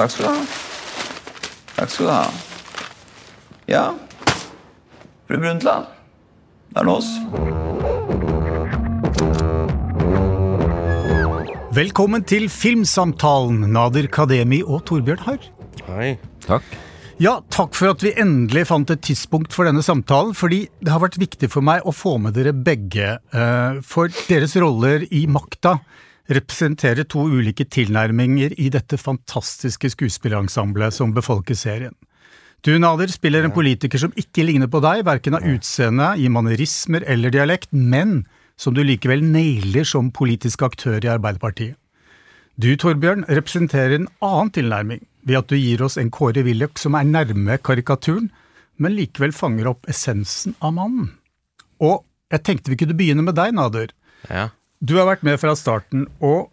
Takk 0.00 0.14
skal 0.14 0.24
du 0.24 0.28
ha. 0.32 0.44
Takk 1.76 1.90
skal 1.92 2.06
du 2.06 2.10
ha. 2.14 2.20
Ja, 3.68 3.82
fru 5.28 5.36
Brundtland. 5.42 5.90
Det 6.70 6.80
er 6.80 6.88
nå 6.88 6.94
oss. 6.96 7.10
Velkommen 11.76 12.24
til 12.24 12.48
Filmsamtalen, 12.48 13.66
Nader 13.76 14.08
Kademi 14.08 14.62
og 14.64 14.86
Torbjørn 14.88 15.20
Harr. 15.26 15.44
Hei. 15.90 16.14
Takk. 16.48 16.64
Ja, 17.20 17.42
takk 17.52 17.76
for 17.76 17.92
at 17.92 18.00
vi 18.00 18.16
endelig 18.16 18.70
fant 18.72 18.88
et 18.88 19.04
tidspunkt 19.04 19.52
for 19.52 19.68
denne 19.68 19.84
samtalen, 19.84 20.32
fordi 20.32 20.62
det 20.80 20.94
har 20.94 21.04
vært 21.04 21.20
viktig 21.20 21.52
for 21.52 21.60
meg 21.60 21.84
å 21.84 21.92
få 21.92 22.16
med 22.24 22.40
dere 22.40 22.56
begge, 22.56 23.18
eh, 23.20 23.82
for 23.84 24.08
deres 24.32 24.56
roller 24.64 25.04
i 25.12 25.26
makta 25.28 25.76
representerer 26.30 27.06
to 27.10 27.24
ulike 27.26 27.66
tilnærminger 27.66 28.54
i 28.60 28.68
dette 28.72 28.98
fantastiske 29.00 29.90
skuespillerensemblet 29.94 30.94
som 30.94 31.14
befolker 31.16 31.58
serien. 31.58 31.96
Du, 32.60 32.74
Nader, 32.76 33.08
spiller 33.08 33.46
en 33.46 33.54
politiker 33.56 34.00
som 34.02 34.12
ikke 34.20 34.44
ligner 34.44 34.68
på 34.68 34.82
deg, 34.84 35.06
verken 35.08 35.38
av 35.38 35.46
utseende, 35.48 36.12
i 36.20 36.28
manerismer 36.28 37.06
eller 37.08 37.32
dialekt, 37.32 37.70
men 37.72 38.26
som 38.60 38.76
du 38.76 38.82
likevel 38.84 39.24
nailer 39.24 39.86
som 39.88 40.10
politisk 40.12 40.66
aktør 40.66 41.00
i 41.00 41.08
Arbeiderpartiet. 41.08 41.78
Du, 42.60 42.68
Torbjørn, 42.76 43.24
representerer 43.32 43.96
en 43.96 44.10
annen 44.20 44.52
tilnærming, 44.52 45.00
ved 45.24 45.40
at 45.40 45.48
du 45.48 45.56
gir 45.56 45.80
oss 45.86 45.96
en 46.00 46.12
Kåre 46.12 46.44
Willoch 46.44 46.76
som 46.80 46.96
er 46.98 47.08
nærme 47.08 47.56
karikaturen, 47.64 48.28
men 48.80 48.96
likevel 48.96 49.32
fanger 49.36 49.70
opp 49.72 49.88
essensen 49.88 50.52
av 50.60 50.76
mannen. 50.76 51.08
Og 51.80 52.02
jeg 52.32 52.44
tenkte 52.44 52.72
vi 52.72 52.80
kunne 52.82 52.96
begynne 52.96 53.24
med 53.24 53.38
deg, 53.40 53.56
Nader. 53.56 53.94
Ja. 54.28 54.50
Du 54.80 54.96
har 54.96 55.08
vært 55.10 55.24
med 55.26 55.36
fra 55.40 55.52
starten, 55.58 56.06
og 56.24 56.48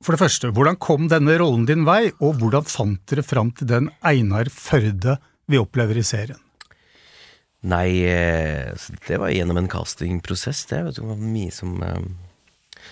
for 0.00 0.16
det 0.16 0.22
første, 0.22 0.48
hvordan 0.56 0.78
kom 0.80 1.10
denne 1.12 1.34
rollen 1.40 1.66
din 1.68 1.84
vei, 1.84 2.06
og 2.24 2.38
hvordan 2.40 2.64
fant 2.64 3.02
dere 3.12 3.24
fram 3.26 3.50
til 3.52 3.68
den 3.68 3.90
Einar 4.00 4.48
Førde 4.48 5.18
vi 5.50 5.60
opplever 5.60 6.00
i 6.00 6.04
serien? 6.06 6.40
Nei, 7.68 8.00
eh, 8.08 8.72
det 9.04 9.18
var 9.20 9.34
gjennom 9.34 9.60
en 9.60 9.68
castingprosess, 9.68 10.64
det. 10.70 10.80
Vet 10.86 10.96
du, 10.96 11.02
det 11.02 11.10
var 11.10 11.20
mye 11.20 11.52
som 11.52 11.74
eh, 11.84 11.98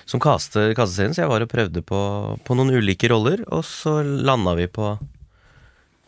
Som 0.05 0.21
kaste, 0.21 0.75
kasteserien, 0.77 1.17
så 1.17 1.23
jeg 1.25 1.33
var 1.33 1.47
og 1.47 1.49
prøvde 1.49 1.81
på, 1.81 2.01
på 2.45 2.57
noen 2.59 2.75
ulike 2.77 3.09
roller, 3.09 3.41
og 3.49 3.65
så 3.65 4.03
landa 4.05 4.53
vi 4.59 4.69
på, 4.69 4.93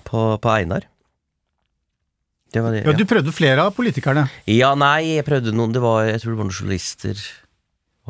på, 0.04 0.24
på 0.36 0.52
Einar. 0.52 0.84
Det 2.52 2.60
var 2.60 2.76
det. 2.76 2.84
Ja, 2.84 2.92
Du 2.92 3.06
prøvde 3.08 3.32
flere 3.32 3.64
av 3.64 3.72
politikerne. 3.72 4.26
Ja, 4.44 4.74
nei, 4.76 5.14
jeg 5.16 5.24
prøvde 5.24 5.54
noen 5.54 5.72
Det 5.72 5.80
var, 5.80 6.02
Jeg 6.10 6.20
tror 6.20 6.34
det 6.34 6.38
var 6.42 6.48
noen 6.50 6.56
journalister. 6.60 7.20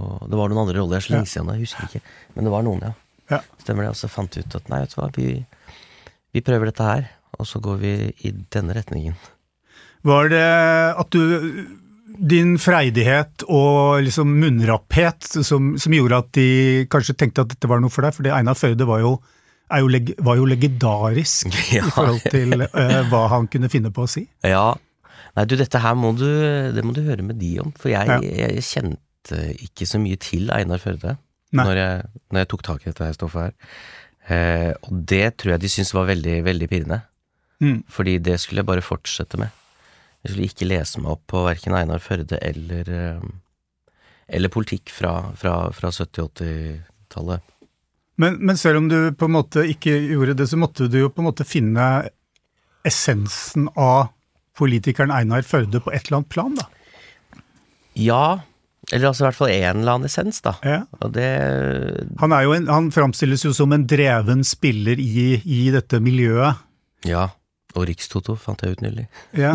Og 0.00 0.26
det 0.32 0.38
var 0.40 0.50
noen 0.52 0.62
andre 0.64 0.78
roller. 0.80 0.98
Jeg 0.98 1.04
er 1.04 1.06
så 1.08 1.14
lenge 1.18 1.30
siden, 1.32 1.52
jeg 1.54 1.66
husker 1.68 1.88
ikke. 1.88 2.02
Men 2.36 2.48
det 2.48 2.52
var 2.54 2.66
noen, 2.66 2.84
ja. 2.88 2.92
Ja. 3.30 3.40
Stemmer 3.62 3.86
det. 3.86 3.92
Og 3.94 3.98
så 4.00 4.10
fant 4.10 4.36
vi 4.36 4.42
ut 4.46 4.56
at 4.58 4.70
nei, 4.72 4.80
vet 4.82 4.94
du 4.94 4.98
hva, 5.00 5.10
vi, 5.16 5.26
vi 6.34 6.42
prøver 6.46 6.70
dette 6.72 6.86
her. 6.88 7.06
Og 7.38 7.46
så 7.48 7.60
går 7.62 7.78
vi 7.82 7.92
i 8.26 8.32
denne 8.52 8.74
retningen. 8.76 9.14
Var 10.08 10.30
det 10.32 10.46
at 11.04 11.12
du 11.12 11.76
din 12.20 12.56
freidighet 12.60 13.44
og 13.48 14.00
liksom 14.04 14.32
munnrapphet 14.42 15.28
som, 15.46 15.74
som 15.80 15.94
gjorde 15.94 16.18
at 16.24 16.30
de 16.36 16.46
kanskje 16.90 17.14
tenkte 17.20 17.44
at 17.44 17.52
dette 17.54 17.70
var 17.70 17.80
noe 17.80 17.92
for 17.92 18.04
deg? 18.04 18.16
Fordi 18.16 18.32
Einar 18.34 18.58
Førde 18.58 18.84
var 18.88 19.00
jo, 19.04 19.14
er 19.70 19.84
jo, 19.84 19.90
leg, 19.94 20.10
var 20.26 20.40
jo 20.40 20.48
legendarisk 20.50 21.54
Ja. 21.70 21.84
i 21.86 21.94
forhold 21.94 22.24
til 22.34 22.64
uh, 22.66 23.00
hva 23.12 23.22
han 23.36 23.46
kunne 23.52 23.70
finne 23.72 23.92
på 23.94 24.04
å 24.08 24.10
si. 24.10 24.26
Ja. 24.44 24.72
Nei, 25.36 25.46
du, 25.46 25.54
dette 25.60 25.78
her 25.80 25.94
må 25.96 26.10
du, 26.18 26.26
det 26.74 26.82
må 26.84 26.92
du 26.96 27.04
høre 27.06 27.22
med 27.24 27.38
de 27.40 27.54
om. 27.62 27.70
For 27.78 27.92
jeg, 27.92 28.10
Ja. 28.10 28.18
jeg 28.48 28.66
kjente 28.66 28.98
ikke 29.28 29.86
så 29.86 30.00
mye 30.00 30.16
til 30.20 30.50
Einar 30.54 30.80
Førde 30.82 31.16
når 31.56 31.78
jeg, 31.78 32.02
når 32.30 32.42
jeg 32.42 32.48
tok 32.50 32.62
tak 32.66 32.82
i 32.84 32.90
dette 32.90 33.06
her 33.06 33.16
stoffet 33.16 33.48
her. 33.48 33.54
Eh, 34.30 34.72
og 34.86 35.04
det 35.10 35.24
tror 35.40 35.54
jeg 35.54 35.62
de 35.64 35.70
syntes 35.72 35.94
var 35.96 36.10
veldig, 36.10 36.36
veldig 36.46 36.68
pirrende. 36.70 37.00
Mm. 37.60 37.80
Fordi 37.90 38.18
det 38.22 38.38
skulle 38.40 38.62
jeg 38.62 38.70
bare 38.70 38.84
fortsette 38.84 39.40
med. 39.40 39.50
Jeg 40.22 40.32
skulle 40.32 40.50
ikke 40.50 40.68
lese 40.68 41.00
meg 41.02 41.14
opp 41.16 41.24
på 41.32 41.45
verken 41.46 41.77
Einar 41.77 42.02
Førde 42.05 42.39
eller, 42.45 42.90
eh, 42.95 43.95
eller 44.28 44.52
politikk 44.52 44.92
fra, 44.95 45.14
fra, 45.36 45.55
fra 45.74 45.92
70-80-tallet. 45.96 47.46
Men, 48.20 48.36
men 48.45 48.58
selv 48.61 48.83
om 48.83 48.89
du 48.90 48.98
på 49.16 49.27
en 49.30 49.36
måte 49.39 49.64
ikke 49.68 49.95
gjorde 50.12 50.36
det, 50.36 50.46
så 50.50 50.58
måtte 50.61 50.90
du 50.92 50.98
jo 51.00 51.12
på 51.12 51.22
en 51.22 51.30
måte 51.30 51.46
finne 51.48 51.86
essensen 52.86 53.68
av 53.80 54.11
politikeren 54.61 55.12
Einar 55.14 55.42
Førde 55.46 55.80
på 55.80 55.92
et 55.92 56.05
eller 56.06 56.20
annet 56.20 56.33
plan, 56.33 56.56
da. 56.58 56.68
Ja, 57.96 58.24
eller 58.89 59.11
altså 59.11 59.23
i 59.23 59.27
hvert 59.29 59.36
fall 59.36 59.52
en 59.52 59.83
eller 59.83 59.92
annen 59.92 60.08
essens, 60.08 60.41
da. 60.42 60.55
Ja. 60.67 60.80
Det 61.13 61.27
Han, 62.23 62.33
er 62.33 62.46
jo 62.46 62.55
en, 62.57 62.70
han 62.73 62.89
framstilles 62.95 63.45
jo 63.45 63.52
som 63.55 63.74
en 63.77 63.85
dreven 63.89 64.42
spiller 64.46 64.98
i, 64.98 65.36
i 65.45 65.61
dette 65.74 66.01
miljøet. 66.02 66.58
Ja. 67.07 67.29
Og 67.77 67.86
Rikstoto 67.86 68.35
fant 68.40 68.64
jeg 68.64 68.74
ut 68.74 68.83
nylig. 68.83 69.07
Ja. 69.39 69.52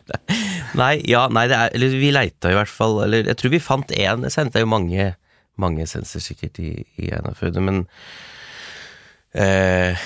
Nei, 0.80 0.92
ja, 1.08 1.24
nei, 1.32 1.46
det 1.50 1.56
er 1.56 1.72
Eller 1.74 1.94
vi 1.98 2.12
leita 2.14 2.52
i 2.52 2.54
hvert 2.54 2.70
fall 2.70 3.00
Eller 3.02 3.26
jeg 3.26 3.38
tror 3.40 3.50
vi 3.50 3.58
fant 3.64 3.94
én 3.96 4.26
essens. 4.28 4.52
Det 4.52 4.60
er 4.60 4.66
jo 4.66 4.70
mange, 4.70 5.06
mange 5.58 5.82
essenser 5.82 6.22
sikkert 6.22 6.60
i, 6.62 6.74
i 7.00 7.08
Førde, 7.38 7.64
men 7.64 7.80
eh, 9.34 9.98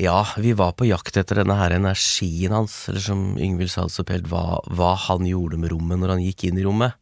Ja, 0.00 0.24
vi 0.40 0.56
var 0.58 0.72
på 0.78 0.88
jakt 0.88 1.20
etter 1.20 1.42
denne 1.42 1.58
her 1.60 1.76
energien 1.76 2.56
hans, 2.56 2.88
eller 2.88 3.04
som 3.04 3.22
Yngvild 3.38 3.70
sa 3.74 3.84
det 3.86 3.94
så 3.94 4.06
pent, 4.08 4.26
hva, 4.32 4.58
hva 4.72 4.96
han 5.06 5.28
gjorde 5.28 5.60
med 5.60 5.74
rommet 5.74 6.00
når 6.00 6.16
han 6.16 6.24
gikk 6.24 6.48
inn 6.48 6.58
i 6.58 6.66
rommet. 6.66 6.96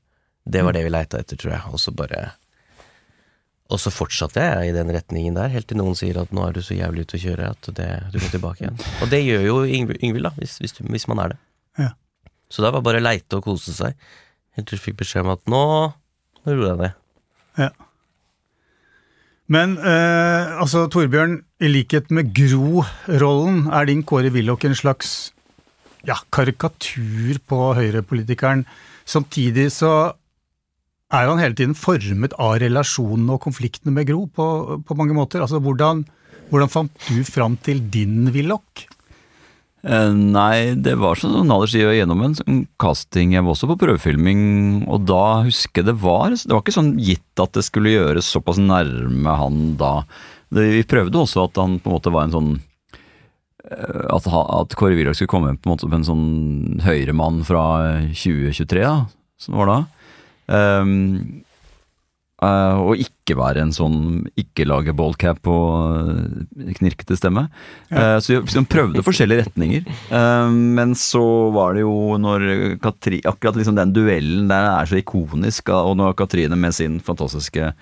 Det 0.48 0.64
var 0.64 0.76
det 0.76 0.84
vi 0.86 0.92
leita 0.92 1.20
etter, 1.20 1.38
tror 1.41 1.54
jeg. 1.54 1.72
Og 1.72 1.81
så 1.82 1.92
bare 1.94 2.31
Og 3.69 3.76
så 3.76 3.92
fortsatte 3.92 4.41
jeg 4.41 4.70
i 4.70 4.76
den 4.76 4.88
retningen 4.94 5.34
der, 5.36 5.50
helt 5.53 5.69
til 5.69 5.76
noen 5.76 5.97
sier 5.98 6.16
at 6.22 6.31
nå 6.32 6.47
er 6.47 6.54
du 6.56 6.62
så 6.64 6.72
jævlig 6.72 7.04
ute 7.04 7.19
å 7.19 7.20
kjøre 7.20 7.50
at 7.53 7.69
det, 7.76 7.88
du 8.14 8.16
må 8.16 8.31
tilbake 8.32 8.62
igjen. 8.64 8.78
Og 9.04 9.10
det 9.12 9.20
gjør 9.20 9.44
jo 9.44 9.56
Yngvild, 9.69 10.25
da, 10.25 10.32
hvis, 10.41 10.56
hvis, 10.62 10.72
hvis 10.81 11.04
man 11.10 11.20
er 11.20 11.34
det. 11.34 11.38
Ja. 11.76 11.91
Så 12.48 12.64
da 12.64 12.70
var 12.72 12.86
bare 12.86 13.03
leite 13.04 13.36
og 13.36 13.44
kose 13.44 13.75
seg, 13.76 13.98
helt 14.56 14.70
til 14.70 14.81
du 14.81 14.84
fikk 14.86 15.03
beskjed 15.03 15.26
om 15.26 15.34
at 15.34 15.44
nå, 15.53 15.60
nå 15.92 16.54
roer 16.54 16.70
jeg 16.70 16.80
ned. 16.80 16.97
Ja. 17.60 17.69
Men 19.53 19.76
eh, 19.80 20.56
altså, 20.60 20.86
Torbjørn, 20.92 21.42
i 21.60 21.69
likhet 21.69 22.09
med 22.15 22.32
Gro-rollen, 22.36 23.66
er 23.69 23.88
din 23.88 24.04
Kåre 24.06 24.32
Willoch 24.32 24.65
en 24.65 24.76
slags 24.76 25.34
ja, 26.09 26.16
karikatur 26.32 27.41
på 27.48 27.60
høyrepolitikeren. 27.78 28.65
Samtidig 29.09 29.70
så 29.76 29.92
er 31.08 31.30
han 31.30 31.41
hele 31.41 31.56
tiden 31.56 31.76
formet 31.78 32.34
av 32.36 32.58
relasjonene 32.60 33.36
og 33.36 33.42
konfliktene 33.46 33.94
med 33.96 34.10
Gro 34.10 34.26
på, 34.28 34.46
på 34.84 34.96
mange 34.98 35.16
måter. 35.16 35.41
Altså, 35.41 35.60
hvordan, 35.64 36.04
hvordan 36.52 36.72
fant 36.72 37.08
du 37.08 37.22
fram 37.24 37.56
til 37.64 37.80
din 37.92 38.28
Willoch? 38.34 38.84
Eh, 39.86 40.12
Nei, 40.12 40.74
det 40.74 40.97
var 40.98 41.16
som 41.16 41.36
Nader 41.47 41.70
sier, 41.70 41.94
gjennom 41.97 42.24
en 42.26 42.36
sånn 42.36 42.62
casting. 42.82 43.32
Jeg 43.36 43.47
var 43.47 43.54
også 43.54 43.70
på 43.70 43.78
prøvefilming, 43.80 44.41
og 44.91 45.06
da 45.08 45.44
husker 45.47 45.82
jeg 45.82 45.92
det 45.92 45.98
var 46.02 46.34
Det 46.34 46.50
var 46.52 46.64
ikke 46.64 46.76
sånn 46.76 46.97
gitt 47.00 47.41
at 47.41 47.54
det 47.56 47.64
skulle 47.66 47.94
gjøres 47.94 48.28
såpass 48.28 48.60
nærme 48.60 49.36
han 49.38 49.76
da. 49.80 50.02
Det, 50.52 50.64
vi 50.74 50.86
prøvde 50.88 51.22
også 51.22 51.47
at 51.47 51.60
han 51.60 51.78
på 51.80 51.88
en 51.88 51.97
måte 51.98 52.12
var 52.12 52.26
en 52.26 52.34
sånn 52.34 52.54
eh, 53.68 54.04
At, 54.12 54.28
at 54.28 54.76
Kåre 54.76 54.97
Willoch 54.98 55.16
skulle 55.16 55.32
komme 55.32 55.54
på 55.56 55.68
en 55.68 55.72
måte 55.72 55.86
som 55.86 55.97
en 55.97 56.08
sånn 56.08 56.82
høyremann 56.84 57.44
fra 57.48 57.64
2023, 58.12 58.82
da, 58.84 59.06
som 59.38 59.54
det 59.56 59.62
var 59.62 59.72
da. 59.72 59.80
Ehm, 60.48 61.42
uh, 62.42 62.78
og 62.81 63.00
ikke 63.03 63.36
være 63.38 63.64
en 63.64 63.75
sånn 63.75 64.00
ikke 64.38 64.66
lage 64.69 64.94
ballcap 64.97 65.48
og 65.50 66.14
eh, 66.14 66.72
knirkete 66.78 67.19
stemme. 67.19 67.48
Eh, 67.91 68.16
så 68.22 68.32
vi 68.32 68.38
liksom 68.41 68.69
prøvde 68.70 69.04
forskjellige 69.04 69.48
retninger. 69.48 69.88
Eh, 69.88 70.53
men 70.78 70.94
så 70.98 71.25
var 71.54 71.76
det 71.76 71.84
jo 71.84 72.16
når 72.20 72.78
Katri, 72.82 73.20
akkurat 73.28 73.59
liksom 73.59 73.76
den 73.76 73.92
duellen 73.97 74.48
der 74.50 74.70
er 74.70 74.88
så 74.88 75.00
ikonisk, 75.00 75.75
og 75.75 75.98
når 76.00 76.16
Katrine 76.19 76.56
med 76.56 76.76
sin 76.78 77.00
fantastiske 77.04 77.75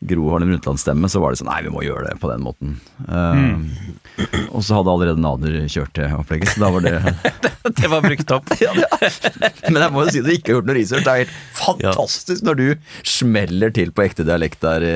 Gro 0.00 0.28
Harlem 0.30 0.52
Brundtland-stemme, 0.52 1.08
så 1.10 1.18
var 1.22 1.32
det 1.34 1.40
sånn 1.40 1.48
Nei, 1.50 1.62
vi 1.66 1.72
må 1.74 1.80
gjøre 1.82 2.04
det 2.12 2.20
på 2.22 2.28
den 2.30 2.44
måten. 2.44 2.76
Eh, 3.08 4.28
Og 4.54 4.62
så 4.66 4.76
hadde 4.78 4.92
allerede 4.92 5.18
Nader 5.22 5.56
kjørt 5.70 5.92
det 5.98 6.08
opplegget, 6.14 6.52
så 6.54 6.62
da 6.62 6.70
var 6.74 6.84
det 6.86 6.92
Det 7.80 7.90
var 7.90 8.02
brukt 8.06 8.30
opp. 8.36 8.48
Men 9.72 9.80
jeg 9.82 9.92
må 9.94 10.04
jo 10.06 10.14
si 10.14 10.22
du 10.24 10.30
ikke 10.32 10.52
har 10.52 10.56
gjort 10.60 10.70
noe 10.70 10.76
research. 10.78 11.04
Det 11.06 11.12
er 11.14 11.22
helt 11.24 11.36
fantastisk 11.58 12.46
når 12.46 12.60
du 12.62 12.64
smeller 13.06 13.74
til 13.74 13.90
på 13.94 14.06
ekte 14.06 14.24
dialekt 14.28 14.62
der 14.64 14.86
i, 14.86 14.94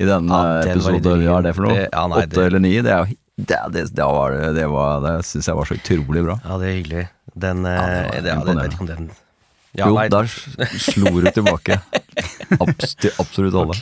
i 0.00 0.08
den 0.08 0.30
Ja, 0.30 0.40
eh, 0.60 0.64
den 0.70 0.78
episoden. 0.78 1.26
Hva 1.26 1.38
er 1.40 1.46
det 1.50 1.54
for 1.58 1.66
noe? 1.68 1.84
ja, 1.84 2.06
Åtte 2.06 2.30
det- 2.38 2.46
eller 2.46 2.62
ni? 2.64 2.74
Det 2.86 2.94
er 2.94 3.04
jo 3.04 3.18
det, 3.36 3.58
det, 3.74 3.82
det, 3.92 4.04
var, 4.08 4.32
det, 4.32 4.54
det, 4.56 4.64
var, 4.72 5.02
det 5.04 5.10
syns 5.28 5.50
jeg 5.50 5.56
var 5.58 5.68
så 5.68 5.76
utrolig 5.76 6.22
bra. 6.24 6.38
Ja, 6.46 6.56
det 6.62 6.70
er 6.70 6.76
hyggelig. 6.78 7.02
Den 7.36 7.66
eh, 7.68 7.76
Ja, 7.76 7.84
det 7.84 7.92
var 7.92 8.06
det, 8.06 8.16
ja, 8.16 8.22
det, 8.22 8.32
imponerende. 8.32 8.62
vet 8.62 8.72
ikke 8.78 8.86
om 8.86 8.92
den 8.94 9.10
ja, 9.76 9.90
jo, 9.92 9.96
der 10.08 10.30
slo 10.80 11.10
du 11.20 11.26
tilbake. 11.36 11.76
Abs 12.60 12.94
til 13.00 13.10
absolutt 13.22 13.56
alle. 13.58 13.76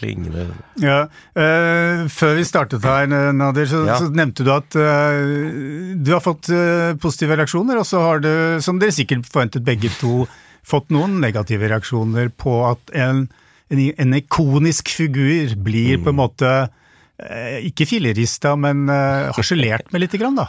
Ja, 0.80 0.98
uh, 1.36 2.04
Før 2.12 2.34
vi 2.38 2.46
startet 2.48 2.84
her, 2.86 3.06
Nadir, 3.36 3.68
så, 3.70 3.82
Ja. 3.88 3.98
så 4.00 4.08
nevnte 4.10 4.46
du 4.46 4.50
at 4.54 4.76
uh, 4.78 5.96
du 6.00 6.12
har 6.14 6.22
fått 6.24 6.48
uh, 6.52 6.94
positive 7.02 7.36
reaksjoner, 7.40 7.78
og 7.80 7.86
så 7.88 8.00
har 8.04 8.24
du, 8.24 8.30
som 8.64 8.80
dere 8.80 8.94
sikkert 8.96 9.28
forventet 9.30 9.64
begge 9.66 9.92
to, 10.00 10.24
fått 10.64 10.88
noen 10.94 11.18
negative 11.20 11.68
reaksjoner 11.68 12.30
på 12.40 12.54
at 12.70 12.94
en, 12.96 13.26
en, 13.68 13.82
en 14.00 14.16
ikonisk 14.16 14.88
figur 14.88 15.52
blir 15.60 15.98
på 16.00 16.08
en 16.14 16.16
måte 16.22 16.52
eh, 17.20 17.58
ikke 17.68 17.84
fillerista, 17.90 18.54
men 18.56 18.86
eh, 18.88 19.28
harselert 19.36 19.92
med 19.92 20.06
lite 20.06 20.20
grann, 20.22 20.38
da. 20.40 20.46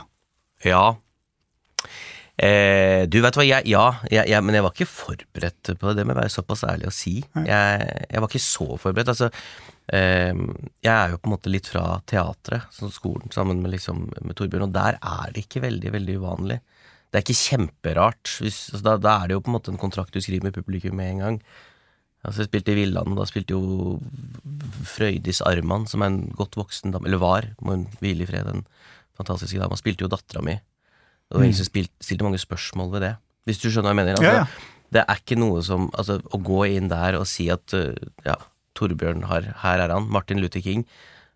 Ja. 0.64 0.96
Eh, 2.36 3.06
du 3.08 3.22
vet 3.24 3.38
hva, 3.38 3.46
jeg, 3.48 3.64
ja, 3.72 3.86
jeg, 4.12 4.28
jeg, 4.28 4.44
men 4.44 4.58
jeg 4.58 4.66
var 4.66 4.74
ikke 4.76 4.92
forberedt 4.92 5.72
på 5.80 5.88
det, 5.88 5.96
det 6.02 6.04
må 6.04 6.12
jeg 6.12 6.20
være 6.20 6.34
såpass 6.34 6.66
ærlig 6.68 6.90
å 6.90 6.96
si. 6.96 7.16
Jeg, 7.48 7.86
jeg 8.12 8.24
var 8.24 8.28
ikke 8.32 8.44
så 8.44 8.68
forberedt. 8.82 9.12
Altså, 9.14 9.30
eh, 9.96 10.42
jeg 10.84 10.94
er 10.94 11.14
jo 11.14 11.22
på 11.22 11.30
en 11.30 11.36
måte 11.38 11.54
litt 11.54 11.70
fra 11.72 11.86
teatret, 12.12 12.68
som 12.76 12.92
skolen, 12.92 13.32
sammen 13.36 13.64
med, 13.64 13.72
liksom, 13.78 14.10
med 14.20 14.36
Torbjørn, 14.36 14.68
og 14.68 14.76
der 14.76 15.00
er 15.00 15.32
det 15.36 15.46
ikke 15.46 15.64
veldig, 15.64 15.94
veldig 15.96 16.18
uvanlig. 16.20 16.60
Det 17.08 17.22
er 17.22 17.24
ikke 17.24 17.40
kjemperart. 17.40 18.36
Hvis, 18.44 18.66
altså, 18.74 18.84
da, 18.90 18.98
da, 19.00 19.16
er 19.16 19.32
det 19.32 19.38
jo 19.38 19.46
på 19.46 19.54
en 19.54 19.58
måte 19.60 19.72
en 19.72 19.80
kontrakt 19.80 20.16
du 20.16 20.20
skriver 20.20 20.50
med 20.50 20.58
publikum 20.60 21.00
med 21.00 21.14
en 21.14 21.24
gang. 21.24 21.42
Altså, 22.26 22.42
jeg 22.42 22.50
spilte 22.50 22.74
i 22.74 22.80
Villand, 22.82 23.14
og 23.14 23.22
da 23.22 23.30
spilte 23.30 23.56
jo 23.56 23.96
Frøydis 24.92 25.44
Arman, 25.46 25.88
som 25.88 26.04
er 26.04 26.12
en 26.12 26.24
godt 26.36 26.58
voksen 26.60 26.92
dame, 26.92 27.08
eller 27.08 27.22
var, 27.22 27.54
må 27.62 27.78
hun 27.78 27.90
hvile 28.02 28.26
i 28.26 28.28
fred, 28.28 28.50
den 28.50 28.66
fantastiske 29.16 29.62
dama, 29.62 29.78
spilte 29.80 30.04
jo 30.04 30.12
dattera 30.12 30.44
mi. 30.44 30.58
Og 31.36 31.42
det 31.42 31.44
var 31.44 31.50
ingen 31.52 31.60
som 31.60 31.68
spilte, 31.68 31.92
stilte 32.00 32.24
mange 32.24 32.40
spørsmål 32.40 32.94
ved 32.96 33.02
det. 33.10 33.14
Hvis 33.46 33.60
du 33.62 33.68
skjønner 33.70 33.92
hva 33.92 33.94
jeg 33.94 34.00
mener? 34.00 34.16
Altså, 34.16 34.32
Ja, 34.32 34.46
ja. 34.46 34.72
Det 34.96 35.02
er 35.04 35.18
ikke 35.20 35.36
noe 35.42 35.60
som 35.66 35.90
Altså, 35.98 36.22
å 36.32 36.38
gå 36.46 36.62
inn 36.72 36.88
der 36.88 37.18
og 37.20 37.26
si 37.28 37.50
at 37.52 37.74
uh, 37.76 37.92
ja, 38.24 38.36
Torbjørn 38.78 39.26
har 39.28 39.50
Her 39.66 39.82
er 39.84 39.92
han, 39.92 40.08
Martin 40.14 40.40
Luther 40.40 40.62
King, 40.64 40.86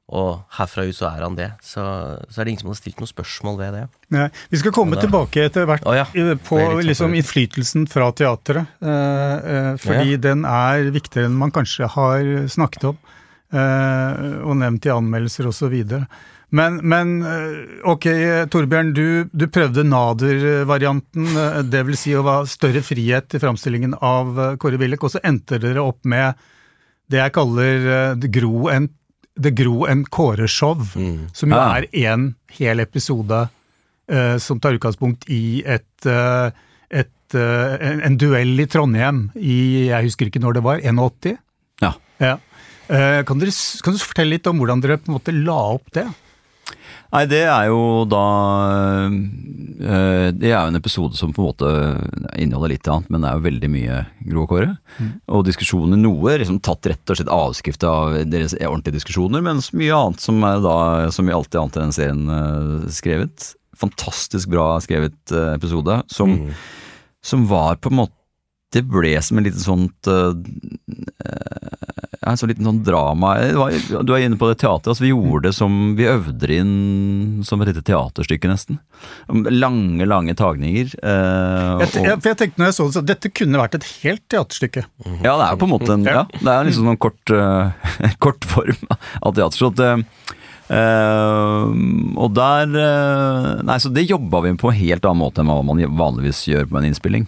og 0.09 0.39
herfra 0.57 0.85
ut 0.87 0.95
så 0.95 1.05
er 1.11 1.21
han 1.25 1.35
det. 1.37 1.51
Så, 1.61 1.81
så 2.29 2.39
er 2.41 2.45
det 2.47 2.53
ingen 2.53 2.63
som 2.63 2.71
har 2.71 2.77
stilt 2.79 2.97
noen 3.01 3.09
spørsmål 3.11 3.57
ved 3.59 3.75
det. 3.77 3.83
Nei, 4.15 4.23
vi 4.49 4.57
skal 4.61 4.73
komme 4.73 4.95
da. 4.97 5.03
tilbake 5.05 5.43
etter 5.49 5.67
hvert 5.69 5.83
Å 5.85 5.93
ja, 5.97 6.05
eh, 6.17 6.31
på 6.47 6.57
liksom, 6.81 7.13
innflytelsen 7.19 7.85
fra 7.91 8.07
teatret. 8.17 8.65
eh, 8.81 9.35
eh, 9.53 9.69
fordi 9.81 10.15
Ja. 10.15 10.21
den 10.29 10.45
er 10.49 10.89
viktigere 10.95 11.29
enn 11.29 11.37
man 11.37 11.51
kanskje 11.53 11.89
har 11.93 12.25
snakket 12.49 12.87
om, 12.89 12.97
eh, 13.53 14.41
og 14.45 14.55
nevnt 14.61 14.85
i 14.89 14.93
anmeldelser 14.93 15.45
osv. 15.51 15.77
Men, 16.55 16.79
men 16.81 17.11
eh, 17.21 17.57
ok, 17.85 18.05
Torbjørn, 18.49 18.93
du, 18.97 19.29
du 19.29 19.45
prøvde 19.53 19.83
Nader-varianten, 19.85 21.27
eh, 21.37 21.59
det 21.69 21.83
vil 21.85 21.97
si 21.99 22.15
å 22.17 22.23
ha 22.25 22.37
større 22.49 22.81
frihet 22.85 23.35
i 23.37 23.41
framstillingen 23.41 23.93
av 24.01 24.39
eh, 24.39 24.55
Kåre 24.61 24.79
Willoch, 24.81 25.05
og 25.05 25.13
så 25.13 25.21
endte 25.29 25.59
dere 25.61 25.83
opp 25.83 26.01
med 26.09 26.39
det 27.09 27.21
jeg 27.21 27.33
kaller 27.37 27.85
det 28.21 28.31
Gro 28.33 28.67
en, 28.73 28.87
det 29.37 29.53
Gro 29.57 29.85
en 29.89 30.03
Kåre-show, 30.05 30.81
som 31.33 31.53
jo 31.53 31.57
Ja. 31.57 31.79
er 31.79 31.87
en 32.11 32.27
hel 32.53 32.81
episode 32.83 33.39
uh, 33.49 34.35
som 34.37 34.59
tar 34.61 34.77
utgangspunkt 34.77 35.25
i 35.33 35.63
et, 35.65 35.89
uh, 36.05 36.53
et 36.93 37.33
uh, 37.33 37.73
en, 37.81 38.03
en 38.05 38.17
duell 38.21 38.61
i 38.61 38.67
Trondheim 38.69 39.23
i, 39.33 39.89
jeg 39.89 40.05
husker 40.05 40.29
ikke 40.29 40.41
når 40.43 40.59
det 40.59 40.63
var, 40.67 40.83
81? 40.85 41.39
Ja. 41.81 41.95
Ja. 42.21 42.35
Uh, 42.89 43.25
kan, 43.25 43.41
dere, 43.41 43.57
kan 43.81 43.97
du 43.97 44.01
fortelle 44.05 44.35
litt 44.35 44.49
om 44.49 44.61
hvordan 44.61 44.85
dere 44.85 44.99
på 45.01 45.09
en 45.09 45.17
måte 45.17 45.33
la 45.33 45.57
opp 45.79 45.89
det? 45.97 46.05
Nei, 47.09 47.23
det 47.25 47.41
er 47.49 47.69
jo 47.71 48.05
da 48.05 48.23
øh, 49.09 50.27
Det 50.35 50.51
er 50.51 50.53
jo 50.53 50.69
en 50.69 50.77
episode 50.77 51.17
som 51.17 51.31
på 51.33 51.41
en 51.41 51.47
måte 51.47 51.71
inneholder 52.37 52.75
litt 52.75 52.89
annet, 52.91 53.09
men 53.09 53.23
det 53.23 53.31
er 53.31 53.39
jo 53.39 53.45
veldig 53.47 53.69
mye 53.73 54.01
Gro 54.29 54.43
og 54.43 54.51
Kåre. 54.51 54.73
Og 55.33 55.47
diskusjoner, 55.47 55.97
noe 55.97 56.35
liksom 56.41 56.59
tatt 56.65 56.91
rett 56.91 57.13
og 57.13 57.17
slett 57.17 57.33
avskrift 57.33 57.85
av 57.87 58.19
deres 58.29 58.53
ordentlige 58.59 58.99
diskusjoner, 58.99 59.41
mens 59.45 59.71
mye 59.73 59.95
annet 59.95 60.21
som 60.21 60.43
er 60.45 60.61
da, 60.65 60.77
som 61.15 61.29
i 61.29 61.33
alltid 61.33 61.63
annet 61.63 61.79
i 61.79 61.83
den 61.85 61.97
serien 61.97 62.35
øh, 62.35 62.85
skrevet. 62.93 63.49
Fantastisk 63.79 64.51
bra 64.53 64.75
skrevet 64.83 65.33
øh, 65.33 65.55
episode, 65.55 66.01
som, 66.13 66.37
som 67.25 67.49
var 67.49 67.81
på 67.81 67.89
en 67.89 68.01
måte 68.03 68.15
det 68.69 68.83
ble 68.85 69.15
som 69.25 69.39
en 69.39 69.47
liten 69.47 69.63
sånt 69.63 70.09
øh, 70.13 70.35
ja, 72.29 72.35
en 72.35 72.39
sånn 72.39 72.51
liten 72.51 72.67
sånn 72.67 72.83
drama 72.85 73.31
Du 74.05 74.11
er 74.13 74.21
inne 74.27 74.37
på 74.37 74.45
det 74.51 74.59
teatret. 74.61 74.91
Altså 74.93 75.01
vi 75.07 75.09
gjorde 75.09 75.47
det 75.49 75.55
som 75.57 75.95
Vi 75.97 76.05
øvde 76.05 76.49
inn 76.53 77.41
som 77.47 77.61
et 77.63 77.71
lite 77.71 77.81
teaterstykke, 77.87 78.49
nesten. 78.51 78.77
Lange, 79.49 80.05
lange 80.05 80.35
tagninger. 80.37 80.93
eh, 81.01 81.81
Jeg, 81.81 82.03
jeg, 82.05 82.19
for 82.21 82.29
jeg 82.29 82.39
tenkte 82.43 82.61
når 82.61 82.69
jeg 82.69 82.77
så 82.77 82.85
det, 82.89 82.93
så 82.99 83.03
dette 83.09 83.31
kunne 83.33 83.61
vært 83.61 83.79
et 83.79 83.87
helt 84.03 84.23
teaterstykke. 84.29 84.85
ja, 85.25 85.33
det 85.33 85.45
er 85.49 85.59
på 85.61 85.65
en 85.69 85.73
måte 85.73 85.93
en 85.95 86.05
Ja, 86.05 86.25
det 86.37 86.53
er 86.53 86.69
liksom 86.69 86.91
en 86.93 86.99
kort, 87.01 87.33
uh, 87.33 87.71
kort 88.25 88.45
form 88.45 88.85
av 88.93 89.33
teater. 89.33 89.57
Så 89.57 89.71
at, 89.73 89.79
eh, 89.79 90.35
eh, 90.69 91.65
og 92.19 92.31
der 92.37 92.71
uh, 92.73 93.59
Nei, 93.65 93.77
så 93.81 93.91
det 93.93 94.07
jobba 94.09 94.43
vi 94.45 94.53
på 94.59 94.71
en 94.71 94.79
helt 94.79 95.05
annen 95.05 95.23
måte 95.23 95.43
enn 95.43 95.51
hva 95.51 95.59
man 95.65 95.81
vanligvis 95.99 96.45
gjør 96.51 96.69
på 96.69 96.79
en 96.79 96.89
innspilling. 96.89 97.27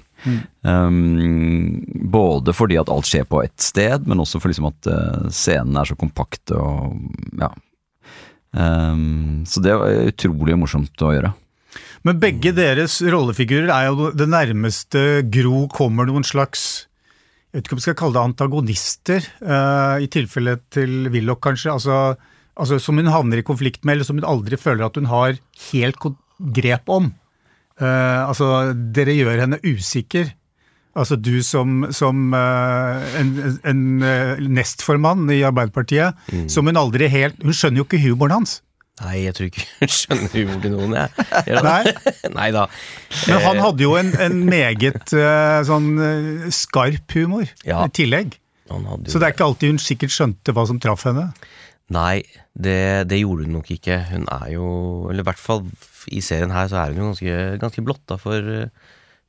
Um, 0.62 1.82
både 2.14 2.54
fordi 2.54 2.78
at 2.78 2.92
alt 2.94 3.10
skjer 3.10 3.26
på 3.30 3.42
ett 3.42 3.58
sted, 3.62 4.06
men 4.06 4.22
også 4.22 4.42
for 4.42 4.54
liksom 4.54 4.70
at 4.70 4.90
uh, 4.92 5.28
scenen 5.34 5.80
er 5.82 5.90
så 5.90 5.98
kompakt 5.98 6.54
og 6.54 6.98
ja. 7.42 7.52
Um, 8.52 9.46
så 9.48 9.64
det 9.64 9.78
var 9.80 10.12
utrolig 10.12 10.58
morsomt 10.60 11.06
å 11.06 11.14
gjøre. 11.16 11.32
Men 12.08 12.22
begge 12.22 12.54
deres 12.58 12.98
rollefigurer 13.06 13.70
er 13.70 13.90
jo 13.90 14.10
det 14.18 14.28
nærmeste 14.30 15.22
Gro 15.32 15.68
kommer 15.72 16.10
noen 16.10 16.26
slags 16.26 16.88
Jeg 17.52 17.60
vet 17.60 17.68
ikke 17.68 17.78
om 17.78 17.82
vi 17.82 17.86
skal 17.86 17.98
kalle 18.00 18.16
det 18.16 18.24
antagonister, 18.30 19.26
eh, 19.44 19.96
i 20.06 20.08
tilfelle 20.12 20.56
til 20.72 21.10
Willoch, 21.12 21.42
kanskje. 21.44 21.74
Altså, 21.74 21.96
altså 22.60 22.80
som 22.82 23.00
hun 23.00 23.10
havner 23.12 23.42
i 23.42 23.46
konflikt 23.48 23.86
med, 23.86 23.98
eller 23.98 24.08
som 24.08 24.20
hun 24.20 24.28
aldri 24.28 24.60
føler 24.60 24.86
at 24.88 24.98
hun 25.00 25.10
har 25.12 25.38
helt 25.72 25.98
grep 26.56 26.90
om. 26.92 27.12
Uh, 27.82 28.28
altså, 28.28 28.48
dere 28.94 29.16
gjør 29.18 29.40
henne 29.46 29.62
usikker. 29.66 30.34
Altså 30.92 31.16
du 31.16 31.38
som, 31.48 31.86
som 31.96 32.34
uh, 32.36 33.00
en, 33.18 33.30
en 33.64 33.84
uh, 34.04 34.42
nestformann 34.44 35.30
i 35.32 35.40
Arbeiderpartiet, 35.48 36.20
som 36.52 36.68
hun 36.68 36.76
aldri 36.76 37.08
helt 37.08 37.40
Hun 37.40 37.56
skjønner 37.56 37.80
jo 37.80 37.86
ikke 37.88 38.02
humoren 38.04 38.42
hans. 38.42 38.58
Nei, 39.02 39.22
jeg 39.24 39.34
tror 39.38 39.48
ikke 39.48 39.64
hun 39.80 39.94
skjønner 40.02 40.34
humor 40.36 40.60
til 40.66 40.76
noen, 40.76 40.98
jeg. 41.00 41.64
Nei. 41.64 41.96
Nei 42.38 42.50
da. 42.54 42.68
Men 43.24 43.42
han 43.48 43.64
hadde 43.64 43.88
jo 43.88 43.96
en, 43.98 44.12
en 44.28 44.38
meget 44.52 45.16
sånn 45.66 45.90
skarp 46.54 47.16
humor 47.18 47.48
Ja. 47.66 47.86
i 47.88 47.96
tillegg. 47.96 48.36
Så 49.08 49.20
det 49.20 49.26
er 49.26 49.34
ikke 49.34 49.48
alltid 49.48 49.74
hun 49.74 49.82
sikkert 49.84 50.14
skjønte 50.14 50.54
hva 50.56 50.68
som 50.70 50.78
traff 50.84 51.08
henne. 51.08 51.30
Nei, 51.92 52.22
det, 52.56 53.10
det 53.12 53.20
gjorde 53.20 53.48
hun 53.48 53.58
nok 53.58 53.72
ikke. 53.74 53.98
Hun 54.12 54.28
er 54.32 54.52
jo 54.54 54.68
Eller 55.10 55.26
i 55.26 55.28
hvert 55.28 55.42
fall 55.42 55.66
i 56.12 56.22
serien 56.24 56.54
her 56.54 56.70
så 56.72 56.80
er 56.82 56.94
hun 56.94 57.02
jo 57.02 57.10
ganske, 57.12 57.40
ganske 57.62 57.84
blotta 57.86 58.18
for, 58.22 58.48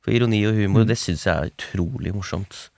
for 0.00 0.14
ironi 0.14 0.44
og 0.48 0.56
humor, 0.56 0.84
og 0.84 0.92
det 0.92 0.96
syns 1.00 1.26
jeg 1.26 1.34
er 1.34 1.50
utrolig 1.52 2.14
morsomt. 2.14 2.68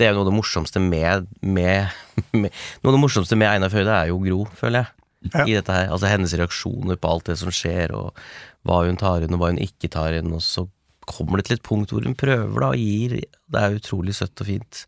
Det 0.00 0.06
er 0.06 0.14
jo 0.14 0.20
noe 0.20 0.24
av 0.24 0.30
det 0.30 0.36
morsomste 0.38 0.80
med, 0.80 1.26
med, 1.44 1.96
med 2.40 2.48
Noe 2.80 2.92
av 2.92 2.96
det 2.96 3.02
morsomste 3.02 3.36
med 3.36 3.50
Einar 3.50 3.72
Førde 3.72 3.96
er 3.96 4.10
jo 4.12 4.20
Gro, 4.22 4.44
føler 4.56 4.84
jeg. 4.84 4.96
Ja. 5.34 5.44
I 5.44 5.56
dette 5.58 5.74
her. 5.76 5.90
Altså 5.92 6.08
hennes 6.08 6.32
reaksjoner 6.40 6.96
på 6.96 7.10
alt 7.10 7.26
det 7.28 7.36
som 7.36 7.52
skjer, 7.52 7.92
og 7.92 8.16
hva 8.64 8.78
hun 8.86 8.96
tar 9.00 9.26
inn, 9.26 9.34
og 9.36 9.42
hva 9.42 9.50
hun 9.50 9.60
ikke 9.60 9.90
tar 9.92 10.16
inn. 10.16 10.32
Og 10.32 10.40
så 10.44 10.64
kommer 11.04 11.40
det 11.40 11.50
til 11.50 11.58
et 11.58 11.66
punkt 11.66 11.92
hvor 11.92 12.06
hun 12.06 12.16
prøver 12.16 12.64
da, 12.64 12.70
og 12.70 12.80
gir. 12.80 13.18
Det 13.20 13.60
er 13.60 13.76
utrolig 13.76 14.16
søtt 14.16 14.40
og 14.40 14.48
fint. 14.48 14.86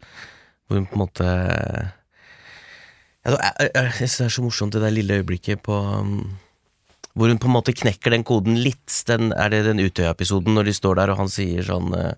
Hvor 0.65 0.81
hun 0.81 0.89
på 0.89 0.97
en 0.97 1.03
måte 1.05 1.29
det 3.25 3.39
er- 3.39 3.59
jeg 3.61 3.71
jeg 3.75 3.93
synes 3.99 4.17
det 4.19 4.25
er 4.27 4.35
så 4.37 4.43
morsomt 4.43 4.73
det 4.73 4.83
der 4.83 4.91
lille 4.95 5.21
øyeblikket 5.23 5.63
på 5.63 5.77
um, 6.01 6.37
Hvor 7.15 7.29
hun 7.29 7.39
på 7.39 7.47
en 7.47 7.53
måte 7.55 7.75
knekker 7.77 8.11
den 8.11 8.25
koden 8.25 8.57
litt. 8.57 9.03
Den, 9.07 9.33
er 9.37 9.51
det 9.53 9.65
den 9.67 9.79
Utøya-episoden 9.85 10.55
når 10.57 10.65
de 10.65 10.73
står 10.73 10.97
der 10.97 11.11
og 11.13 11.19
han 11.19 11.29
sier 11.29 11.63
sånn 11.63 11.93
uh, 11.93 12.15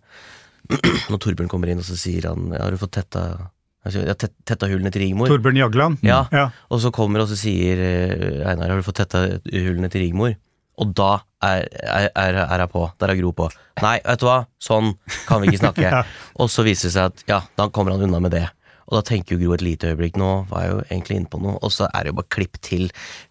Når 1.10 1.18
Torbjørn 1.18 1.50
kommer 1.50 1.68
inn 1.68 1.82
og 1.82 1.84
så 1.84 1.96
sier 1.98 2.28
han 2.30 2.52
Har 2.54 2.70
du 2.70 2.78
fått 2.80 2.94
tetta 3.00 3.50
jeg 3.84 3.92
sier, 3.98 4.06
ja, 4.08 4.14
tetta 4.16 4.64
hullene 4.70 4.88
til 4.88 5.02
Rigmor? 5.02 5.28
Torbjørn 5.28 5.58
Jagland. 5.60 5.98
Ja. 6.00 6.22
ja. 6.32 6.46
Og 6.72 6.80
så 6.80 6.88
kommer 6.94 7.20
og 7.20 7.28
så 7.28 7.36
sier 7.36 7.76
eh, 7.84 8.38
Einar 8.48 8.70
Har 8.72 8.80
du 8.80 8.86
fått 8.86 8.96
tetta 9.02 9.26
hullene 9.52 9.90
til 9.92 10.06
Rigmor? 10.06 10.38
Og 10.80 10.94
da 10.96 11.18
er, 11.44 11.66
er, 11.84 12.08
er, 12.16 12.38
er 12.56 12.64
på. 12.72 12.86
Der 12.98 13.12
er 13.12 13.18
Gro 13.20 13.34
på. 13.36 13.50
Nei, 13.84 13.98
vet 14.02 14.22
du 14.22 14.26
hva, 14.26 14.38
sånn 14.58 14.94
kan 15.28 15.42
vi 15.42 15.52
ikke 15.52 15.60
snakke. 15.66 15.84
Ja. 15.98 16.00
Og 16.40 16.48
så 16.50 16.64
viser 16.66 16.88
det 16.88 16.94
seg 16.96 17.12
at 17.12 17.22
ja, 17.28 17.42
da 17.60 17.68
kommer 17.68 17.92
han 17.94 18.06
unna 18.08 18.18
med 18.24 18.32
det. 18.34 18.46
Og 18.88 18.98
da 18.98 19.04
tenker 19.06 19.34
jo 19.34 19.40
Gro 19.44 19.56
et 19.56 19.64
lite 19.64 19.92
øyeblikk, 19.92 20.18
nå 20.20 20.32
var 20.50 20.64
jeg 20.64 20.74
jo 20.74 20.82
egentlig 20.90 21.18
inne 21.20 21.32
på 21.32 21.40
noe, 21.44 21.56
og 21.60 21.72
så 21.72 21.88
er 21.90 22.04
det 22.04 22.12
jo 22.12 22.20
bare 22.20 22.34
klipp 22.36 22.60
til. 22.64 22.86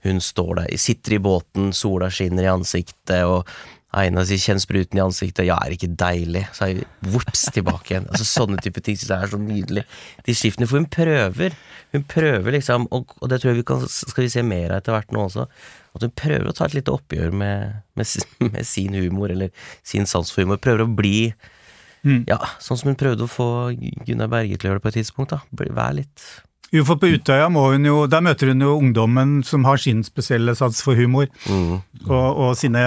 Hun 0.08 0.22
står 0.24 0.60
der, 0.62 0.76
sitter 0.82 1.18
i 1.18 1.24
båten, 1.24 1.72
sola 1.78 2.10
skinner 2.14 2.48
i 2.48 2.54
ansiktet, 2.54 3.22
og 3.30 3.48
Aina 3.94 4.24
sier 4.26 4.42
'kjenn 4.42 4.62
spruten 4.62 4.98
i 4.98 5.04
ansiktet', 5.04 5.46
ja, 5.46 5.60
er 5.62 5.70
det 5.70 5.78
ikke 5.78 5.96
deilig? 6.02 6.48
Så 6.58 6.66
er 6.66 6.80
vi 6.80 7.12
vops 7.14 7.44
tilbake 7.54 7.92
igjen. 7.92 8.08
Altså 8.10 8.26
Sånne 8.26 8.58
type 8.58 8.82
ting 8.82 8.98
synes 8.98 9.12
jeg 9.12 9.22
er 9.22 9.34
så 9.36 9.38
nydelig. 9.38 9.84
De 10.26 10.34
skiftene, 10.34 10.68
for 10.70 10.82
hun 10.82 10.90
prøver. 10.90 11.54
Hun 11.94 12.06
prøver 12.10 12.58
liksom, 12.58 12.88
og, 12.90 13.14
og 13.22 13.30
det 13.30 13.42
tror 13.42 13.52
jeg 13.52 13.60
vi 13.62 13.68
kan, 13.70 13.86
skal 13.88 14.26
vi 14.26 14.34
se 14.34 14.42
mer 14.42 14.74
av 14.74 14.82
etter 14.82 14.98
hvert 14.98 15.14
nå 15.14 15.28
også, 15.28 15.46
at 15.94 16.08
hun 16.08 16.16
prøver 16.24 16.50
å 16.50 16.56
ta 16.58 16.66
et 16.66 16.78
lite 16.80 16.96
oppgjør 16.96 17.38
med, 17.38 17.84
med, 17.94 18.26
med 18.50 18.66
sin 18.66 18.98
humor, 18.98 19.30
eller 19.30 19.54
sin 19.86 20.10
sans 20.10 20.34
for 20.34 20.42
humor. 20.42 20.58
Prøver 20.58 20.88
å 20.88 20.96
bli 20.98 21.18
ja, 22.28 22.40
sånn 22.60 22.80
som 22.80 22.92
hun 22.92 23.00
prøvde 23.00 23.28
å 23.28 23.32
få 23.32 23.48
Gunnar 24.08 24.32
Berge 24.32 24.58
til 24.58 24.68
å 24.68 24.72
gjøre 24.72 24.82
det 24.82 24.86
på 24.86 24.92
et 24.92 24.98
tidspunkt. 25.00 25.36
da 25.36 25.70
Vær 25.76 25.96
litt 25.96 26.26
Jo, 26.74 26.84
for 26.88 27.00
på 27.00 27.12
Utøya 27.14 27.50
må 27.54 27.68
hun 27.72 27.86
jo, 27.88 28.06
der 28.12 28.24
møter 28.26 28.52
hun 28.52 28.64
jo 28.66 28.78
ungdommen 28.80 29.36
som 29.48 29.66
har 29.68 29.80
sin 29.80 30.04
spesielle 30.04 30.56
sats 30.58 30.82
for 30.84 30.98
humor, 31.00 31.30
mm. 31.46 31.76
og, 32.10 32.28
og 32.48 32.58
sine, 32.58 32.82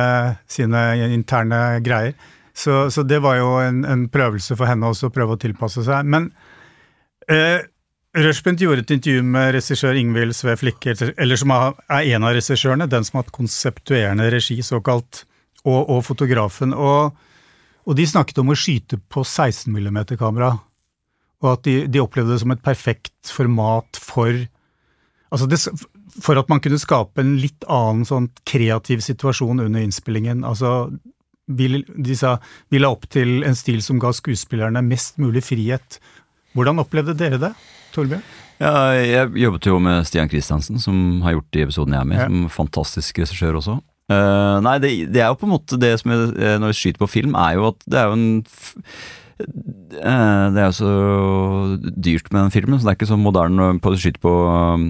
sine 0.50 0.82
interne 1.14 1.80
greier. 1.86 2.16
Så, 2.56 2.90
så 2.90 3.04
det 3.04 3.20
var 3.22 3.36
jo 3.36 3.56
en, 3.60 3.84
en 3.84 4.06
prøvelse 4.08 4.56
for 4.56 4.68
henne 4.68 4.88
også, 4.88 5.10
å 5.10 5.14
prøve 5.14 5.36
å 5.36 5.40
tilpasse 5.40 5.84
seg. 5.86 6.08
Men 6.08 6.30
eh, 7.28 7.60
Rushbent 8.16 8.62
gjorde 8.64 8.80
et 8.86 8.94
intervju 8.96 9.22
med 9.28 9.50
regissør 9.58 9.98
Ingvild 10.00 10.32
Sve 10.36 10.54
Flikke, 10.56 10.94
eller 11.20 11.36
som 11.40 11.52
er 11.52 11.74
en 12.00 12.24
av 12.24 12.32
regissørene, 12.32 12.88
den 12.88 13.04
som 13.04 13.18
har 13.18 13.26
hatt 13.26 13.34
konseptuerende 13.36 14.30
regi, 14.32 14.56
såkalt, 14.64 15.26
og, 15.66 15.82
og 15.84 16.00
fotografen. 16.06 16.72
Og, 16.72 17.12
og, 17.86 17.94
de 17.98 18.06
snakket 18.08 18.40
om 18.42 18.50
å 18.50 18.58
skyte 18.58 18.98
på 19.12 19.22
16 19.22 19.70
mm-kamera, 19.70 20.56
og 21.44 21.52
at 21.52 21.66
de, 21.68 21.76
de, 21.86 22.02
opplevde 22.02 22.34
det 22.34 22.42
som 22.42 22.54
et 22.54 22.64
perfekt 22.64 23.30
format 23.30 24.00
for 24.00 24.46
Altså 25.26 25.48
det, 25.50 25.58
for 26.22 26.38
at 26.38 26.46
man 26.48 26.60
kunne 26.62 26.78
skape 26.78 27.18
en 27.20 27.32
litt 27.42 27.64
annen 27.66 28.04
sånn 28.06 28.28
kreativ 28.46 29.00
situasjon 29.02 29.58
under 29.64 29.82
innspillingen. 29.82 30.44
Altså, 30.46 30.92
vi, 31.50 31.66
de 31.82 32.16
sa 32.16 32.36
vi 32.72 32.78
la 32.78 32.92
opp 32.94 33.08
til 33.12 33.42
en 33.44 33.58
stil 33.58 33.82
som 33.84 33.98
ga 34.00 34.12
skuespillerne 34.14 34.84
mest 34.86 35.18
mulig 35.18 35.42
frihet. 35.48 35.98
Hvordan 36.56 36.80
opplevde 36.80 37.16
dere 37.18 37.40
det? 37.42 37.52
Torbjørn? 37.96 38.22
Ja, 38.62 38.72
jeg 38.96 39.34
jobbet 39.42 39.68
jo 39.68 39.76
med 39.82 40.06
Stian 40.08 40.30
Kristiansen, 40.32 40.78
som 40.80 41.20
har 41.26 41.36
gjort 41.36 41.50
de 41.52 41.66
episodene 41.66 41.98
jeg 41.98 42.06
er 42.06 42.10
med, 42.12 42.22
ja. 42.22 42.28
som 42.30 42.48
fantastisk 42.54 43.20
regissør 43.20 43.58
også. 43.60 43.76
Uh, 44.06 44.62
nei, 44.62 44.76
det, 44.78 44.90
det, 45.10 45.22
er 45.22 45.32
jo 45.32 45.38
på 45.40 45.48
en 45.48 45.54
måte 45.56 45.78
det 45.82 45.96
som 45.98 46.12
jeg, 46.14 46.26
eh, 46.38 46.58
når 46.62 46.70
vi 46.70 46.78
skyter 46.78 47.00
på 47.02 47.08
film, 47.10 47.34
er 47.34 47.56
jo 47.58 47.70
at 47.72 47.80
det 47.90 47.98
er 47.98 48.06
jo 48.06 48.14
en 48.14 48.28
det 49.36 50.60
er 50.60 50.70
jo 50.70 50.74
så 50.76 50.92
dyrt 51.78 52.30
med 52.32 52.46
den 52.46 52.52
filmen, 52.54 52.78
så 52.78 52.86
det 52.86 52.92
er 52.92 52.98
ikke 52.98 53.08
så 53.10 53.18
moderne 53.20 53.68
på 53.82 53.92
å 53.92 53.98
skyte 54.00 54.22
på, 54.22 54.32
um, 54.32 54.86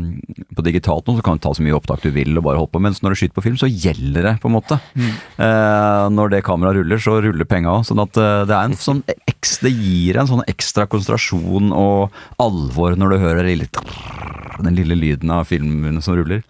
på 0.54 0.64
digitalt 0.66 1.06
nå, 1.06 1.16
så 1.16 1.24
kan 1.26 1.38
du 1.38 1.44
ta 1.44 1.52
så 1.56 1.64
mye 1.66 1.76
opptak 1.76 2.04
du 2.04 2.12
vil 2.14 2.36
og 2.36 2.46
bare 2.46 2.60
holde 2.60 2.72
på. 2.74 2.82
Mens 2.82 3.02
når 3.02 3.14
du 3.14 3.20
skyter 3.20 3.36
på 3.38 3.46
film, 3.48 3.58
så 3.60 3.70
gjelder 3.70 4.30
det, 4.30 4.34
på 4.42 4.50
en 4.50 4.56
måte. 4.56 4.78
Mm. 4.94 5.10
Eh, 5.46 6.04
når 6.14 6.32
det 6.32 6.44
kameraet 6.46 6.80
ruller, 6.80 7.02
så 7.02 7.18
ruller 7.24 7.48
penga 7.48 7.74
òg. 7.74 7.86
Sånn 7.88 8.02
at 8.02 8.18
eh, 8.20 8.44
det 8.48 8.60
en 8.60 8.78
sånn 8.78 9.02
det 9.62 9.70
gir 9.70 10.18
en 10.18 10.28
sånn 10.28 10.42
ekstra 10.50 10.88
konsentrasjon 10.90 11.70
og 11.76 12.14
alvor 12.42 12.96
når 12.98 13.12
du 13.14 13.22
hører 13.22 13.50
den 14.62 14.76
lille 14.76 14.96
lyden 14.98 15.30
av 15.32 15.46
filmen 15.48 16.00
som 16.04 16.16
ruller. 16.16 16.42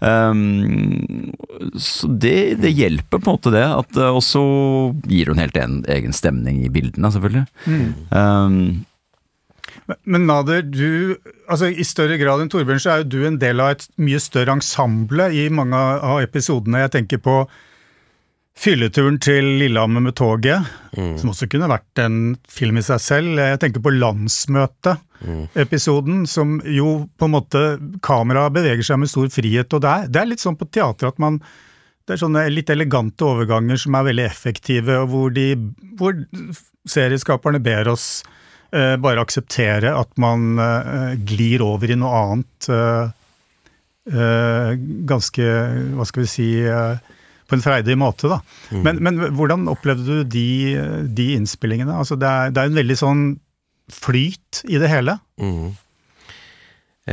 Um, 0.00 1.32
så 1.78 2.10
det, 2.10 2.60
det, 2.62 2.72
hjelper 2.74 3.20
på 3.20 3.30
en 3.30 3.36
måte, 3.36 3.52
det. 3.54 3.64
Og 4.08 4.22
så 4.26 4.42
gir 5.08 5.30
hun 5.30 5.42
helt 5.42 5.58
en, 5.60 5.80
egen 5.92 6.16
stemning 6.16 6.62
i 6.66 6.72
bildene, 6.72 7.12
selvfølgelig. 7.14 7.41
Mm. 7.66 7.92
Um, 8.10 8.84
men 10.04 10.26
Nader, 10.28 10.62
du, 10.62 11.16
altså 11.50 11.66
i 11.68 11.84
større 11.86 12.18
grad 12.20 12.40
enn 12.42 12.50
Torbjørn, 12.52 12.80
så 12.82 12.90
er 12.92 12.98
jo 13.02 13.10
du 13.14 13.20
en 13.26 13.40
del 13.40 13.60
av 13.62 13.68
et 13.74 13.84
mye 14.00 14.20
større 14.22 14.52
ensemble 14.56 15.24
i 15.34 15.48
mange 15.52 15.76
av 15.76 16.22
episodene. 16.22 16.82
Jeg 16.84 16.92
tenker 16.96 17.18
på 17.22 17.34
Fylleturen 18.52 19.16
til 19.22 19.44
Lillehammer 19.62 20.02
med 20.04 20.14
toget, 20.18 20.60
mm. 20.92 21.18
som 21.18 21.30
også 21.32 21.46
kunne 21.50 21.72
vært 21.72 21.98
en 22.02 22.36
film 22.52 22.76
i 22.78 22.84
seg 22.84 22.98
selv. 23.00 23.38
Jeg 23.40 23.60
tenker 23.62 23.80
på 23.82 23.96
landsmøte-episoden, 23.96 26.16
mm. 26.22 26.28
som 26.28 26.60
jo 26.68 27.08
på 27.16 27.24
en 27.26 27.32
måte 27.32 27.78
Kameraet 28.04 28.52
beveger 28.58 28.84
seg 28.86 28.98
med 29.00 29.08
stor 29.10 29.28
frihet, 29.32 29.72
og 29.72 29.80
det 29.82 29.90
er, 29.90 30.06
det 30.12 30.18
er, 30.20 30.30
litt 30.34 30.44
sånn 30.44 30.60
på 30.60 30.68
teater 30.68 31.06
at 31.08 31.18
man 31.22 31.40
Det 32.02 32.14
er 32.14 32.22
sånne 32.24 32.44
litt 32.50 32.70
elegante 32.72 33.26
overganger 33.28 33.78
som 33.78 33.96
er 33.98 34.08
veldig 34.10 34.24
effektive, 34.26 34.98
og 35.04 35.10
hvor, 35.12 35.32
de, 35.34 35.48
hvor 35.98 36.16
serieskaperne 36.88 37.60
ber 37.62 37.92
oss 37.92 38.06
eh, 38.74 38.96
bare 39.02 39.22
akseptere 39.22 39.94
at 39.94 40.12
man 40.20 40.58
eh, 40.58 41.14
glir 41.22 41.64
over 41.64 41.92
i 41.92 41.98
noe 41.98 42.22
annet 42.26 42.70
eh, 42.72 43.18
eh 44.12 44.70
ganske 45.06 45.44
Hva 45.94 46.06
skal 46.08 46.24
vi 46.24 46.30
si 46.30 46.48
eh, 46.66 47.12
på 47.46 47.58
en 47.58 47.62
freidig 47.62 47.94
måte, 48.00 48.30
da. 48.32 48.40
Mm. 48.72 48.82
Men, 48.82 48.98
men, 49.04 49.22
hvordan 49.36 49.68
opplevde 49.68 50.22
du 50.22 50.28
de, 50.32 50.46
de 51.04 51.26
innspillingene? 51.36 51.92
Altså 51.92 52.16
det, 52.16 52.26
er, 52.28 52.50
det 52.54 52.62
er 52.62 52.70
en 52.70 52.78
veldig 52.80 52.96
sånn 52.96 53.24
flyt 53.92 54.62
i 54.72 54.80
det 54.80 54.88
hele. 54.88 55.18
Mm. 55.36 55.74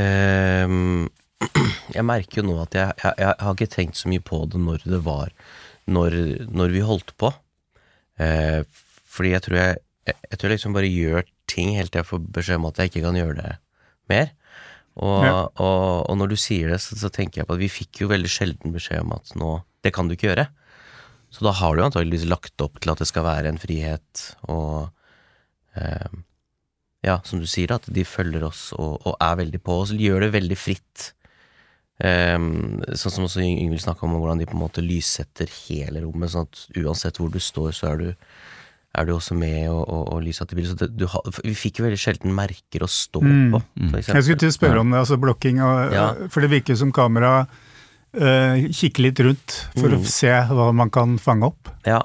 Um, 0.00 1.10
jeg 1.96 2.06
merker 2.06 2.40
jo 2.40 2.46
nå 2.48 2.56
at 2.62 2.76
jeg, 2.76 2.96
jeg, 3.02 3.14
jeg, 3.22 3.36
har 3.40 3.56
ikke 3.56 3.74
tenkt 3.74 4.00
så 4.00 4.10
mye 4.12 4.24
på 4.24 4.42
det 4.50 4.60
når 4.60 4.84
det 4.84 5.00
var 5.06 5.32
Når, 5.90 6.14
når 6.52 6.70
vi 6.70 6.82
holdt 6.86 7.16
på. 7.18 7.32
Eh, 8.20 8.62
fordi 9.10 9.32
jeg 9.32 9.42
tror 9.42 9.56
jeg, 9.58 9.78
jeg 10.06 10.38
tror 10.38 10.48
jeg 10.48 10.58
liksom 10.58 10.76
bare 10.76 10.90
gjør 10.90 11.24
ting 11.50 11.72
helt 11.74 11.90
til 11.90 12.02
jeg 12.02 12.06
får 12.06 12.20
beskjed 12.36 12.60
om 12.60 12.68
at 12.68 12.78
jeg 12.78 12.92
ikke 12.92 13.02
kan 13.08 13.18
gjøre 13.18 13.38
det 13.40 13.50
mer. 14.12 14.30
Og, 15.00 15.24
ja. 15.24 15.34
og, 15.48 15.82
og 16.10 16.16
når 16.20 16.32
du 16.32 16.38
sier 16.38 16.70
det, 16.70 16.80
så, 16.84 16.98
så, 16.98 17.10
tenker 17.10 17.40
jeg 17.40 17.48
på 17.48 17.56
at 17.56 17.62
vi 17.62 17.72
fikk 17.72 18.02
jo 18.02 18.10
veldig 18.10 18.30
sjelden 18.30 18.74
beskjed 18.74 19.04
om 19.04 19.14
at 19.16 19.34
nå 19.38 19.52
det 19.84 19.94
kan 19.96 20.06
du 20.06 20.14
ikke 20.14 20.28
gjøre. 20.28 20.46
Så 21.30 21.46
da 21.46 21.54
har 21.56 21.76
du 21.76 21.84
antageligvis 21.84 22.26
lagt 22.28 22.62
opp 22.62 22.80
til 22.82 22.92
at 22.92 23.00
det 23.00 23.08
skal 23.08 23.24
være 23.24 23.52
en 23.52 23.60
frihet, 23.62 24.24
og 24.50 24.90
eh, 25.78 26.18
ja, 27.06 27.20
som 27.24 27.40
du 27.40 27.46
sier, 27.48 27.72
at 27.72 27.86
de 27.88 28.04
følger 28.04 28.44
oss 28.44 28.70
og, 28.76 28.98
og 29.06 29.14
er 29.22 29.38
veldig 29.40 29.62
på 29.64 29.78
oss, 29.84 29.94
gjør 29.96 30.26
det 30.26 30.34
veldig 30.34 30.58
fritt. 30.58 31.12
Um, 32.00 32.80
sånn 32.96 33.12
som 33.12 33.26
også 33.26 33.42
Yngvild 33.44 33.82
snakka 33.84 34.06
om, 34.06 34.14
hvordan 34.16 34.40
de 34.40 34.48
på 34.48 34.56
en 34.56 34.62
måte 34.62 34.84
lyssetter 34.84 35.50
hele 35.66 36.00
rommet, 36.04 36.32
sånn 36.32 36.48
at 36.48 36.62
uansett 36.80 37.20
hvor 37.20 37.32
du 37.32 37.40
står, 37.42 37.74
så 37.76 37.90
er 37.90 38.00
du, 38.00 38.06
er 38.96 39.08
du 39.08 39.12
også 39.12 39.36
med 39.36 39.66
og, 39.68 39.82
og, 39.84 40.06
og 40.14 40.22
lyser 40.24 40.48
til 40.48 40.60
bildet. 40.60 40.72
Så 40.72 40.88
det, 40.88 41.10
ha, 41.12 41.24
vi 41.44 41.56
fikk 41.58 41.80
jo 41.80 41.88
veldig 41.88 42.00
sjelden 42.00 42.36
merker 42.36 42.86
å 42.86 42.90
stå 42.90 43.24
mm. 43.24 43.42
på. 43.52 43.64
Mm. 43.82 43.98
Jeg 43.98 44.24
skulle 44.24 44.40
til 44.44 44.52
å 44.52 44.56
spørre 44.56 44.84
om 44.84 44.94
det, 44.94 45.02
altså 45.02 45.20
blokking, 45.20 45.60
og, 45.66 45.96
ja. 45.96 46.06
for 46.32 46.46
det 46.46 46.54
virker 46.54 46.78
som 46.80 46.94
kamera 46.94 47.34
uh, 47.44 48.64
kikker 48.72 49.06
litt 49.10 49.20
rundt 49.26 49.58
for 49.74 49.92
mm. 49.92 50.00
å 50.00 50.14
se 50.16 50.32
hva 50.54 50.70
man 50.76 50.94
kan 50.94 51.18
fange 51.20 51.52
opp. 51.52 51.68
Ja, 51.84 52.00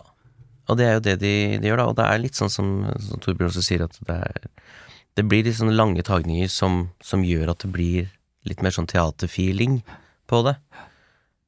og 0.67 0.79
det 0.79 0.87
er 0.87 0.97
jo 0.97 1.05
det 1.05 1.15
de, 1.21 1.33
de 1.61 1.69
gjør, 1.69 1.81
da. 1.81 1.87
Og 1.91 1.97
det 1.97 2.09
er 2.09 2.21
litt 2.21 2.39
sånn 2.39 2.51
som, 2.51 2.75
som 3.01 3.21
Torbjørn 3.21 3.51
også 3.51 3.63
sier, 3.65 3.85
at 3.85 3.97
det, 4.07 4.17
er, 4.17 4.75
det 5.17 5.25
blir 5.29 5.45
litt 5.45 5.57
sånne 5.59 5.75
lange 5.75 6.05
tagninger 6.05 6.49
som, 6.51 6.87
som, 7.03 7.23
gjør 7.25 7.53
at 7.53 7.65
det 7.65 7.71
blir 7.73 8.09
litt 8.49 8.63
mer 8.65 8.73
sånn 8.75 8.89
teaterfeeling 8.89 9.79
på 10.29 10.41
det. 10.47 10.55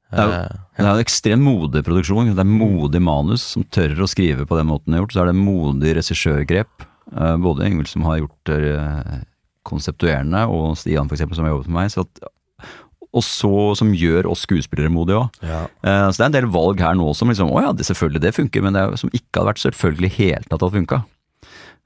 Det 0.08 0.22
er, 0.22 0.28
jo, 0.28 0.36
ja. 0.38 0.60
det 0.78 0.84
er 0.86 0.90
en 0.94 1.02
ekstremt 1.02 1.44
modig 1.44 1.82
produksjon. 1.84 2.30
Det 2.32 2.44
er 2.44 2.48
modig 2.48 3.00
manus 3.04 3.44
som 3.54 3.66
tør 3.76 4.06
å 4.06 4.08
skrive 4.08 4.46
på 4.48 4.56
den 4.56 4.70
måten 4.70 4.92
de 4.92 4.96
har 4.96 5.04
gjort. 5.04 5.16
Så 5.16 5.22
er 5.22 5.30
det 5.30 5.36
modig 5.36 5.92
regissørgrep. 5.98 6.86
Uh, 7.12 7.34
både 7.40 7.68
Ingvild 7.68 7.90
som 7.90 8.06
har 8.08 8.22
gjort 8.22 8.48
det 8.48 8.72
uh, 8.80 9.18
konseptuerende, 9.68 10.46
og 10.48 10.78
Stian 10.80 11.10
for 11.10 11.18
eksempel, 11.18 11.36
som 11.36 11.44
har 11.44 11.52
jobbet 11.56 11.70
med 11.70 11.80
meg. 11.82 11.92
Så 11.92 12.06
at 12.06 12.28
og 13.08 13.24
så, 13.24 13.50
som 13.78 13.94
gjør 13.96 14.26
oss 14.28 14.42
skuespillere 14.44 14.92
modige 14.92 15.16
òg. 15.22 15.36
Ja. 15.40 15.62
Så 15.80 16.18
det 16.20 16.24
er 16.26 16.26
en 16.26 16.34
del 16.34 16.48
valg 16.52 16.82
her 16.84 16.92
nå 16.98 17.06
som 17.16 17.30
liksom 17.32 17.48
Å 17.48 17.62
ja, 17.64 17.70
det, 17.72 17.86
selvfølgelig 17.88 18.20
det 18.20 18.34
funker, 18.36 18.64
men 18.66 18.76
det 18.76 18.82
er, 18.82 18.98
som 19.00 19.08
ikke 19.08 19.38
hadde 19.38 19.48
vært 19.48 19.62
selvfølgelig 19.62 20.10
helt 20.18 20.44
at 20.44 20.52
det 20.52 20.58
hadde 20.58 20.76
funka. 20.76 20.98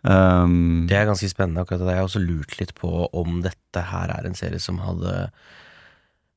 Um, 0.03 0.89
det 0.91 0.97
er 0.99 1.07
ganske 1.07 1.31
spennende, 1.31 1.63
akkurat 1.63 1.85
det. 1.85 1.95
Jeg 1.95 2.03
har 2.03 2.09
også 2.09 2.23
lurt 2.23 2.57
litt 2.59 2.73
på 2.79 2.91
om 3.15 3.43
dette 3.45 3.85
her 3.93 4.11
er 4.11 4.27
en 4.27 4.39
serie 4.39 4.63
som 4.63 4.83
hadde 4.83 5.29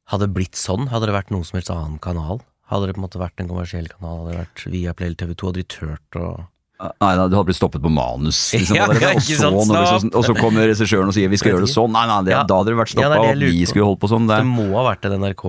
Hadde 0.06 0.28
blitt 0.30 0.54
sånn. 0.54 0.92
Hadde 0.92 1.08
det 1.10 1.16
vært 1.16 1.32
noen 1.34 1.48
som 1.48 1.56
helst 1.58 1.72
annen 1.74 1.96
kanal? 1.98 2.44
Hadde 2.70 2.92
det 2.92 2.94
på 2.94 3.00
en 3.00 3.06
måte 3.08 3.18
vært 3.18 3.42
en 3.42 3.48
kommersiell 3.50 3.88
kanal, 3.90 4.20
hadde 4.20 4.36
det 4.36 4.42
vært 4.44 4.66
via 4.70 4.92
Play 4.94 5.10
eller 5.10 5.18
TV2, 5.18 5.48
hadde 5.50 5.64
de 5.64 5.70
turt 5.74 6.20
å 6.22 6.28
Nei, 6.76 7.14
nei, 7.16 7.28
du 7.32 7.38
hadde 7.38 7.48
blitt 7.48 7.56
stoppet 7.56 7.80
på 7.80 7.88
manus. 7.88 8.38
Liksom, 8.52 8.76
ja, 8.80 8.84
og, 8.90 8.98
så, 9.24 9.50
vi, 9.56 10.10
og, 10.12 10.26
så, 10.28 10.34
kommer 10.36 10.68
regissøren 10.68 11.08
og 11.08 11.16
sier 11.16 11.32
vi 11.32 11.40
skal 11.40 11.54
gjøre 11.54 11.64
det 11.64 11.72
sånn. 11.72 11.94
Nei, 11.96 12.04
nei, 12.10 12.18
det, 12.28 12.34
ja. 12.36 12.42
da 12.44 12.58
hadde 12.60 12.74
du 12.74 12.80
vært 12.82 12.92
stoppa, 12.92 13.16
ja, 13.16 13.32
og 13.32 13.44
vi 13.46 13.70
skulle 13.70 13.88
holdt 13.88 14.02
på 14.04 14.10
sånn. 14.12 14.28
Det, 14.28 14.42
det 14.44 14.50
må 14.50 14.68
ha 14.74 14.84
vært 14.90 15.08
en 15.08 15.16
NRK 15.24 15.46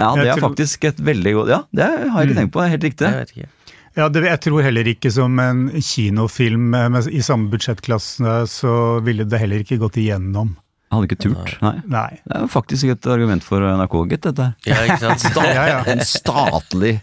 Ja, 0.00 0.10
det 0.16 0.28
er 0.32 0.40
faktisk 0.40 0.88
et 0.88 1.02
veldig 1.04 1.34
godt 1.36 1.52
Ja, 1.52 1.60
det 1.76 1.88
har 1.90 2.24
jeg 2.24 2.30
ikke 2.30 2.32
mm. 2.32 2.40
tenkt 2.40 2.54
på, 2.56 2.62
det 2.62 2.66
er 2.66 2.74
helt 2.78 2.86
riktig. 2.88 3.12
Jeg 3.12 3.50
ja, 3.98 4.08
det, 4.08 4.24
jeg 4.28 4.42
tror 4.46 4.64
heller 4.66 4.90
ikke 4.92 5.10
som 5.14 5.38
en 5.42 5.66
kinofilm 5.82 6.70
med, 6.74 6.98
i 7.10 7.22
samme 7.26 7.50
budsjettklasse, 7.52 8.34
så 8.50 8.74
ville 9.06 9.26
det 9.28 9.40
heller 9.42 9.64
ikke 9.64 9.80
gått 9.82 9.98
igjennom. 10.00 10.54
Hadde 10.90 11.06
ikke 11.06 11.20
turt, 11.22 11.52
nei. 11.62 11.76
nei. 11.86 12.08
Det 12.26 12.34
er 12.34 12.46
faktisk 12.50 12.88
et 12.90 13.06
argument 13.12 13.44
for 13.46 13.62
NRK, 13.62 13.92
gitt, 14.10 14.24
dette. 14.24 14.46
Ja, 14.66 14.78
ikke 14.88 14.96
sant? 15.04 15.22
Stat, 15.30 15.46
ja, 15.54 15.66
ja. 15.68 15.76
En 15.86 16.00
statlig 16.02 16.96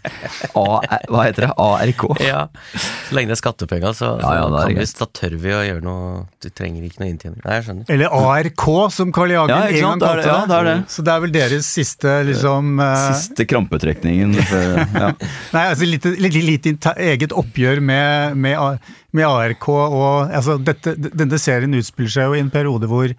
A, 0.52 0.64
Hva 1.08 1.22
heter 1.24 1.46
det? 1.46 1.48
ARK. 1.64 2.02
Ja. 2.20 2.42
Så 2.76 3.16
lenge 3.16 3.30
det 3.30 3.38
er 3.38 3.40
skattepenger, 3.40 3.94
så, 3.96 4.10
ja, 4.20 4.42
så 4.44 4.66
vi, 4.68 4.84
da 4.98 5.06
tør 5.16 5.36
vi 5.40 5.54
å 5.56 5.62
gjøre 5.64 5.84
noe 5.86 6.10
Du 6.36 6.50
trenger 6.52 6.84
ikke 6.84 7.00
noe 7.00 7.08
inntjening. 7.14 7.38
Nei, 7.46 7.54
jeg 7.56 7.64
skjønner. 7.64 7.86
Eller 7.94 8.16
ARK, 8.18 8.66
som 8.92 9.14
Carl 9.16 9.32
I. 9.32 9.38
Hagen 9.40 9.56
en 9.56 9.80
gang 9.86 10.02
kalte 10.04 10.20
det. 10.20 10.26
Ja, 10.28 10.42
det 10.50 10.58
er 10.58 10.68
det. 10.68 10.76
Så 10.92 11.06
det 11.06 11.14
er 11.14 11.24
vel 11.24 11.32
deres 11.38 11.70
siste 11.78 12.18
liksom 12.28 12.82
uh... 12.82 12.90
Siste 13.14 13.48
krampetrekningen. 13.48 14.36
ja. 14.36 15.14
Nei, 15.56 15.62
altså 15.62 15.88
litt, 15.88 16.04
litt, 16.20 16.36
litt, 16.36 16.68
litt 16.68 16.90
eget 16.92 17.32
oppgjør 17.32 17.80
med, 17.80 18.36
med, 18.36 18.92
med 19.16 19.30
ARK 19.30 19.70
og 19.72 20.28
altså, 20.28 20.58
dette, 20.60 20.92
Denne 21.08 21.40
serien 21.40 21.80
utspiller 21.80 22.12
seg 22.18 22.28
jo 22.28 22.36
i 22.36 22.44
en 22.44 22.52
periode 22.52 22.92
hvor 22.92 23.16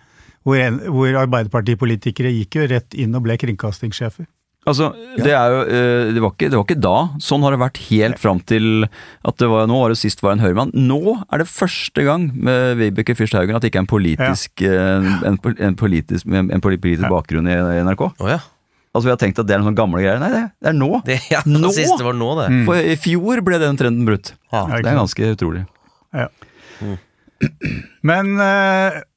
hvor, 0.49 0.57
en, 0.57 0.81
hvor 0.89 1.21
Arbeiderpartipolitikere 1.27 2.33
gikk 2.33 2.57
jo 2.57 2.67
rett 2.73 2.97
inn 2.97 3.13
og 3.17 3.25
ble 3.27 3.37
kringkastingssjefer. 3.39 4.25
Altså, 4.67 4.89
det, 5.15 5.31
er 5.31 5.53
jo, 5.53 5.59
eh, 5.71 6.09
det, 6.13 6.21
var 6.21 6.33
ikke, 6.33 6.49
det 6.51 6.57
var 6.57 6.65
ikke 6.65 6.81
da. 6.83 6.95
Sånn 7.23 7.45
har 7.45 7.55
det 7.55 7.61
vært 7.61 7.79
helt 7.87 8.19
fram 8.21 8.41
til 8.43 8.85
at 8.85 9.39
det 9.39 9.47
var, 9.49 9.69
nå 9.71 9.79
var 9.79 9.93
det 9.93 9.99
sist 10.01 10.21
var 10.21 10.35
en 10.35 10.43
Høyremann. 10.43 10.73
Nå 10.75 11.15
er 11.15 11.41
det 11.41 11.47
første 11.49 12.03
gang 12.05 12.27
med 12.35 12.75
Vibeke 12.81 13.15
Fyrst 13.17 13.37
Haugen 13.37 13.55
at 13.55 13.63
det 13.63 13.71
ikke 13.71 13.81
er 13.81 13.85
en 13.87 13.89
politisk, 13.93 14.65
ja. 14.65 14.75
Eh, 14.99 15.09
en, 15.31 15.39
en, 15.39 15.79
politisk, 15.79 16.27
en 16.27 16.65
politisk 16.65 17.07
ja. 17.07 17.11
bakgrunn 17.13 17.49
i, 17.49 17.57
NRK. 17.87 18.09
Oh, 18.11 18.29
ja. 18.29 18.41
Altså 18.89 19.07
Vi 19.07 19.13
har 19.13 19.19
tenkt 19.21 19.39
at 19.39 19.47
det 19.47 19.55
er 19.55 19.63
noen 19.63 19.77
gamle 19.77 20.03
greier. 20.03 20.19
Nei, 20.21 20.31
det, 20.33 20.45
det 20.59 20.73
er 20.73 20.77
nå! 20.77 20.91
Det, 21.07 21.19
ja, 21.31 21.43
nå! 21.47 21.71
Siste 21.73 22.03
var 22.03 22.17
nå, 22.19 22.33
det. 22.41 22.49
Mm. 22.51 22.63
For 22.67 22.91
i 22.93 22.97
fjor 22.99 23.43
ble 23.45 23.61
den 23.63 23.79
trenden 23.79 24.07
brutt. 24.09 24.33
Ja. 24.51 24.65
Det 24.75 24.83
er 24.83 24.99
ganske 24.99 25.33
utrolig. 25.37 25.63
Ja. 26.11 26.27
Mm. 26.83 26.97
Men 28.09 28.33
uh, 28.35 28.99
Kå- 28.99 29.08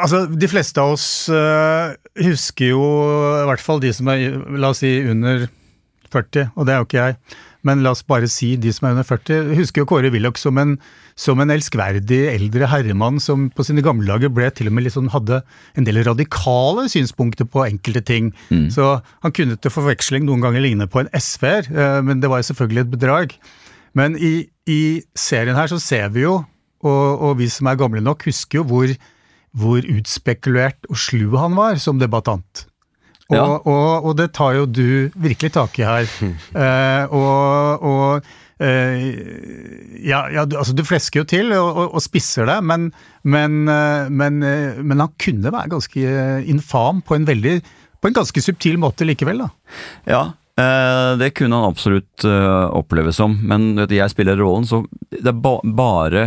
altså, 0.00 0.24
de 0.26 0.50
fleste 0.50 0.82
av 0.82 0.94
oss 0.96 1.06
uh, 1.32 1.94
husker 2.18 2.72
jo, 2.72 2.82
i 3.42 3.48
hvert 3.50 3.62
fall 3.62 3.82
de 3.82 3.92
som 3.94 4.10
er, 4.12 4.36
la 4.58 4.72
oss 4.72 4.82
si, 4.82 4.96
under 5.08 5.48
40, 6.12 6.52
og 6.56 6.68
det 6.68 6.74
er 6.74 6.80
jo 6.80 6.88
ikke 6.88 7.04
jeg, 7.06 7.16
men 7.66 7.84
la 7.84 7.92
oss 7.94 8.02
bare 8.04 8.28
si 8.30 8.56
de 8.60 8.72
som 8.74 8.88
er 8.88 8.96
under 8.96 9.06
40, 9.06 9.52
husker 9.56 9.82
jo 9.82 9.88
Kåre 9.88 10.10
Willoch 10.12 10.40
som 10.40 10.58
en, 10.58 10.74
som 11.18 11.40
en 11.40 11.52
elskverdig 11.54 12.20
eldre 12.32 12.68
herremann 12.72 13.20
som 13.22 13.46
på 13.54 13.64
sine 13.66 13.84
gamle 13.86 14.08
dager 14.10 14.32
ble 14.34 14.48
til 14.50 14.68
og 14.68 14.76
med 14.76 14.90
sånn, 14.92 15.12
hadde 15.14 15.42
en 15.78 15.86
del 15.86 16.02
radikale 16.08 16.88
synspunkter 16.92 17.46
på 17.48 17.64
enkelte 17.68 18.02
ting. 18.08 18.32
Så 18.74 18.96
han 19.22 19.36
kunne 19.36 19.56
til 19.56 19.74
forveksling 19.74 20.26
noen 20.26 20.42
ganger 20.44 20.64
ligne 20.64 20.90
på 20.90 21.04
en 21.04 21.12
SV-er, 21.14 21.70
uh, 21.70 22.00
men 22.04 22.20
det 22.22 22.32
var 22.32 22.42
jo 22.42 22.50
selvfølgelig 22.50 22.86
et 22.86 22.94
bedrag. 22.96 23.36
Men 23.98 24.16
i, 24.16 24.48
i 24.66 24.82
serien 25.18 25.56
her 25.56 25.70
så 25.70 25.78
ser 25.82 26.10
vi 26.14 26.26
jo, 26.26 26.40
og, 26.82 27.22
og 27.22 27.38
vi 27.38 27.48
som 27.52 27.68
er 27.70 27.78
gamle 27.78 28.02
nok, 28.02 28.26
husker 28.26 28.60
jo 28.60 28.66
hvor, 28.66 28.90
hvor 29.56 29.84
utspekulert 29.84 30.86
og 30.88 30.96
slu 30.96 31.26
han 31.36 31.56
var 31.58 31.76
som 31.82 31.98
debattant. 32.00 32.66
Og, 33.30 33.36
Ja. 33.36 33.44
og, 33.64 34.04
og 34.04 34.16
det 34.18 34.32
tar 34.36 34.54
jo 34.58 34.66
du 34.66 35.08
virkelig 35.16 35.52
tak 35.54 35.78
i 35.80 35.84
her. 35.88 36.08
Eh, 36.52 37.04
og 37.12 37.84
og 37.88 38.26
eh, 38.60 39.06
ja, 40.04 40.26
ja, 40.32 40.44
altså 40.44 40.74
du 40.76 40.82
flesker 40.84 41.22
jo 41.22 41.28
til 41.28 41.52
og, 41.56 41.96
spisser 42.04 42.46
det, 42.50 42.58
men, 42.64 42.90
men, 43.24 43.62
eh, 43.68 44.10
men, 44.12 44.42
eh, 44.42 44.82
men 44.82 45.00
han 45.04 45.14
kunne 45.20 45.52
være 45.54 45.72
ganske 45.72 46.02
eh, 46.04 46.44
infam 46.52 47.00
på 47.02 47.16
en 47.16 47.26
veldig 47.28 47.56
på 48.02 48.10
en 48.10 48.16
ganske 48.20 48.42
subtil 48.42 48.76
måte 48.82 49.06
likevel, 49.06 49.44
da. 49.44 49.50
Ja, 50.10 50.22
det 51.16 51.28
kunne 51.38 51.56
han 51.56 51.70
absolutt 51.70 52.24
oppleves 52.26 53.16
som, 53.16 53.36
men 53.46 53.76
vet 53.78 53.94
jeg 53.94 54.10
spiller 54.12 54.36
rollen, 54.36 54.66
så 54.68 54.82
det 55.14 55.30
er 55.30 55.38
ba 55.38 55.52
bare 55.64 56.24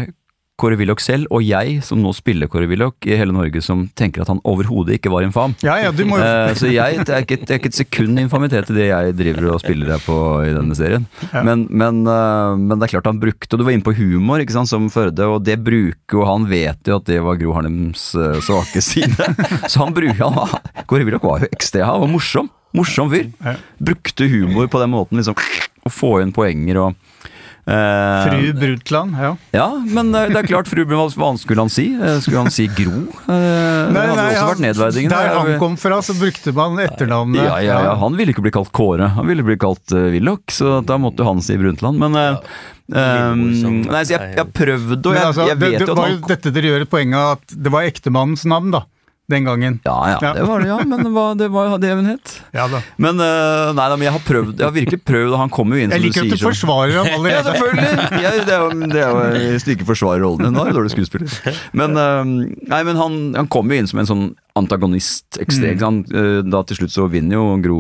Kåre 0.56 0.78
Willoch 0.80 1.02
selv, 1.04 1.28
og 1.36 1.44
jeg, 1.44 1.82
som 1.84 2.00
nå 2.00 2.14
spiller 2.16 2.48
Kåre 2.52 2.68
Willoch 2.72 3.04
i 3.10 3.18
hele 3.20 3.34
Norge, 3.36 3.60
som 3.64 3.86
tenker 4.00 4.24
at 4.24 4.30
han 4.32 4.40
overhodet 4.48 4.96
ikke 4.96 5.12
var 5.12 5.26
infam. 5.26 5.52
Ja, 5.66 5.76
ja, 5.84 5.92
du 5.92 6.06
må 6.08 6.20
jo 6.20 6.26
Eh, 6.26 6.54
så 6.58 6.70
jeg, 6.72 7.02
det, 7.06 7.12
er 7.14 7.26
ikke, 7.26 7.38
det 7.44 7.54
er 7.54 7.60
ikke 7.60 7.72
et 7.72 7.78
sekund 7.78 8.20
infamitet 8.22 8.70
i 8.72 8.76
det 8.78 8.88
jeg 8.88 9.16
driver 9.20 9.50
og 9.54 9.62
spiller 9.64 9.92
her 9.96 10.04
på 10.04 10.18
i 10.48 10.54
denne 10.56 10.78
serien. 10.78 11.06
Men, 11.36 11.66
men, 11.70 12.02
eh, 12.08 12.56
men 12.60 12.76
det 12.80 12.88
er 12.88 12.94
klart 12.96 13.10
han 13.10 13.22
brukte, 13.22 13.52
og 13.54 13.62
du 13.62 13.66
var 13.68 13.76
inne 13.76 13.86
på 13.86 13.96
humor 13.98 14.44
ikke 14.44 14.56
sant, 14.56 14.72
som 14.72 14.88
Førde, 14.96 15.28
og 15.28 15.44
det 15.44 15.58
bruker 15.66 16.20
jo 16.20 16.28
han 16.28 16.46
vet 16.48 16.88
jo 16.88 17.00
at 17.02 17.08
det 17.10 17.18
var 17.26 17.40
Gro 17.42 17.56
Harlems 17.58 18.08
eh, 18.16 18.38
svake 18.46 18.84
side. 18.86 19.28
Så 19.72 19.82
han 19.84 19.96
bruker 19.96 20.24
han, 20.24 20.86
Kåre 20.88 21.08
Willoch 21.08 21.26
var 21.26 21.44
jo 21.44 21.52
ekstra, 21.52 21.90
han 21.90 22.06
var 22.06 22.12
morsom. 22.12 22.52
Morsom 22.76 23.12
fyr. 23.12 23.28
Brukte 23.80 24.28
humor 24.32 24.68
på 24.72 24.82
den 24.82 24.92
måten, 24.92 25.20
liksom. 25.20 25.36
Å 25.86 25.92
få 25.94 26.18
inn 26.24 26.34
poenger 26.36 26.80
og 26.82 27.12
eh, 27.68 28.26
Fru 28.26 28.54
Brundtland, 28.60 29.16
ja. 29.22 29.32
Ja, 29.56 29.68
men 29.86 30.14
eh, 30.16 30.30
det 30.34 30.44
er 30.44 30.50
klart, 30.50 30.70
fru 30.72 30.84
Brundtland, 30.84 31.16
hva 31.20 31.32
skulle 31.42 31.66
han 31.66 31.74
si? 31.74 31.88
Eh, 31.96 32.20
Skulle 32.24 32.46
han 32.46 32.54
si 32.54 32.68
Gro? 32.78 33.06
Eh, 33.26 33.92
det 33.96 34.06
hadde 34.06 34.28
også 34.30 34.46
vært 34.52 34.64
nedverdigende. 34.68 35.16
Der 35.16 35.40
han 35.40 35.60
kom 35.62 35.76
fra, 35.82 36.00
så 36.06 36.16
brukte 36.20 36.54
man 36.56 36.80
etternavnet. 36.86 37.42
Ja, 37.44 37.58
ja, 37.64 37.82
ja, 37.90 37.98
han 38.02 38.18
ville 38.20 38.36
ikke 38.36 38.46
bli 38.46 38.54
kalt 38.56 38.74
Kåre, 38.76 39.12
han 39.18 39.30
ville 39.30 39.46
bli 39.46 39.58
kalt 39.62 39.96
uh, 39.96 40.08
Willoch, 40.14 40.46
så 40.54 40.80
da 40.86 41.00
måtte 41.02 41.28
han 41.28 41.44
si 41.46 41.58
Brundtland. 41.60 42.02
Men 42.02 42.20
ja. 42.20 42.32
Eh, 42.86 43.32
Nei, 43.34 44.02
så 44.06 44.14
jeg, 44.14 44.36
har 44.38 44.50
prøvde, 44.54 45.00
og 45.02 45.16
jeg, 45.18 45.26
altså, 45.26 45.48
jeg 45.50 45.58
vet 45.58 45.80
det 45.80 45.88
jo 45.88 45.96
at 45.96 46.02
han 46.04 46.20
dette 46.30 46.52
dere 46.54 46.70
gjør 46.70 46.84
et 46.86 46.92
poeng 46.92 47.16
av 47.18 47.32
at 47.40 47.56
det 47.66 47.72
var 47.74 47.88
ektemannens 47.90 48.46
navn, 48.50 48.70
da. 48.76 48.84
Den 49.28 49.44
gangen. 49.48 49.80
Ja, 49.84 49.96
ja, 50.12 50.18
Ja. 50.22 50.34
det 50.38 50.44
var 50.46 50.60
det, 50.62 50.68
ja, 50.70 50.78
men 50.86 51.02
det 51.04 51.12
var 51.12 51.36
det 51.36 51.48
var 51.50 51.78
det 51.82 51.94
hun 51.98 52.06
het. 52.06 52.34
Ja 52.54 52.68
da. 52.70 52.82
Men 53.02 53.18
uh, 53.18 53.74
nei 53.74 53.88
da, 53.90 53.96
men 53.98 54.06
jeg 54.06 54.14
har 54.14 54.22
prøvd, 54.28 54.54
jeg 54.60 54.68
har 54.68 54.76
virkelig 54.76 55.00
prøvd, 55.02 55.32
og 55.34 55.40
han 55.42 55.50
kommer 55.50 55.80
jo 55.80 55.84
inn 55.88 55.90
som 55.90 55.98
du 55.98 56.06
sier. 56.06 56.14
Jeg 56.14 56.14
liker 56.14 56.28
at 56.28 56.38
du 56.38 56.44
som 56.44 56.52
forsvarer 56.52 56.94
ham 57.00 57.26
Ja, 57.32 57.42
selvfølgelig! 57.48 58.22
Jeg, 58.22 58.46
det 58.46 58.54
er 58.54 58.62
jo, 58.62 58.90
det 58.94 59.02
er 59.02 59.10
jo 59.10 59.24
Hvis 59.56 59.66
du 59.66 59.72
ikke 59.74 59.88
forsvarer 59.90 60.22
rollen 60.22 60.46
din, 60.46 60.54
da 60.60 60.66
er 60.68 60.74
du 60.76 60.80
dårlig 60.80 60.94
skuespiller. 60.94 61.58
Men, 61.74 61.98
uh, 61.98 62.22
nei, 62.70 62.82
men 62.86 63.02
han, 63.02 63.20
han 63.40 63.50
kommer 63.50 63.74
jo 63.74 63.82
inn 63.82 63.90
som 63.90 64.04
en 64.04 64.12
sånn 64.12 64.26
antagonist. 64.56 65.26
Ekstra, 65.42 65.74
mm. 65.76 65.98
Eh, 66.16 66.38
Da 66.48 66.62
til 66.64 66.78
slutt 66.80 66.94
så 66.94 67.10
vinner 67.12 67.36
jo 67.36 67.58
Gro 67.60 67.80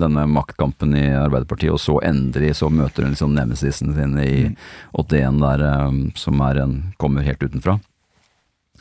denne 0.00 0.22
maktkampen 0.32 0.94
i 0.96 1.04
Arbeiderpartiet, 1.12 1.74
og 1.74 1.82
så 1.82 1.98
endelig 2.06 2.54
så 2.62 2.70
møter 2.72 3.04
hun 3.04 3.12
liksom 3.12 3.34
nemesisen 3.36 3.92
sin 3.98 4.14
i 4.22 4.54
81 4.96 5.42
der, 5.42 5.66
eh, 5.66 5.98
som 6.16 6.40
er 6.46 6.62
en, 6.62 6.78
kommer 6.96 7.26
helt 7.26 7.42
utenfra. 7.42 7.76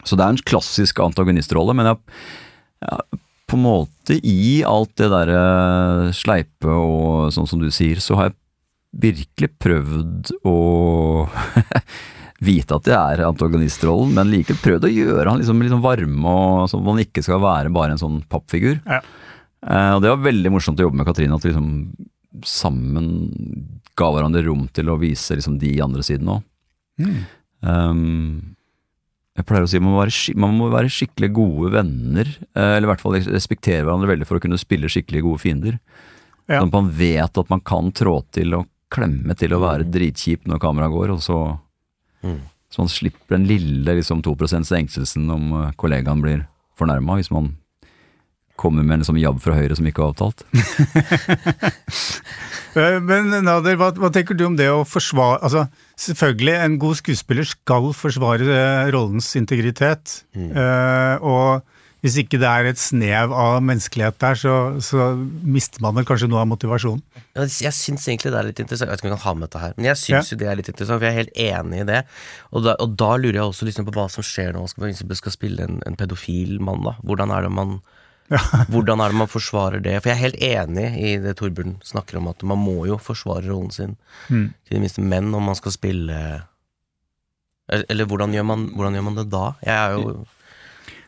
Så 0.05 0.17
det 0.17 0.25
er 0.25 0.35
en 0.35 0.47
klassisk 0.47 1.01
antagonistrolle, 1.03 1.75
men 1.77 1.89
jeg 1.91 2.01
ja, 2.85 2.99
på 3.45 3.57
en 3.57 3.65
måte 3.65 4.17
i 4.25 4.63
alt 4.65 4.95
det 4.99 5.11
derre 5.13 6.11
sleipe 6.17 6.71
og 6.71 7.31
sånn 7.33 7.47
som 7.49 7.61
du 7.61 7.69
sier, 7.73 8.01
så 8.01 8.17
har 8.17 8.29
jeg 8.29 8.39
virkelig 8.95 9.51
prøvd 9.61 10.31
å 10.47 10.57
vite 12.47 12.77
at 12.77 12.87
det 12.87 12.95
er 12.95 13.25
antagonistrollen, 13.27 14.15
men 14.15 14.31
likevel 14.31 14.61
prøvd 14.63 14.87
å 14.87 14.93
gjøre 14.93 15.29
han 15.29 15.41
liksom, 15.41 15.61
liksom 15.65 15.83
varme, 15.83 16.25
og 16.31 16.71
sånn 16.71 16.83
at 16.83 16.91
han 16.93 17.05
ikke 17.05 17.23
skal 17.25 17.43
være 17.43 17.73
bare 17.75 17.95
en 17.95 18.01
sånn 18.01 18.19
pappfigur. 18.31 18.79
Ja. 18.85 19.01
Uh, 19.65 19.95
og 19.95 20.03
det 20.03 20.11
var 20.11 20.25
veldig 20.27 20.51
morsomt 20.53 20.81
å 20.81 20.87
jobbe 20.87 20.99
med 20.99 21.07
Katrine, 21.09 21.37
at 21.37 21.45
vi 21.45 21.53
liksom 21.53 21.69
sammen 22.45 23.07
ga 23.97 24.09
hverandre 24.11 24.43
rom 24.45 24.65
til 24.75 24.91
å 24.91 24.99
vise 24.99 25.37
liksom 25.37 25.57
de 25.61 25.71
andre 25.83 26.03
sidene 26.05 26.37
òg. 26.37 26.45
Mm. 27.01 27.15
Um, 27.65 28.55
jeg 29.36 29.45
pleier 29.50 29.65
å 29.65 29.69
si 29.69 29.80
man 29.84 29.91
må, 29.91 30.00
være, 30.00 30.36
man 30.39 30.56
må 30.56 30.69
være 30.71 30.91
skikkelig 30.91 31.30
gode 31.36 31.74
venner, 31.76 32.30
eh, 32.56 32.76
eller 32.78 32.88
i 32.88 32.91
hvert 32.93 33.04
fall 33.04 33.17
respektere 33.19 33.84
hverandre 33.84 34.13
veldig 34.13 34.28
for 34.30 34.39
å 34.39 34.43
kunne 34.45 34.60
spille 34.62 34.91
skikkelig 34.91 35.26
gode 35.26 35.43
fiender. 35.43 35.80
Ja. 36.48 36.62
Sånn 36.62 36.69
at 36.69 36.78
man 36.78 36.89
vet 36.95 37.41
at 37.41 37.52
man 37.52 37.63
kan 37.65 37.91
trå 37.95 38.19
til 38.36 38.56
og 38.56 38.69
klemme 38.93 39.36
til 39.36 39.52
å 39.56 39.60
være 39.63 39.88
dritkjip 39.91 40.45
når 40.48 40.62
kameraet 40.63 40.93
går, 40.95 41.15
og 41.17 41.24
så 41.26 41.39
Mm. 42.26 42.39
så 42.71 42.80
man 42.82 42.89
slipper 42.89 43.36
den 43.36 43.43
lille 43.45 43.93
liksom 44.00 44.24
2% 44.26 44.71
engstelsen 44.74 45.30
om 45.30 45.52
eh, 45.60 45.71
kollegaen 45.78 46.21
blir 46.24 46.48
fornærma, 46.80 47.19
hvis 47.19 47.30
man 47.30 47.52
kommer 48.59 48.83
med 48.83 48.97
en 48.97 49.03
liksom 49.03 49.19
jabb 49.19 49.39
fra 49.43 49.55
høyre 49.57 49.75
som 49.77 49.87
ikke 49.89 50.03
er 50.03 50.11
avtalt. 50.13 50.45
Eh, 52.75 52.97
Men 52.99 53.29
Nader, 53.45 53.77
hva, 53.79 53.87
hva 53.95 54.09
tenker 54.11 54.35
du 54.35 54.41
om 54.49 54.57
det 54.59 54.65
å 54.67 54.81
forsvare 54.83 55.37
Altså, 55.47 55.61
selvfølgelig, 55.95 56.55
en 56.59 56.73
god 56.81 56.97
skuespiller 56.99 57.47
skal 57.47 57.87
forsvare 57.95 58.49
eh, 58.51 58.89
rollens 58.91 59.29
integritet. 59.39 60.17
Eh, 60.35 61.23
og 61.23 61.63
hvis 62.03 62.19
ikke 62.21 62.37
det 62.37 62.45
er 62.45 62.67
et 62.69 62.77
snev 62.77 63.31
av 63.33 63.63
menneskelighet 63.65 64.19
der, 64.21 64.35
så, 64.37 64.55
så 64.83 65.07
mister 65.41 65.81
man 65.81 65.95
vel 65.97 66.05
kanskje 66.05 66.27
noe 66.29 66.43
av 66.43 66.51
motivasjonen. 66.51 66.99
Ja, 67.33 67.47
Jeg 67.47 67.73
syns 67.73 68.05
egentlig 68.11 68.35
det 68.35 68.41
er 68.43 68.49
litt 68.51 68.59
interessant. 68.61 68.91
Jeg 68.91 68.97
vet 68.97 69.01
ikke 69.05 69.07
om 69.09 69.15
jeg 69.15 69.21
kan 69.23 69.25
ha 69.29 69.33
med 69.39 69.47
dette 69.47 69.63
her, 69.63 69.73
men 69.79 69.87
jeg 69.89 70.01
syns 70.03 70.29
jo 70.29 70.37
det 70.43 70.51
er 70.51 70.59
litt 70.59 70.69
interessant, 70.69 70.99
for 70.99 71.07
jeg 71.07 71.15
er 71.15 71.21
helt 71.23 71.39
enig 71.47 71.81
i 71.81 71.89
det. 71.89 72.01
Og 72.51 72.67
da, 72.67 72.75
og 72.83 72.93
da 72.99 73.13
lurer 73.23 73.39
jeg 73.39 73.47
også 73.47 73.71
liksom 73.71 73.87
på 73.87 73.95
hva 73.95 74.05
som 74.11 74.27
skjer 74.27 74.51
når 74.53 74.75
man 74.83 75.21
skal 75.23 75.33
spille 75.39 75.65
en, 75.65 75.79
en 75.87 75.97
pedofil 75.97 76.59
mann. 76.59 76.83
da 76.85 76.93
Hvordan 77.07 77.33
er 77.33 77.47
det 77.47 77.55
man 77.55 77.79
Hvordan 78.73 79.01
er 79.05 79.11
det 79.13 79.17
man 79.19 79.29
forsvarer 79.29 79.81
det? 79.85 79.99
For 80.01 80.09
jeg 80.09 80.17
er 80.17 80.23
helt 80.23 80.41
enig 80.41 80.85
i 80.97 81.11
det 81.21 81.35
Torbjørn 81.38 81.75
snakker 81.85 82.17
om, 82.17 82.27
at 82.31 82.41
man 82.43 82.57
må 82.57 82.85
jo 82.89 82.97
forsvare 82.97 83.45
rollen 83.51 83.69
sin. 83.75 83.95
Mm. 84.33 84.47
Til 84.65 84.77
det 84.77 84.81
minste 84.81 85.03
menn, 85.05 85.29
om 85.38 85.45
man 85.51 85.55
skal 85.59 85.71
spille 85.75 86.15
Eller, 87.69 87.85
eller 87.89 88.05
hvordan, 88.09 88.33
gjør 88.33 88.45
man, 88.45 88.65
hvordan 88.77 88.93
gjør 88.97 89.05
man 89.11 89.15
det 89.19 89.27
da? 89.33 89.43
Jeg 89.65 89.75
er 89.75 89.93
jo 89.99 90.15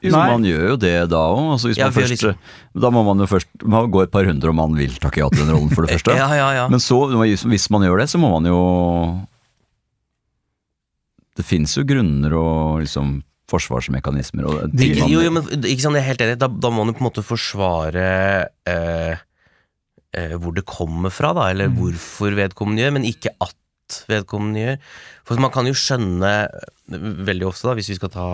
Jo, 0.06 0.12
Nei. 0.13 0.27
man 0.30 0.43
gjør 0.45 0.63
jo 0.69 0.75
det 0.77 0.93
da 1.10 1.19
òg. 1.34 1.39
Altså, 1.56 1.71
Ja, 1.77 1.89
liksom- 1.89 2.38
Da 2.77 2.89
må 2.93 3.01
man 3.06 3.17
jo 3.17 3.25
først 3.25 3.47
Man 3.65 3.89
går 3.91 4.03
et 4.03 4.12
par 4.13 4.25
hundre 4.25 4.49
om 4.49 4.56
man 4.62 4.75
vil 4.77 4.93
takke 5.01 5.17
ja 5.23 5.30
til 5.30 5.41
den 5.45 5.56
rollen, 5.56 5.69
for 5.73 5.86
det 5.86 5.91
første. 5.97 6.15
Ja, 6.15 6.30
ja, 6.38 6.51
ja. 6.53 6.67
Men 6.69 6.80
så, 6.80 6.99
hvis 7.17 7.69
man 7.73 7.82
gjør 7.82 7.97
det, 8.03 8.10
så 8.13 8.19
må 8.21 8.30
man 8.39 8.45
jo 8.45 8.62
Det 11.38 11.45
fins 11.45 11.75
jo 11.77 11.84
grunner 11.86 12.34
og 12.34 12.82
liksom 12.86 13.23
forsvarsmekanismer 13.51 14.47
og 14.47 14.73
de, 14.73 14.89
man 14.97 15.12
jo, 15.12 15.21
jo, 15.23 15.31
men 15.31 15.45
ikke 15.63 15.86
sant, 15.86 15.95
jeg 15.95 16.03
er 16.03 16.10
helt 16.10 16.23
enig. 16.25 16.39
Da, 16.41 16.49
da 16.51 16.71
må 16.71 16.83
man 16.83 16.91
jo 16.91 16.97
på 16.97 17.03
en 17.03 17.07
måte 17.07 17.23
forsvare 17.25 18.07
eh, 18.67 19.21
eh, 20.17 20.36
hvor 20.36 20.55
det 20.57 20.65
kommer 20.67 21.13
fra, 21.13 21.31
da, 21.38 21.47
eller 21.53 21.71
hvorfor 21.75 22.36
vedkommende 22.38 22.83
gjør, 22.83 22.97
men 22.97 23.07
ikke 23.07 23.33
at 23.43 23.55
vedkommende 24.12 24.63
gjør. 24.63 24.81
For 25.27 25.43
man 25.43 25.53
kan 25.55 25.69
jo 25.69 25.77
skjønne 25.77 26.33
eh, 26.43 27.05
veldig 27.29 27.47
ofte, 27.47 27.69
da, 27.69 27.77
hvis 27.79 27.91
vi 27.93 27.99
skal 27.99 28.13
ta 28.13 28.27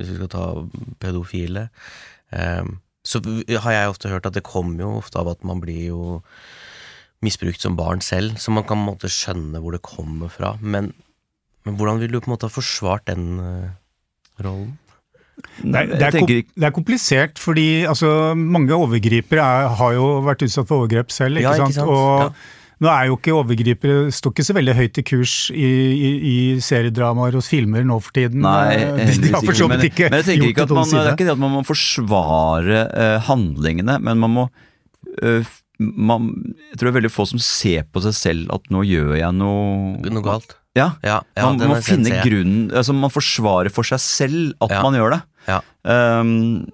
Hvis 0.00 0.14
vi 0.14 0.16
skal 0.16 0.30
ta 0.32 0.44
pedofile, 0.96 1.68
eh, 2.32 2.64
så 3.04 3.20
har 3.20 3.72
jeg 3.74 3.90
ofte 3.90 4.08
hørt 4.08 4.26
at 4.28 4.36
det 4.36 4.46
kommer 4.46 4.80
jo 4.80 4.94
ofte 5.02 5.20
av 5.20 5.28
at 5.28 5.44
man 5.44 5.60
blir 5.60 5.90
jo 5.90 6.00
misbrukt 7.24 7.60
som 7.60 7.76
barn 7.76 8.00
selv, 8.00 8.38
så 8.40 8.52
man 8.52 8.64
kan 8.64 8.78
på 8.78 8.80
en 8.80 8.88
måte 8.94 9.12
skjønne 9.12 9.60
hvor 9.60 9.76
det 9.76 9.82
kommer 9.84 10.32
fra. 10.32 10.54
Men, 10.60 10.94
men 11.66 11.76
hvordan 11.76 11.98
vil 12.00 12.12
du 12.14 12.20
på 12.20 12.30
en 12.30 12.34
måte 12.36 12.48
ha 12.48 12.52
forsvart 12.54 13.04
den 13.10 13.26
eh, 13.40 13.66
rollen? 14.44 14.76
Det 15.64 15.72
er, 15.72 15.86
det, 15.88 16.06
er 16.20 16.24
det 16.28 16.66
er 16.68 16.72
komplisert, 16.76 17.38
fordi 17.40 17.84
altså, 17.88 18.34
mange 18.36 18.76
overgripere 18.76 19.40
er, 19.40 19.68
har 19.78 19.94
jo 19.96 20.08
vært 20.26 20.42
utsatt 20.44 20.68
for 20.68 20.82
overgrep 20.82 21.12
selv. 21.14 21.40
Ikke 21.40 21.48
Ja, 21.48 21.54
ikke 21.56 21.70
sant? 21.72 21.78
sant? 21.78 21.88
Og 21.88 22.20
Ja. 22.20 22.30
nå 22.84 22.90
er 22.92 23.06
jo 23.08 23.16
ikke 23.16 23.32
overgripere 23.38 24.12
står 24.12 24.34
ikke 24.34 24.44
så 24.50 24.56
veldig 24.58 24.74
høyt 24.76 25.00
i 25.00 25.04
kurs 25.08 25.34
i, 25.52 25.70
i, 25.96 26.10
i 26.32 26.36
seriedramaer 26.60 27.36
og 27.40 27.44
filmer 27.46 27.84
nå 27.88 27.96
for 28.04 28.12
tiden. 28.16 28.44
Nei, 28.44 28.76
Eh, 28.84 29.00
de, 29.06 29.16
de 29.16 29.32
har 29.32 29.40
for 29.44 29.56
så 29.56 29.68
men, 29.68 29.80
vidt 29.80 29.94
ikke 29.94 30.10
men 30.10 30.20
jeg 30.20 30.28
tenker 30.28 30.44
gjort 30.44 30.52
ikke 30.52 30.66
at 30.68 30.76
man, 30.76 30.92
det 30.92 31.00
er 31.06 31.12
ikke 31.16 31.28
det 31.30 31.34
at 31.38 31.42
man 31.46 31.56
må 31.56 31.64
forsvare 31.72 32.84
uh, 32.92 33.18
handlingene, 33.30 33.96
men 34.04 34.20
man 34.20 34.36
må 34.36 34.46
uh, 35.24 35.52
man, 35.80 36.30
Jeg 36.68 36.76
tror 36.76 36.90
det 36.90 36.92
er 36.92 36.98
veldig 37.00 37.14
få 37.16 37.24
som 37.32 37.40
ser 37.40 37.86
på 37.88 38.04
seg 38.04 38.12
selv 38.16 38.52
at 38.52 38.68
nå 38.68 38.84
gjør 38.84 39.14
jeg 39.16 39.32
noe 39.40 39.96
Noe 40.04 40.24
galt? 40.26 40.58
Ja, 40.78 40.92
ja, 41.02 41.20
man 41.34 41.56
man 41.58 41.72
må 41.72 41.78
jeg 41.80 41.88
finne 41.88 42.20
grunnen 42.22 42.68
altså 42.70 42.94
Man 42.94 43.10
forsvarer 43.10 43.72
for 43.74 43.82
seg 43.88 43.98
selv 43.98 44.52
at 44.62 44.70
Ja. 44.70 44.82
man 44.86 44.94
gjør 44.94 45.16
det. 45.16 45.22
Ja. 45.48 45.56
Ehm, 45.82 46.68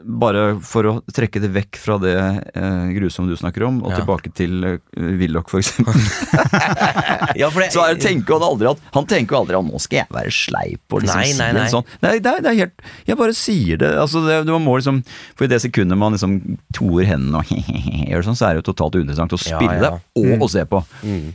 bare 0.00 0.54
for 0.64 0.86
å 0.88 0.92
trekke 1.12 1.42
det 1.42 1.50
vekk 1.52 1.76
fra 1.76 1.98
det 2.00 2.14
uh, 2.16 2.86
grusomme 2.96 3.28
du 3.28 3.36
snakker 3.36 3.66
om, 3.66 3.82
og 3.84 3.92
Ja. 3.92 3.98
tilbake 4.00 4.32
til 4.32 4.64
uh, 4.64 4.78
Willoch, 4.96 5.50
for 5.52 5.60
eksempel. 5.60 5.92
Ja, 7.36 7.50
for 7.52 7.60
det, 7.60 7.68
Så 7.74 7.84
er, 7.84 7.98
tenker 8.00 8.38
han 8.38 8.42
aldri 8.42 8.70
at 8.70 8.80
Han 8.96 9.04
tenker 9.06 9.36
jo 9.36 9.42
aldri 9.44 9.58
at 9.58 9.64
'nå 9.68 9.78
skal 9.78 10.00
jeg 10.00 10.08
være 10.10 10.32
sleip' 10.34 10.96
og 10.96 11.04
liksom 11.04 11.20
Nei, 11.20 11.30
nei, 11.36 11.50
nei. 11.60 11.68
sånn. 11.70 11.84
Nei, 12.02 12.16
det, 12.18 12.32
er, 12.32 12.40
det 12.40 12.50
er 12.50 12.58
helt 12.64 12.82
Jeg 13.06 13.20
bare 13.20 13.36
sier 13.36 13.76
det. 13.84 13.92
Altså, 14.00 14.24
det, 14.26 14.40
man 14.48 14.64
må 14.64 14.80
liksom 14.80 15.04
For 15.36 15.44
i 15.44 15.52
det 15.52 15.60
sekundet 15.62 16.00
man 16.00 16.16
liksom 16.16 16.40
toer 16.74 17.04
hendene 17.12 17.44
og 17.44 17.52
gjør 18.10 18.26
sånn, 18.26 18.40
så 18.40 18.48
er 18.48 18.56
det 18.56 18.64
jo 18.64 18.72
totalt 18.72 18.96
uinteressant 18.96 19.36
å 19.36 19.40
spille 19.44 19.76
ja. 19.78 19.92
det 19.92 19.94
og 20.24 20.48
å 20.48 20.50
se 20.50 20.64
på. 20.64 20.82
Mm. 21.04 21.30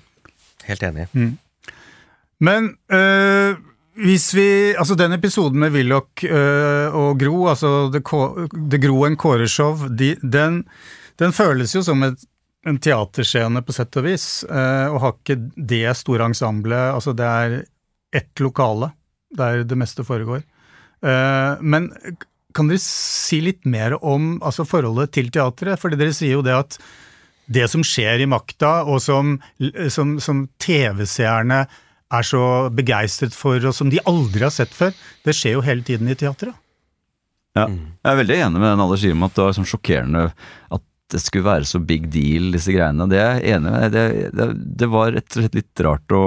Helt 0.65 0.84
enig. 0.89 1.08
Men 2.39 2.74
øh, 2.91 3.56
hvis 3.95 4.34
vi 4.36 4.76
Altså 4.76 4.95
den 5.00 5.15
episoden 5.15 5.60
med 5.60 5.71
Willoch 5.71 6.26
øh, 6.28 6.95
og 6.95 7.19
Gro, 7.19 7.48
altså 7.48 7.89
Kå- 8.04 8.48
The 8.69 8.80
Gro 8.88 9.06
en 9.06 9.15
Kåre-show, 9.15 9.88
de, 9.88 10.15
den, 10.21 10.65
den 11.19 11.32
føles 11.32 11.76
jo 11.76 11.84
som 11.86 12.04
et, 12.04 12.19
en 12.67 12.80
teaterscene 12.82 13.62
på 13.62 13.71
sett 13.71 13.95
og 14.02 14.04
vis, 14.08 14.43
øh, 14.50 14.91
og 14.91 15.00
har 15.02 15.15
ikke 15.15 15.39
det 15.56 15.95
store 15.95 16.26
ensemblet. 16.26 16.91
Altså 16.95 17.13
det 17.13 17.26
er 17.26 17.62
ett 18.15 18.43
lokale 18.43 18.91
der 19.36 19.63
det 19.63 19.78
meste 19.78 20.04
foregår. 20.04 20.43
Uh, 21.06 21.60
men 21.62 21.89
kan 22.56 22.69
dere 22.71 22.82
si 22.82 23.41
litt 23.43 23.65
mer 23.67 23.98
om 24.00 24.38
altså 24.45 24.65
forholdet 24.67 25.12
til 25.17 25.28
teatret? 25.34 25.80
Fordi 25.82 26.00
dere 26.00 26.15
sier 26.15 26.38
jo 26.38 26.45
det 26.45 26.56
at 26.56 26.78
det 27.52 27.67
som 27.69 27.84
skjer 27.86 28.24
i 28.24 28.30
makta, 28.30 28.80
og 28.89 29.02
som, 29.04 29.36
som, 29.93 30.15
som 30.24 30.45
TV-seerne 30.63 31.65
er 32.13 32.26
så 32.28 32.41
begeistret 32.76 33.34
for, 33.36 33.58
og 33.65 33.74
som 33.76 33.89
de 33.89 34.02
aldri 34.06 34.46
har 34.46 34.54
sett 34.54 34.74
før, 34.76 34.94
det 35.26 35.34
skjer 35.36 35.58
jo 35.58 35.63
hele 35.65 35.86
tiden 35.86 36.10
i 36.12 36.18
teatret. 36.18 36.54
Ja. 37.56 37.70
Jeg 37.72 38.12
er 38.12 38.20
veldig 38.20 38.38
enig 38.50 38.60
med 38.60 38.68
den 38.68 38.84
alle 38.84 39.00
sier 39.00 39.15
om 39.15 39.26
at 39.26 39.36
det 39.38 39.46
var 39.46 39.56
sånn 39.56 39.70
sjokkerende 39.70 40.28
at 40.76 40.84
det 41.13 41.22
skulle 41.22 41.46
være 41.46 41.68
så 41.70 41.80
big 41.80 42.10
deal, 42.12 42.50
disse 42.56 42.74
greiene. 42.74 43.06
Det 43.10 43.20
er 43.22 43.38
jeg 43.39 43.56
enig 43.56 43.72
med. 43.72 43.94
Det, 43.94 44.06
det, 44.36 44.48
det 44.82 44.89
var 44.91 45.13
rett 45.15 45.30
og 45.30 45.44
slett 45.44 45.58
litt 45.58 45.84
rart 45.86 46.15
å, 46.18 46.24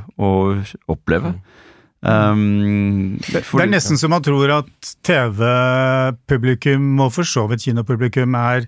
å 0.00 0.30
oppleve. 0.90 1.34
Um, 2.02 3.20
Det 3.28 3.44
er 3.44 3.70
nesten 3.70 4.00
så 4.00 4.08
man 4.10 4.24
tror 4.26 4.50
at 4.56 4.94
TV-publikum, 5.06 6.88
og 7.04 7.12
for 7.14 7.28
så 7.28 7.44
vidt 7.50 7.68
kinopublikum, 7.68 8.34
er, 8.40 8.66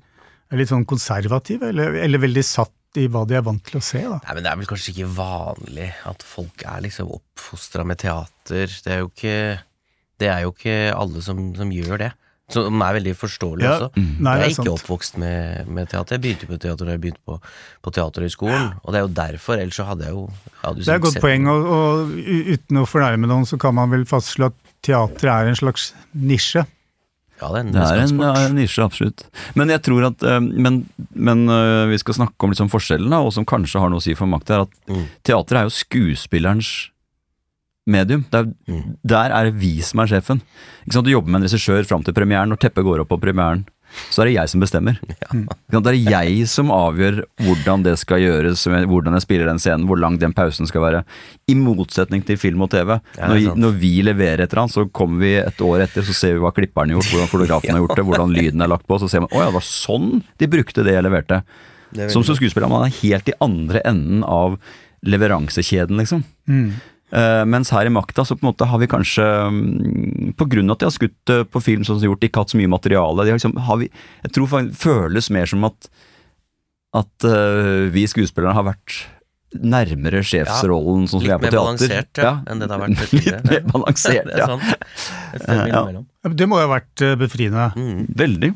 er 0.52 0.60
litt 0.60 0.70
sånn 0.70 0.86
konservative, 0.86 1.72
eller, 1.72 1.96
eller 2.04 2.22
veldig 2.22 2.44
satt 2.46 2.74
i 3.00 3.06
hva 3.10 3.24
de 3.26 3.34
er 3.38 3.42
vant 3.46 3.62
til 3.66 3.78
å 3.80 3.82
se. 3.84 4.02
da. 4.02 4.18
Nei, 4.24 4.34
men 4.34 4.42
Det 4.46 4.50
er 4.52 4.56
vel 4.60 4.66
kanskje 4.70 4.92
ikke 4.94 5.08
vanlig 5.16 5.88
at 6.10 6.22
folk 6.22 6.62
er 6.66 6.82
liksom 6.84 7.10
oppfostra 7.14 7.84
med 7.86 7.98
teater. 8.02 8.66
Det 8.84 8.92
er 8.92 9.00
jo 9.04 9.08
ikke 9.12 9.38
Det 10.22 10.28
er 10.30 10.44
jo 10.44 10.52
ikke 10.54 10.76
alle 10.94 11.22
som, 11.26 11.40
som 11.58 11.72
gjør 11.74 11.98
det. 12.04 12.12
Som 12.52 12.82
er 12.84 12.92
veldig 12.98 13.14
forståelig 13.16 13.64
Ja, 13.64 13.70
også. 13.78 13.88
mm. 13.96 14.08
Nei, 14.20 14.34
jeg 14.36 14.44
er 14.44 14.50
ikke 14.52 14.58
sant. 14.60 14.68
oppvokst 14.76 15.16
med, 15.18 15.66
med 15.66 15.88
teater. 15.88 16.14
Jeg 16.18 16.22
begynte 16.22 16.46
på 16.50 16.58
teater 16.60 16.84
da 16.84 16.92
jeg 16.92 17.00
begynte 17.00 17.22
på, 17.24 17.38
på 17.82 17.92
Teaterhøgskolen. 17.96 18.66
Og 18.84 18.92
det 18.92 18.98
er 19.00 19.06
jo 19.06 19.12
derfor, 19.16 19.56
ellers 19.58 19.78
så 19.80 19.86
hadde 19.88 20.04
jeg 20.04 20.12
jo 20.12 20.26
hadde 20.60 20.84
Det 20.84 20.92
er 20.92 21.00
et 21.00 21.06
godt 21.06 21.20
poeng, 21.24 21.48
og, 21.48 21.64
og 21.72 22.12
uten 22.52 22.82
å 22.82 22.84
fornærme 22.86 23.30
noen, 23.32 23.48
så 23.48 23.56
kan 23.58 23.74
man 23.74 23.88
vel 23.90 24.04
fastslå 24.06 24.50
at 24.52 24.60
teater 24.84 25.32
er 25.32 25.48
en 25.50 25.56
slags 25.56 25.94
nisje. 26.12 26.66
Ja, 27.40 27.48
det 27.50 27.58
er 27.58 27.64
en, 27.64 27.72
Det 27.74 27.82
er 27.82 28.00
en, 28.04 28.20
en 28.22 28.54
nisje, 28.56 28.84
absolutt. 28.84 29.24
Men 29.58 29.68
jeg 29.68 29.82
tror 29.82 30.06
at 30.06 30.22
eh, 30.22 30.40
Men, 30.40 30.84
men 31.14 31.48
eh, 31.50 31.86
vi 31.90 31.98
skal 31.98 32.14
snakke 32.14 32.46
om 32.46 32.52
liksom 32.54 32.70
forskjellene, 32.72 33.18
og 33.26 33.32
som 33.34 33.44
kanskje 33.44 33.80
har 33.82 33.90
noe 33.90 33.98
å 33.98 34.04
si 34.06 34.14
for 34.14 34.26
makt, 34.30 34.50
er 34.54 34.64
at 34.68 34.70
Mm. 34.88 35.06
teater 35.24 35.56
er 35.56 35.62
jo 35.66 35.72
skuespillerens 35.74 36.90
medium. 37.86 38.24
Er, 38.32 38.44
Mm. 38.68 38.96
Der 39.04 39.30
er 39.32 39.44
det 39.50 39.54
vi 39.60 39.80
som 39.82 40.00
er 40.00 40.06
sjefen. 40.06 40.40
Du 40.88 41.10
jobber 41.10 41.28
med 41.30 41.42
en 41.42 41.48
regissør 41.48 41.84
fram 41.84 42.02
til 42.04 42.14
premieren. 42.14 42.48
Når 42.48 42.58
teppet 42.60 42.84
går 42.84 43.00
opp 43.02 43.08
på 43.08 43.20
premieren, 43.20 43.66
så 44.10 44.22
er 44.22 44.30
det 44.30 44.36
jeg 44.36 44.52
som 44.52 44.64
bestemmer. 44.64 45.00
Ja. 45.24 45.80
Det 45.80 45.90
er 45.90 45.96
jeg 46.12 46.44
som 46.50 46.68
avgjør 46.74 47.22
hvordan 47.42 47.82
det 47.84 47.94
skal 47.98 48.20
gjøres, 48.22 48.62
hvordan 48.68 49.16
jeg 49.16 49.24
spiller 49.24 49.48
den 49.48 49.60
scenen, 49.62 49.86
hvor 49.88 49.98
lang 49.98 50.18
den 50.20 50.34
pausen 50.36 50.68
skal 50.68 50.84
være. 50.84 51.00
I 51.50 51.56
motsetning 51.58 52.22
til 52.26 52.38
film 52.38 52.62
og 52.66 52.70
TV. 52.74 52.96
Når, 53.16 53.40
sant. 53.46 53.60
når 53.62 53.76
vi 53.80 53.92
leverer 54.06 54.44
et 54.44 54.52
eller 54.52 54.64
annet, 54.64 54.76
så 54.76 54.84
kommer 54.94 55.24
vi 55.24 55.32
et 55.40 55.64
år 55.64 55.86
etter, 55.86 56.06
så 56.06 56.14
ser 56.16 56.36
vi 56.36 56.44
hva 56.44 56.52
klipperen 56.54 56.92
har 56.92 57.00
gjort, 57.00 57.10
hvordan 57.14 57.32
fotografen 57.32 57.74
har 57.74 57.82
gjort 57.84 57.98
det, 57.98 58.06
hvordan 58.10 58.34
lyden 58.36 58.64
er 58.64 58.72
lagt 58.74 58.86
på, 58.90 59.00
så 59.02 59.10
ser 59.10 59.24
man 59.24 59.32
å 59.34 59.42
ja, 59.42 59.50
det 59.50 59.58
var 59.58 59.66
sånn 59.66 60.10
de 60.40 60.50
brukte 60.50 60.86
det 60.86 60.96
jeg 60.96 61.06
leverte. 61.06 61.42
Det 61.94 62.08
er 62.08 62.14
Som 62.14 62.26
som 62.26 62.38
skuespiller 62.38 62.70
man 62.70 62.86
er 62.86 62.96
helt 63.02 63.30
i 63.30 63.36
andre 63.44 63.82
enden 63.86 64.24
av 64.26 64.58
leveransekjeden, 65.04 65.98
liksom. 66.00 66.24
Eh, 67.12 67.44
mens 67.46 67.70
her 67.70 67.86
i 67.86 67.92
Makta 67.92 68.24
så 68.24 68.34
på 68.36 68.46
en 68.46 68.50
måte 68.50 68.66
har 68.66 68.80
vi 68.80 68.88
kanskje, 68.90 69.24
um, 69.46 70.32
på 70.38 70.46
grunn 70.50 70.70
av 70.70 70.78
at 70.78 70.82
de 70.82 70.88
har 70.88 70.94
skutt 70.94 71.30
uh, 71.30 71.42
på 71.44 71.60
film 71.62 71.84
sånn 71.84 71.98
som 71.98 72.00
de 72.00 72.08
har 72.08 72.14
gjort, 72.14 72.24
ikke 72.26 72.42
hatt 72.42 72.54
så 72.54 72.58
mye 72.58 72.72
materiale, 72.72 73.26
de 73.26 73.34
har 73.34 73.38
liksom, 73.38 73.58
har 73.68 73.78
vi, 73.82 73.90
jeg 74.24 74.34
tror 74.34 74.54
det 74.54 74.78
føles 74.80 75.28
mer 75.36 75.50
som 75.50 75.68
at, 75.68 75.90
at 76.96 77.28
uh, 77.28 77.86
vi 77.94 78.06
skuespillerne 78.10 78.56
har 78.56 78.66
vært 78.72 79.04
nærmere 79.54 80.24
sjefsrollen 80.26 81.04
sånn 81.06 81.20
som 81.20 81.22
vi 81.22 81.30
Litt 81.30 81.36
er 81.36 81.44
på 81.44 81.46
mer 81.46 81.58
balansert, 81.60 82.22
ja, 82.24 82.34
enn 82.50 82.64
det 82.64 82.66
det 82.66 82.74
har 82.74 82.82
vært 82.82 83.02
tidligere. 83.12 83.44
Litt 83.44 83.52
mer 83.52 83.70
balansert, 83.76 84.26
det 84.32 84.34
er 84.34 84.42
ja. 84.42 84.50
sant. 84.50 85.00
Et 85.38 85.48
Ja. 85.70 86.34
Det 86.34 86.48
må 86.48 86.58
jo 86.58 86.66
ha 86.66 86.72
vært 86.72 87.04
befriende. 87.20 87.68
Mm. 87.76 88.06
Veldig. 88.16 88.54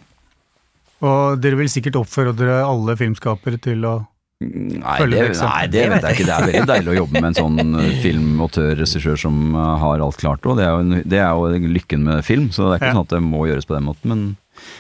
Og 1.05 1.39
dere 1.39 1.61
vil 1.61 1.71
sikkert 1.71 2.01
oppfordre 2.01 2.63
alle 2.65 2.97
filmskapere 2.99 3.61
til 3.63 3.85
å 3.87 3.99
Nei 4.39 4.99
det, 5.11 5.17
det 5.19 5.41
nei, 5.43 5.63
det 5.67 5.85
vet 5.91 6.05
jeg 6.07 6.15
ikke. 6.15 6.25
Det 6.29 6.35
er 6.37 6.45
veldig 6.47 6.67
deilig 6.71 6.91
å 6.93 6.97
jobbe 7.01 7.19
med 7.19 7.27
en 7.33 7.37
sånn 7.41 7.73
eh, 7.83 7.89
filmautør-regissør 8.05 9.17
som 9.19 9.39
eh, 9.59 9.71
har 9.83 10.05
alt 10.05 10.19
klart. 10.21 10.47
Og 10.47 10.61
det 10.61 10.67
er, 10.69 10.77
jo, 10.79 11.01
det 11.11 11.19
er 11.19 11.33
jo 11.35 11.71
lykken 11.75 12.05
med 12.07 12.23
film, 12.27 12.47
så 12.55 12.69
det 12.69 12.77
er 12.77 12.79
ikke 12.79 12.91
Ja. 12.93 12.97
sånn 13.01 13.09
at 13.09 13.15
det 13.17 13.23
må 13.27 13.41
gjøres 13.51 13.67
på 13.67 13.75
den 13.75 13.89
måten. 13.89 14.13
Men 14.13 14.23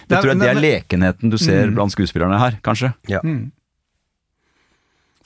jeg 0.06 0.14
tror 0.20 0.30
jeg 0.30 0.36
men- 0.38 0.44
det 0.46 0.50
er 0.52 0.62
lekenheten 0.62 1.30
du 1.34 1.38
ser 1.42 1.66
Mm. 1.66 1.74
blant 1.74 1.90
skuespillerne 1.96 2.38
her, 2.38 2.58
kanskje. 2.62 2.92
Ja. 3.10 3.18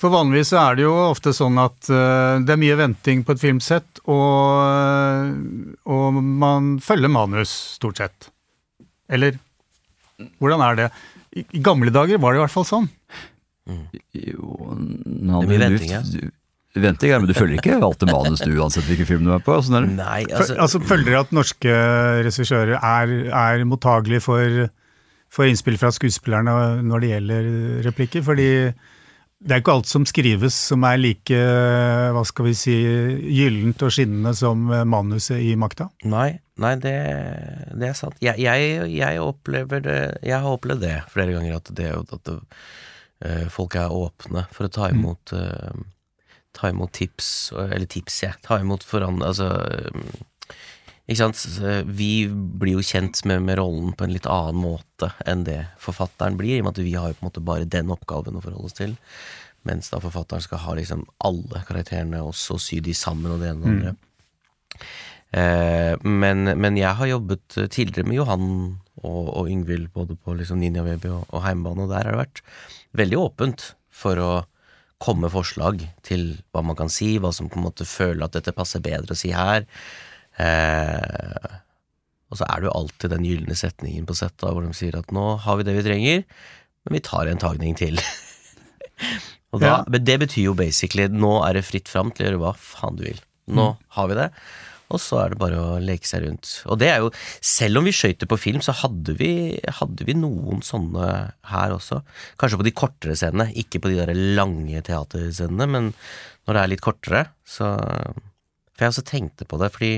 For 0.01 0.11
vanligvis 0.11 0.51
er 0.59 0.75
det 0.81 0.83
jo 0.87 0.95
ofte 1.13 1.31
sånn 1.37 1.61
at 1.63 1.91
uh, 1.93 2.41
det 2.43 2.51
er 2.57 2.59
mye 2.59 2.75
venting 2.81 3.21
på 3.23 3.37
et 3.37 3.39
filmsett, 3.45 4.01
og, 4.11 5.37
og 5.87 6.17
man 6.19 6.79
følger 6.83 7.13
manus, 7.13 7.53
stort 7.77 8.01
sett. 8.03 8.31
Eller 9.13 9.37
hvordan 10.41 10.65
er 10.67 10.75
det? 10.81 10.89
I, 11.37 11.45
I 11.55 11.63
gamle 11.63 11.93
dager 11.95 12.19
var 12.19 12.33
det 12.35 12.41
i 12.41 12.45
hvert 12.47 12.57
fall 12.57 12.67
sånn. 12.67 12.89
Jo, 13.67 14.77
Det 14.77 15.49
blir 15.49 15.61
venting, 15.63 15.91
ja. 15.93 16.03
Venting, 16.73 17.13
men 17.13 17.29
du 17.29 17.35
følger 17.37 17.59
ikke 17.61 17.77
alltid 17.85 18.09
manus 18.09 18.41
du, 18.41 18.55
uansett 18.57 18.87
hvilken 18.89 19.09
film 19.09 19.27
du 19.27 19.35
er 19.35 19.43
på. 19.45 19.59
Sånn 19.63 19.77
er 19.77 19.85
det. 19.87 19.97
Nei, 19.99 20.23
Altså, 20.25 20.55
altså, 20.57 20.61
altså 20.65 20.81
Føler 20.89 21.11
dere 21.11 21.21
at 21.27 21.35
norske 21.37 21.75
regissører 22.25 22.79
er, 22.79 23.13
er 23.29 23.67
mottagelige 23.69 24.25
for, 24.25 24.65
for 25.33 25.51
innspill 25.51 25.77
fra 25.81 25.93
skuespillerne 25.93 26.81
når 26.89 27.05
det 27.05 27.13
gjelder 27.13 27.51
replikker? 27.91 28.25
Fordi 28.25 28.49
det 29.43 29.57
er 29.57 29.61
ikke 29.61 29.75
alt 29.75 29.91
som 29.91 30.05
skrives 30.07 30.55
som 30.71 30.85
er 30.87 31.01
like 31.03 31.39
hva 32.15 32.23
skal 32.29 32.47
vi 32.47 32.55
si, 32.57 32.77
gyllent 33.37 33.83
og 33.83 33.93
skinnende 33.93 34.33
som 34.39 34.69
manuset 34.89 35.43
i 35.43 35.53
Makta. 35.59 35.89
Nei, 36.09 36.29
nei 36.63 36.73
det, 36.81 36.95
det 37.75 37.89
er 37.91 37.99
sant. 37.99 38.17
Jeg, 38.23 38.39
jeg, 38.41 38.87
jeg 38.95 39.21
opplever 39.21 39.83
det 39.83 39.99
Jeg 40.23 40.39
har 40.39 40.57
opplevd 40.57 40.87
det 40.87 40.95
flere 41.13 41.35
ganger, 41.35 41.59
at, 41.59 41.73
det, 41.75 41.91
at 41.91 42.23
det, 42.31 42.39
folk 43.55 43.77
er 43.79 43.93
åpne 43.95 44.47
for 44.51 44.67
å 44.67 44.73
ta 44.73 44.89
imot 44.91 45.35
eh, 45.37 45.83
Ta 46.53 46.69
imot 46.69 46.93
tips, 46.93 47.53
eller 47.57 47.89
tips, 47.89 48.19
jeg. 48.27 48.37
Ta 48.45 48.59
imot 48.61 48.85
forandre 48.85 49.31
Altså 49.31 49.49
eh, 49.73 50.57
Ikke 51.07 51.21
sant. 51.23 51.45
Vi 51.89 52.27
blir 52.29 52.77
jo 52.77 52.85
kjent 52.85 53.23
med, 53.29 53.41
med 53.47 53.57
rollen 53.61 53.95
på 53.97 54.07
en 54.07 54.13
litt 54.13 54.29
annen 54.31 54.61
måte 54.61 55.09
enn 55.29 55.47
det 55.49 55.63
forfatteren 55.83 56.37
blir, 56.39 56.59
i 56.59 56.61
og 56.61 56.69
med 56.69 56.77
at 56.77 56.85
vi 56.85 56.93
har 56.95 57.11
jo 57.11 57.17
på 57.19 57.25
en 57.25 57.31
måte 57.31 57.45
bare 57.47 57.69
den 57.69 57.91
oppgaven 57.93 58.37
å 58.39 58.45
forholde 58.45 58.69
oss 58.69 58.77
til. 58.79 58.95
Mens 59.67 59.91
da 59.91 60.01
forfatteren 60.03 60.45
skal 60.45 60.63
ha 60.63 60.77
liksom 60.79 61.03
alle 61.27 61.65
karakterene 61.67 62.23
også, 62.23 62.59
sy 62.61 62.79
de 62.85 62.95
sammen 62.97 63.35
og 63.35 63.43
det 63.43 63.51
ene 63.51 63.63
og 63.63 63.67
det 63.67 63.73
andre. 63.73 63.97
Eh, 65.33 65.95
men, 66.05 66.45
men 66.61 66.77
jeg 66.77 66.99
har 66.99 67.09
jobbet 67.09 67.59
eh, 67.59 67.69
tidligere 67.73 68.09
med 68.09 68.19
Johan 68.19 68.47
og, 69.01 69.23
og 69.33 69.51
Yngvild, 69.51 69.89
både 69.95 70.17
på 70.21 70.37
liksom 70.37 70.61
Ninja 70.61 70.85
Baby 70.87 71.09
og, 71.15 71.25
og 71.33 71.47
Heimbane, 71.47 71.87
og 71.87 71.93
der 71.95 72.05
har 72.05 72.13
det 72.13 72.23
vært 72.27 72.43
veldig 72.99 73.19
åpent 73.21 73.73
for 73.93 74.21
å 74.21 74.33
komme 75.03 75.31
forslag 75.33 75.83
til 76.07 76.37
hva 76.55 76.63
man 76.65 76.79
kan 76.79 76.91
si, 76.93 77.17
hva 77.19 77.33
som 77.35 77.51
på 77.51 77.59
en 77.59 77.67
måte 77.67 77.87
føler 77.89 78.25
at 78.27 78.37
dette 78.37 78.55
passer 78.55 78.83
bedre 78.85 79.17
å 79.17 79.19
si 79.19 79.33
her. 79.35 79.67
Eh, 80.41 81.59
og 82.33 82.39
så 82.41 82.47
er 82.49 82.63
det 82.63 82.69
jo 82.71 82.77
alltid 82.79 83.13
den 83.13 83.27
gylne 83.29 83.57
setningen 83.59 84.07
på 84.09 84.17
settet 84.17 84.47
hvor 84.49 84.65
de 84.65 84.73
sier 84.77 84.97
at 84.97 85.11
nå 85.13 85.27
har 85.45 85.59
vi 85.59 85.67
det 85.69 85.75
vi 85.77 85.85
trenger, 85.89 86.23
men 86.83 86.97
vi 86.97 87.03
tar 87.05 87.29
en 87.29 87.43
tagning 87.43 87.77
til. 87.79 87.99
og 89.53 89.61
da, 89.61 89.67
Ja. 89.67 89.77
Men 89.91 90.07
det 90.07 90.19
betyr 90.23 90.49
jo 90.51 90.57
basically 90.59 91.11
nå 91.13 91.35
er 91.45 91.59
det 91.59 91.67
fritt 91.69 91.91
fram 91.93 92.15
til 92.15 92.25
å 92.25 92.31
gjøre 92.31 92.43
hva 92.45 92.55
faen 92.57 92.97
du 93.01 93.05
vil. 93.11 93.21
Nå 93.53 93.73
har 93.99 94.09
vi 94.09 94.17
det. 94.17 94.31
Og 94.93 95.01
så 95.01 95.23
er 95.23 95.33
det 95.33 95.41
bare 95.41 95.59
å 95.61 95.79
leke 95.83 96.09
seg 96.09 96.27
rundt. 96.27 96.51
Og 96.71 96.79
det 96.83 96.91
er 96.93 97.03
jo, 97.03 97.11
selv 97.45 97.81
om 97.81 97.89
vi 97.89 97.95
skøyter 97.97 98.29
på 98.31 98.39
film, 98.41 98.61
så 98.65 98.75
hadde 98.83 99.17
vi, 99.19 99.33
hadde 99.81 100.07
vi 100.09 100.17
noen 100.19 100.63
sånne 100.67 101.09
her 101.51 101.75
også. 101.75 102.03
Kanskje 102.41 102.61
på 102.61 102.69
de 102.69 102.75
kortere 102.77 103.17
scenene, 103.19 103.49
ikke 103.65 103.83
på 103.83 103.93
de 103.93 104.01
der 104.03 104.15
lange 104.39 104.85
teaterscenene, 104.85 105.69
men 105.71 105.91
når 106.47 106.59
det 106.59 106.63
er 106.63 106.73
litt 106.75 106.85
kortere, 106.85 107.27
så 107.45 107.77
For 108.73 108.87
jeg 108.87 108.95
også 108.95 109.03
tenkte 109.05 109.45
på 109.45 109.59
det, 109.61 109.69
fordi 109.75 109.91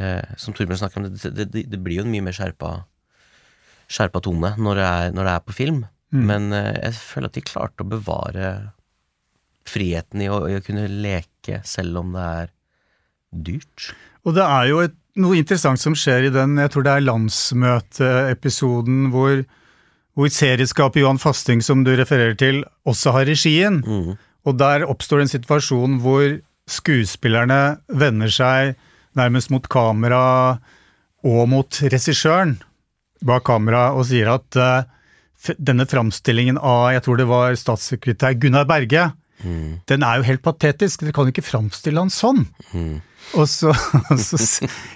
eh, 0.00 0.36
som 0.40 0.54
Torbjørn 0.56 0.80
snakker 0.80 1.02
om, 1.02 1.08
det, 1.12 1.32
det, 1.52 1.64
det, 1.68 1.80
blir 1.84 2.00
jo 2.00 2.04
en 2.06 2.14
mye 2.14 2.24
mer 2.24 2.34
skjerpa 2.34 2.70
skjerpa 3.92 4.22
tone 4.24 4.54
når 4.56 4.80
det 4.80 4.86
er, 4.88 5.10
når 5.12 5.28
det 5.28 5.34
er 5.34 5.44
på 5.44 5.56
film. 5.58 5.82
Men 6.14 6.48
eh, 6.56 6.72
jeg 6.86 6.96
føler 6.96 7.28
at 7.28 7.36
de 7.36 7.44
klarte 7.44 7.84
å 7.84 7.90
bevare 7.92 8.54
friheten 9.68 10.24
i 10.24 10.30
å, 10.32 10.44
i 10.48 10.58
å 10.58 10.64
kunne 10.64 10.86
leke 10.88 11.60
selv 11.66 12.02
om 12.02 12.12
det 12.16 12.24
er 12.40 12.53
dyrt. 13.34 13.90
Og 14.24 14.36
det 14.36 14.44
er 14.44 14.70
jo 14.70 14.80
et, 14.84 14.96
noe 15.20 15.38
interessant 15.38 15.78
som 15.78 15.94
skjer 15.94 16.28
i 16.28 16.32
den, 16.34 16.56
jeg 16.58 16.72
tror 16.74 16.86
det 16.86 16.94
er 16.94 17.06
landsmøteepisoden 17.06 19.10
hvor, 19.14 19.44
hvor 20.18 20.32
serieskapet 20.32 21.04
Johan 21.04 21.22
Fasting, 21.22 21.62
som 21.62 21.84
du 21.86 21.92
refererer 21.94 22.34
til, 22.38 22.64
også 22.88 23.14
har 23.14 23.28
regien. 23.30 23.82
Og 24.44 24.58
der 24.58 24.86
oppstår 24.88 25.22
det 25.22 25.28
en 25.28 25.34
situasjon 25.36 26.00
hvor 26.02 26.38
skuespillerne 26.70 27.78
vender 27.88 28.32
seg 28.32 28.74
nærmest 29.14 29.52
mot 29.54 29.66
kamera 29.70 30.58
og 31.24 31.42
mot 31.52 31.80
regissøren 31.92 32.56
bak 33.24 33.44
kamera 33.46 33.90
og 33.96 34.06
sier 34.08 34.30
at 34.34 34.58
uh, 34.60 34.84
denne 35.56 35.86
framstillingen 35.88 36.58
av, 36.60 36.90
jeg 36.94 37.04
tror 37.04 37.20
det 37.20 37.28
var 37.28 37.56
statssekretær 37.58 38.36
Gunnar 38.40 38.66
Berge, 38.68 39.10
den 39.90 40.04
er 40.06 40.20
jo 40.20 40.28
helt 40.28 40.44
patetisk, 40.44 41.02
dere 41.02 41.12
kan 41.16 41.28
ikke 41.28 41.44
framstille 41.44 42.00
han 42.00 42.12
sånn. 42.12 42.46
Og 43.34 43.48
så, 43.50 43.72
så 44.20 44.38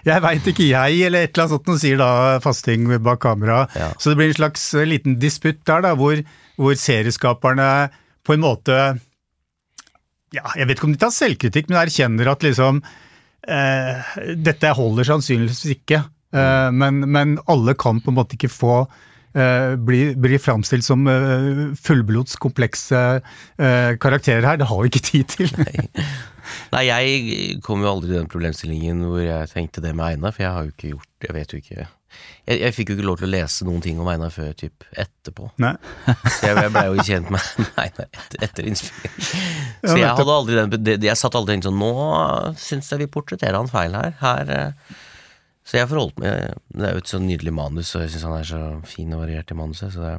Jeg 0.07 0.23
veit 0.25 0.47
ikke, 0.51 0.69
jeg, 0.69 1.01
eller 1.09 1.27
et 1.27 1.33
eller 1.33 1.45
annet 1.47 1.55
sånt, 1.57 1.71
noe 1.71 1.83
sier 1.83 2.01
da 2.01 2.11
Fasting 2.45 2.87
bak 3.05 3.23
kamera. 3.25 3.65
Ja. 3.79 3.91
Så 3.99 4.13
det 4.13 4.21
blir 4.21 4.33
en 4.33 4.39
slags 4.39 4.69
eh, 4.77 4.89
liten 4.89 5.19
disputt 5.23 5.65
der, 5.69 5.85
da, 5.87 5.95
hvor, 5.99 6.21
hvor 6.61 6.79
serieskaperne 6.79 7.89
på 8.27 8.37
en 8.37 8.45
måte 8.45 8.79
Ja, 10.35 10.45
jeg 10.59 10.69
vet 10.69 10.77
ikke 10.77 10.91
om 10.91 10.95
de 10.95 11.01
tar 11.01 11.15
selvkritikk, 11.15 11.71
men 11.71 11.81
erkjenner 11.81 12.35
at 12.35 12.45
liksom 12.45 12.83
eh, 13.49 14.15
Dette 14.37 14.77
holder 14.77 15.09
sannsynligvis 15.09 15.65
ikke. 15.79 16.03
Eh, 16.37 16.71
men, 16.77 17.05
men 17.09 17.39
alle 17.49 17.77
kan 17.79 18.03
på 18.05 18.13
en 18.13 18.19
måte 18.21 18.37
ikke 18.37 18.53
få 18.53 18.83
eh, 19.35 19.75
blir 19.77 20.15
bli 20.21 20.39
framstilt 20.41 20.87
som 20.87 21.07
eh, 21.11 21.61
fullblods 21.79 22.39
komplekse 22.43 23.05
eh, 23.19 23.93
karakterer 24.01 24.47
her. 24.47 24.59
Det 24.61 24.69
har 24.71 24.83
vi 24.83 24.93
ikke 24.93 25.07
tid 25.11 25.37
til. 25.37 25.53
Nei, 26.73 26.87
jeg 26.89 27.61
kom 27.65 27.85
jo 27.85 27.91
aldri 27.91 28.15
i 28.15 28.19
den 28.19 28.31
problemstillingen 28.31 29.05
hvor 29.09 29.21
jeg 29.21 29.53
tenkte 29.53 29.85
det 29.85 29.95
med 29.97 30.15
Einar, 30.15 30.35
for 30.35 30.47
jeg 30.47 30.55
har 30.55 30.67
jo 30.67 30.75
ikke 30.75 30.93
gjort 30.95 31.27
Jeg 31.27 31.35
vet 31.35 31.53
jo 31.53 31.59
ikke 31.61 31.77
Jeg, 31.77 32.55
jeg 32.55 32.75
fikk 32.77 32.91
jo 32.91 32.97
ikke 32.97 33.09
lov 33.09 33.19
til 33.21 33.29
å 33.29 33.33
lese 33.35 33.67
noen 33.69 33.83
ting 33.85 34.01
om 34.01 34.09
Einar 34.09 34.33
før 34.33 34.55
typ 34.57 34.87
etterpå. 34.97 35.51
Nei. 35.61 35.75
Så 36.07 36.49
jeg, 36.49 36.57
jeg 36.57 36.73
blei 36.73 36.87
jo 36.89 37.05
kjent 37.11 37.33
med 37.35 37.51
med 37.61 37.83
Einar 37.85 38.09
etter, 38.09 38.47
etter 38.49 38.71
innspillingen. 38.71 39.27
Så 39.83 39.99
jeg 40.01 40.15
hadde 40.23 40.39
aldri 40.39 40.63
den 40.63 41.05
Jeg 41.05 41.21
satt 41.21 41.37
aldri 41.37 41.53
og 41.53 41.55
tenkte 41.59 41.69
sånn 41.69 41.83
Nå 41.83 41.93
syns 42.61 42.89
jeg 42.95 43.05
vi 43.05 43.13
portretterer 43.13 43.61
han 43.61 43.69
feil 43.73 43.99
her. 43.99 44.17
her. 44.23 44.55
Så 45.69 45.77
jeg 45.83 45.89
forholdt 45.91 46.21
meg 46.23 46.55
Det 46.73 46.87
er 46.89 46.95
jo 46.97 47.03
et 47.03 47.11
så 47.11 47.19
nydelig 47.21 47.53
manus, 47.53 47.91
og 47.95 48.07
jeg 48.07 48.15
syns 48.15 48.25
han 48.25 48.39
er 48.39 48.47
så 48.49 48.61
fin 48.89 49.13
og 49.13 49.21
variert 49.27 49.51
i 49.53 49.57
manuset. 49.59 49.93
Så 49.93 50.01
det, 50.07 50.15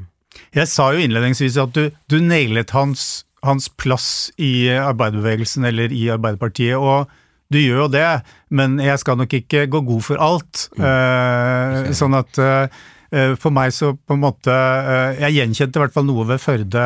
Jeg 0.53 0.69
sa 0.69 0.91
jo 0.93 1.01
innledningsvis 1.01 1.57
at 1.63 1.73
du, 1.73 1.87
du 2.13 2.19
nailet 2.21 2.69
hans, 2.75 3.07
hans 3.41 3.65
plass 3.81 4.29
i 4.37 4.69
arbeiderbevegelsen 4.77 5.65
eller 5.65 5.89
i 5.95 6.03
Arbeiderpartiet, 6.13 6.77
og 6.77 7.09
du 7.49 7.57
gjør 7.57 7.79
jo 7.87 7.89
det, 7.95 8.05
men 8.53 8.75
jeg 8.77 9.01
skal 9.01 9.17
nok 9.17 9.31
ikke 9.33 9.63
gå 9.73 9.79
god 9.87 10.03
for 10.05 10.21
alt. 10.21 10.67
Eh, 10.77 11.87
sånn 11.97 12.13
at 12.19 12.37
eh, 12.45 13.33
for 13.41 13.49
meg 13.55 13.71
så 13.73 13.95
på 13.97 14.13
en 14.13 14.21
måte 14.21 14.53
eh, 14.53 15.15
Jeg 15.23 15.33
gjenkjente 15.39 15.79
i 15.79 15.81
hvert 15.81 15.95
fall 15.95 16.05
noe 16.05 16.27
ved 16.29 16.43
Førde. 16.43 16.83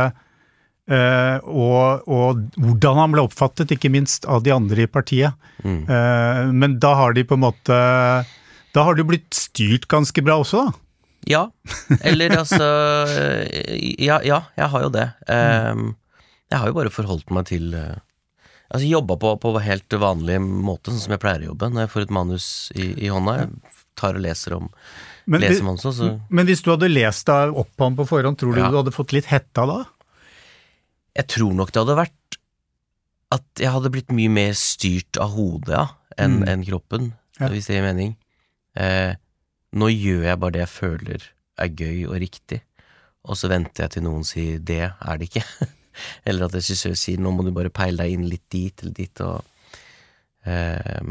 eh, 0.87 1.35
og, 1.43 2.07
og 2.07 2.39
hvordan 2.63 3.01
han 3.01 3.11
ble 3.17 3.25
oppfattet, 3.27 3.75
ikke 3.75 3.91
minst 3.91 4.23
av 4.23 4.45
de 4.47 4.53
andre 4.55 4.85
i 4.85 4.87
partiet. 4.87 5.35
Eh, 5.67 6.45
men 6.55 6.79
da 6.79 6.93
har 7.01 7.11
de 7.19 7.25
på 7.27 7.35
en 7.35 7.43
måte 7.43 7.81
Da 8.73 8.83
har 8.87 8.95
du 8.97 9.03
blitt 9.05 9.33
styrt 9.37 9.87
ganske 9.91 10.23
bra 10.25 10.39
også, 10.41 10.65
da. 10.65 10.79
Ja, 11.29 11.43
eller 12.03 12.33
altså 12.35 12.65
Ja, 14.09 14.17
ja 14.27 14.41
jeg 14.59 14.69
har 14.73 14.81
jo 14.83 14.89
det. 14.91 15.05
Ehm, 15.31 15.93
jeg 16.51 16.59
har 16.59 16.67
jo 16.67 16.75
bare 16.75 16.91
forholdt 16.93 17.31
meg 17.31 17.47
til 17.51 17.69
eh, 17.79 17.95
Altså 18.73 18.87
jobba 18.89 19.15
på, 19.21 19.35
på 19.39 19.51
helt 19.61 19.93
vanlig 20.01 20.39
måte, 20.41 20.89
sånn 20.89 20.99
som 21.03 21.13
jeg 21.13 21.21
pleier 21.21 21.43
å 21.45 21.51
jobbe. 21.51 21.67
Når 21.69 21.83
jeg 21.85 21.91
får 21.93 22.05
et 22.07 22.13
manus 22.17 22.45
i, 22.73 22.87
i 23.05 23.11
hånda, 23.13 23.35
jeg 23.43 23.77
tar 24.01 24.17
og 24.17 24.23
leser 24.25 24.55
om 24.57 24.67
Men, 25.29 25.43
leser 25.45 25.67
også, 25.69 25.91
så 25.93 26.07
Men 26.33 26.49
hvis 26.49 26.63
du 26.65 26.71
hadde 26.73 26.89
lest 26.89 27.27
deg 27.29 27.53
opp 27.61 27.69
på 27.77 27.85
ham 27.87 27.95
på 27.99 28.07
forhånd, 28.09 28.39
tror 28.41 28.55
du 28.57 28.63
Ja. 28.63 28.71
du 28.73 28.79
hadde 28.81 28.95
fått 28.95 29.13
litt 29.13 29.29
hetta 29.29 29.67
da? 29.69 29.83
Jeg 31.13 31.27
tror 31.29 31.53
nok 31.53 31.69
det 31.71 31.83
hadde 31.83 31.99
vært 32.01 32.39
at 33.37 33.61
jeg 33.61 33.69
hadde 33.73 33.89
blitt 33.93 34.11
mye 34.13 34.29
mer 34.33 34.57
styrt 34.57 35.17
av 35.21 35.31
hodet, 35.37 35.71
ja, 35.77 35.85
enn 36.21 36.39
Mm. 36.41 36.49
en 36.49 36.65
kroppen, 36.67 37.13
Ja. 37.39 37.47
hvis 37.53 37.65
det 37.69 37.77
gir 37.79 37.85
mening. 37.85 38.15
Eh, 38.79 39.13
nå 39.73 39.89
gjør 39.89 40.27
jeg 40.27 40.41
bare 40.41 40.55
det 40.55 40.63
jeg 40.63 40.73
føler 40.73 41.25
er 41.61 41.73
gøy 41.77 42.05
og 42.09 42.19
riktig, 42.23 42.61
og 43.23 43.37
så 43.39 43.49
venter 43.51 43.85
jeg 43.85 43.95
til 43.95 44.05
noen 44.07 44.25
sier 44.27 44.61
det 44.61 44.83
er 44.89 45.19
det 45.19 45.29
ikke. 45.29 45.45
Eller 46.27 46.47
at 46.47 46.57
regissør 46.57 46.95
sier 46.97 47.21
nå 47.21 47.33
må 47.33 47.45
du 47.45 47.51
bare 47.53 47.73
peile 47.73 48.03
deg 48.05 48.15
inn 48.15 48.25
litt 48.29 48.45
dit 48.53 48.81
eller 48.81 48.95
dit, 48.97 49.21
og 49.21 49.43
eh, 50.49 51.05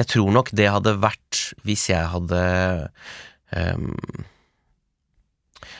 Jeg 0.00 0.08
tror 0.08 0.32
nok 0.32 0.52
det 0.56 0.70
hadde 0.72 0.96
vært 1.02 1.42
hvis 1.68 1.90
jeg 1.90 2.08
hadde 2.14 2.40
eh, 3.52 3.84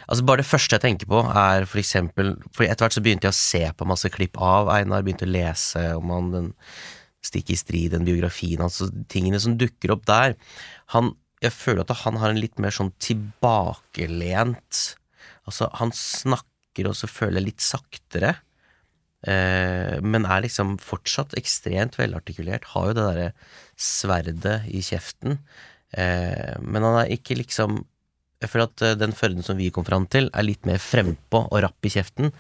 Altså 0.09 0.25
Bare 0.25 0.43
det 0.43 0.49
første 0.49 0.77
jeg 0.77 0.85
tenker 0.85 1.09
på, 1.09 1.23
er 1.25 1.65
for 1.69 1.81
eksempel 1.81 2.35
For 2.53 2.67
etter 2.67 2.85
hvert 2.85 2.99
så 2.99 3.05
begynte 3.05 3.29
jeg 3.29 3.37
å 3.37 3.41
se 3.41 3.65
på 3.77 3.89
masse 3.89 4.13
klipp 4.13 4.37
av 4.37 4.69
Einar, 4.73 5.05
begynte 5.07 5.29
å 5.29 5.33
lese 5.33 5.85
om 5.97 6.13
han, 6.13 6.31
den 6.37 6.53
Stikk 7.29 7.53
i 7.53 7.59
strid, 7.61 7.93
den 7.95 8.07
biografien 8.09 8.63
hans, 8.65 8.81
altså, 8.83 9.07
tingene 9.13 9.41
som 9.43 9.59
dukker 9.61 9.95
opp 9.95 10.07
der. 10.09 10.37
Han, 10.95 11.13
jeg 11.45 11.55
føler 11.55 11.85
at 11.85 12.05
han 12.05 12.19
har 12.21 12.33
en 12.33 12.41
litt 12.41 12.59
mer 12.63 12.75
sånn 12.75 12.95
tilbakelent 13.05 14.95
Altså, 15.49 15.71
han 15.81 15.89
snakker 15.97 16.91
også, 16.91 17.09
føler 17.09 17.41
jeg, 17.41 17.47
litt 17.47 17.65
saktere. 17.65 18.35
Eh, 19.27 19.97
men 20.05 20.27
er 20.29 20.45
liksom 20.45 20.77
fortsatt 20.83 21.33
ekstremt 21.41 21.97
velartikulert. 21.99 22.69
Har 22.75 22.91
jo 22.91 22.97
det 22.99 23.07
derre 23.07 23.31
sverdet 23.81 24.59
i 24.69 24.83
kjeften. 24.85 25.39
Eh, 25.97 26.55
men 26.61 26.85
han 26.85 27.01
er 27.01 27.15
ikke 27.17 27.39
liksom 27.39 27.81
Jeg 28.41 28.51
føler 28.53 28.69
at 28.69 28.83
eh, 28.87 28.95
den 28.95 29.13
Førden 29.19 29.43
som 29.43 29.57
vi 29.59 29.71
kom 29.75 29.85
fram 29.87 30.05
til, 30.07 30.29
er 30.33 30.45
litt 30.47 30.65
mer 30.69 30.79
frempå 30.79 31.41
og 31.49 31.63
rapp 31.65 31.85
i 31.89 31.91
kjeften. 31.91 32.31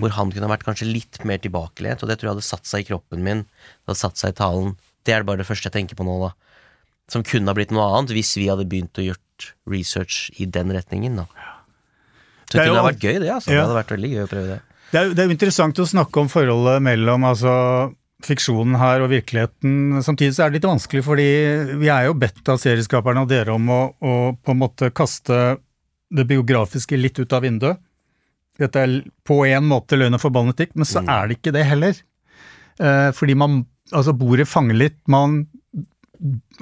Hvor 0.00 0.14
han 0.16 0.30
kunne 0.32 0.48
vært 0.48 0.64
kanskje 0.64 0.88
litt 0.88 1.20
mer 1.28 1.42
tilbakelent, 1.44 2.00
og 2.02 2.08
det 2.08 2.16
tror 2.18 2.30
jeg 2.30 2.34
hadde 2.38 2.46
satt 2.48 2.64
seg 2.70 2.84
i 2.84 2.88
kroppen 2.88 3.22
min. 3.26 3.42
Det 3.44 3.92
hadde 3.92 4.00
satt 4.00 4.16
seg 4.22 4.32
i 4.32 4.38
talen. 4.40 4.76
Det 5.04 5.12
er 5.16 5.26
bare 5.28 5.42
det 5.42 5.48
første 5.48 5.68
jeg 5.68 5.76
tenker 5.76 5.98
på 5.98 6.06
nå, 6.08 6.14
da. 6.24 6.32
Som 7.12 7.24
kunne 7.26 7.50
ha 7.50 7.56
blitt 7.58 7.72
noe 7.74 7.84
annet 7.98 8.14
hvis 8.16 8.32
vi 8.38 8.46
hadde 8.48 8.64
begynt 8.70 8.96
å 8.96 9.04
gjort 9.10 9.50
research 9.68 10.30
i 10.40 10.46
den 10.46 10.70
retningen, 10.72 11.16
da. 11.20 11.26
Så 12.48 12.56
Det 12.56 12.60
det 12.60 12.64
kunne 12.64 12.76
jo- 12.76 12.82
ha 12.82 12.90
vært 12.90 13.00
gøy, 13.04 13.18
det. 13.20 13.30
altså. 13.32 13.50
Ja. 13.50 13.56
Det 13.60 13.66
hadde 13.66 13.80
vært 13.82 13.92
veldig 13.96 14.10
gøy 14.12 14.22
å 14.24 14.30
prøve 14.32 14.46
det. 14.54 14.60
Det 14.92 15.00
er, 15.00 15.14
det 15.16 15.22
er 15.24 15.30
interessant 15.32 15.78
å 15.80 15.86
snakke 15.88 16.20
om 16.20 16.28
forholdet 16.28 16.82
mellom 16.84 17.24
altså, 17.24 17.52
fiksjonen 18.26 18.76
her 18.80 19.04
og 19.04 19.10
virkeligheten. 19.12 20.02
Samtidig 20.04 20.36
så 20.36 20.44
er 20.44 20.52
det 20.52 20.60
litt 20.60 20.68
vanskelig, 20.70 21.04
fordi 21.06 21.28
vi 21.80 21.90
er 21.92 22.08
jo 22.08 22.18
bedt 22.18 22.48
av 22.52 22.60
serieskaperne 22.62 23.24
og 23.24 23.30
dere 23.30 23.56
om 23.56 23.70
å, 23.72 23.80
å 23.98 24.14
på 24.38 24.54
en 24.54 24.60
måte 24.62 24.92
kaste 24.94 25.40
det 26.12 26.28
biografiske 26.28 26.98
litt 26.98 27.18
ut 27.22 27.32
av 27.32 27.44
vinduet. 27.46 27.80
Dette 28.60 28.84
er 28.84 28.98
på 29.26 29.40
en 29.48 29.66
måte 29.66 29.96
løgn 29.96 30.18
og 30.18 30.22
forbannetikk, 30.22 30.74
men 30.76 30.88
så 30.88 31.00
er 31.02 31.28
det 31.28 31.38
ikke 31.38 31.54
det 31.56 31.64
heller. 31.68 32.02
Eh, 32.78 33.10
fordi 33.16 33.38
man 33.38 33.62
Altså, 33.92 34.14
bordet 34.16 34.46
fanger 34.48 34.76
litt. 34.78 34.94
Man 35.10 35.42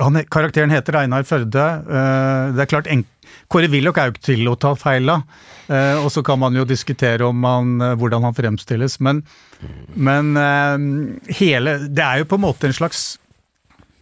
han, 0.01 0.18
Karakteren 0.33 0.73
heter 0.73 0.96
Einar 1.03 1.27
Førde. 1.29 1.66
Uh, 1.85 2.53
det 2.57 2.64
er 2.64 2.70
klart, 2.70 2.90
en, 2.90 3.05
Kåre 3.53 3.70
Willoch 3.70 3.99
er 4.01 4.09
jo 4.09 4.14
ikke 4.14 4.29
til 4.31 4.51
å 4.51 4.57
ta 4.61 4.73
feil 4.79 5.11
av. 5.12 5.25
Uh, 5.70 6.01
og 6.03 6.11
så 6.14 6.25
kan 6.27 6.40
man 6.40 6.57
jo 6.57 6.66
diskutere 6.68 7.27
om 7.27 7.44
han, 7.46 7.77
eh, 7.85 7.96
hvordan 8.01 8.25
han 8.27 8.35
fremstilles. 8.37 8.99
Men, 9.05 9.23
men 9.94 10.33
hele 11.38 11.77
Det 11.87 12.03
er 12.03 12.23
jo 12.23 12.31
på 12.31 12.40
en 12.40 12.46
måte 12.49 12.66
en 12.66 12.75
slags 12.75 13.05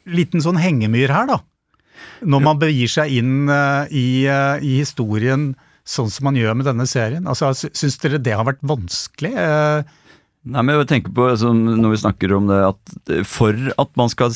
liten 0.09 0.41
sånn 0.41 0.61
hengemyr 0.61 1.13
her, 1.13 1.29
da. 1.29 1.43
Når 2.23 2.43
man 2.43 2.61
begir 2.61 2.89
seg 2.91 3.11
inn 3.19 3.51
i, 3.91 4.25
i 4.25 4.73
historien 4.79 5.51
sånn 5.89 6.09
som 6.13 6.29
man 6.29 6.39
gjør 6.39 6.57
med 6.59 6.69
denne 6.69 6.87
serien. 6.89 7.27
Altså, 7.29 7.51
Syns 7.53 7.99
dere 8.01 8.21
det 8.23 8.37
har 8.39 8.47
vært 8.47 8.63
vanskelig? 8.67 9.35
Nei, 10.49 10.63
men 10.63 10.79
jeg 10.79 10.89
tenker 10.89 11.15
på, 11.15 11.27
altså, 11.33 11.53
Når 11.53 11.93
vi 11.93 12.01
snakker 12.05 12.35
om 12.37 12.49
det, 12.49 12.59
at 12.71 13.15
for 13.29 13.57
at 13.77 13.91
man 14.01 14.13
skal 14.13 14.33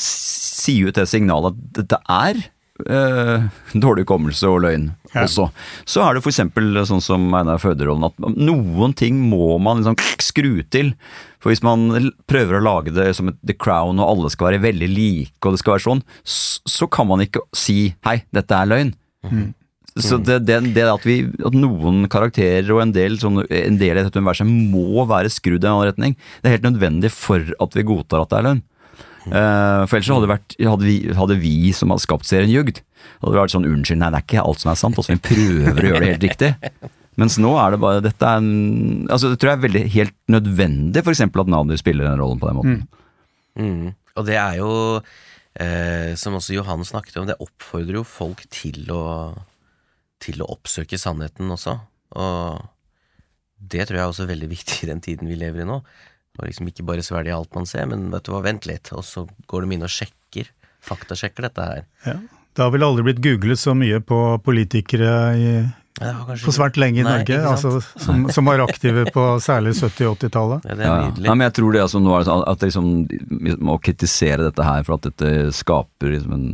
si 0.63 0.79
ut 0.87 0.99
det 0.99 1.09
signalet 1.11 1.53
at 1.53 1.79
dette 1.83 1.99
er 2.13 2.43
eh, 2.89 3.47
dårlig 3.75 4.07
hukommelse 4.07 4.49
og 4.49 4.63
løgn 4.65 4.91
Ja. 5.13 5.27
også. 5.27 5.51
Så 5.85 6.01
er 6.03 6.15
det 6.17 6.23
eksempel 6.25 6.73
sånn 6.89 7.03
som 7.05 7.27
Einar 7.37 7.61
Føderollen, 7.61 8.07
at 8.09 8.17
noen 8.39 8.95
ting 8.97 9.19
må 9.29 9.59
man 9.61 9.83
liksom 9.83 9.99
skru 10.23 10.63
til. 10.73 10.95
For 11.43 11.53
hvis 11.53 11.63
man 11.67 12.13
prøver 12.31 12.57
å 12.59 12.65
lage 12.65 12.95
det 12.95 13.11
som 13.19 13.29
et 13.29 13.37
The 13.45 13.53
Crown, 13.59 14.01
og 14.01 14.09
alle 14.09 14.31
skal 14.33 14.53
være 14.53 14.63
veldig 14.65 14.89
like, 14.89 15.37
og 15.45 15.53
det 15.53 15.61
skal 15.61 15.77
være 15.77 15.87
sånn, 15.89 16.05
så 16.25 16.89
kan 16.89 17.09
man 17.11 17.21
ikke 17.21 17.43
si 17.53 17.95
'hei, 18.07 18.23
dette 18.33 18.57
er 18.57 18.71
løgn'. 18.73 18.95
Så 20.01 20.17
det, 20.25 20.47
det, 20.49 20.73
det 20.73 20.87
at, 20.89 21.05
vi, 21.05 21.29
at 21.45 21.53
noen 21.53 22.07
karakterer 22.09 22.71
og 22.73 22.81
en 22.81 22.93
del, 22.97 23.19
sånn, 23.21 23.43
en 23.45 23.77
del 23.77 23.99
i 23.99 24.05
dette 24.07 24.17
universet 24.17 24.49
må 24.49 25.05
være 25.05 25.29
skrudd 25.29 25.61
i 25.61 25.69
en 25.69 25.75
annen 25.75 25.91
retning, 25.91 26.17
det 26.41 26.49
er 26.49 26.57
helt 26.57 26.71
nødvendig 26.71 27.11
for 27.13 27.45
at 27.61 27.77
vi 27.77 27.85
godtar 27.85 28.25
at 28.25 28.31
det 28.33 28.39
er 28.39 28.47
løgn. 28.49 28.63
Eh, 29.29 29.83
for 29.87 29.99
ellers 29.99 30.11
hadde, 30.11 30.31
vært, 30.31 30.57
hadde, 30.59 30.87
vi, 30.89 30.97
hadde 31.15 31.37
vi 31.43 31.55
som 31.77 31.93
hadde 31.95 32.05
skapt 32.05 32.29
serien 32.29 32.51
ljugd. 32.51 32.83
Hadde 33.23 33.39
vært 33.39 33.55
sånn 33.55 33.69
unnskyld, 33.69 34.01
nei 34.03 34.11
det 34.15 34.21
er 34.21 34.27
ikke 34.27 34.45
alt 34.47 34.63
som 34.63 34.73
er 34.73 34.81
sant, 34.81 34.99
altså 34.99 35.15
vi 35.15 35.23
prøver 35.29 35.87
å 35.87 35.93
gjøre 35.93 36.03
det 36.03 36.11
helt 36.15 36.27
riktig. 36.27 36.51
Mens 37.21 37.37
nå 37.43 37.51
er 37.61 37.75
det 37.75 37.83
bare 37.83 38.01
dette 38.01 38.25
er 38.25 38.41
en, 38.41 39.05
altså 39.13 39.29
Det 39.29 39.37
tror 39.37 39.51
jeg 39.51 39.59
er 39.59 39.65
veldig 39.67 39.83
helt 39.99 40.15
nødvendig, 40.33 41.03
f.eks. 41.03 41.21
at 41.29 41.51
Nadir 41.53 41.81
spiller 41.81 42.09
den 42.09 42.23
rollen 42.23 42.41
på 42.41 42.49
den 42.49 42.59
måten. 42.59 42.79
Mm. 43.61 43.93
Og 44.17 44.29
det 44.29 44.39
er 44.41 44.59
jo, 44.61 44.71
eh, 45.61 46.13
som 46.21 46.39
også 46.39 46.57
Johan 46.57 46.87
snakket 46.89 47.21
om, 47.21 47.29
det 47.29 47.41
oppfordrer 47.45 48.01
jo 48.01 48.07
folk 48.09 48.45
til 48.53 48.89
å, 48.95 49.05
til 50.25 50.41
å 50.41 50.49
oppsøke 50.57 51.01
sannheten 51.01 51.53
også. 51.53 51.77
Og 52.17 52.65
det 53.73 53.87
tror 53.87 53.99
jeg 53.99 54.05
er 54.07 54.15
også 54.15 54.29
veldig 54.31 54.49
viktig 54.51 54.81
i 54.83 54.91
den 54.91 55.05
tiden 55.05 55.31
vi 55.31 55.39
lever 55.39 55.63
i 55.63 55.69
nå. 55.69 55.83
Og 56.39 56.47
liksom 56.49 56.71
ikke 56.71 56.87
bare 56.89 57.05
svelge 57.05 57.35
alt 57.35 57.53
man 57.57 57.69
ser, 57.69 57.85
men 57.91 58.07
vet 58.13 58.25
du 58.25 58.33
hva, 58.33 58.43
vent 58.45 58.69
litt, 58.69 58.89
og 58.97 59.05
så 59.05 59.27
går 59.51 59.67
de 59.67 59.77
inn 59.77 59.85
og 59.85 59.93
sjekker, 59.93 60.49
faktasjekker 60.83 61.49
dette 61.49 61.67
her. 61.69 61.85
Ja. 62.07 62.17
Det 62.53 62.61
har 62.61 62.73
vel 62.75 62.85
aldri 62.85 63.05
blitt 63.07 63.23
googlet 63.25 63.61
så 63.61 63.73
mye 63.77 64.01
på 64.05 64.19
politikere 64.45 65.13
i, 65.41 65.53
Ja, 66.01 66.15
på 66.25 66.53
svært 66.55 66.79
lenge 66.81 67.03
i 67.03 67.05
Nei, 67.05 67.19
Norge, 67.19 67.37
ikke 67.37 67.51
altså, 67.51 67.73
som, 68.01 68.23
som 68.33 68.47
var 68.49 68.63
aktive 68.65 69.05
på 69.13 69.25
særlig 69.45 69.75
70- 69.77 70.09
og 70.09 70.15
80-tallet. 70.23 70.65
Ja, 70.71 70.77
Ja, 70.83 70.95
ja. 71.13 71.35
men 71.35 71.45
jeg 71.45 71.55
tror 71.59 71.75
det 71.77 71.83
altså, 71.85 72.01
nå 72.01 72.15
er 72.17 72.23
det 72.23 72.31
sånn 72.31 72.45
at 72.49 72.63
det 72.63 72.71
liksom, 72.71 73.67
Å 73.69 73.77
kritisere 73.85 74.47
dette 74.49 74.65
her 74.65 74.87
for 74.89 74.97
at 74.97 75.11
dette 75.11 75.53
skaper 75.53 76.15
liksom 76.15 76.33
en 76.39 76.47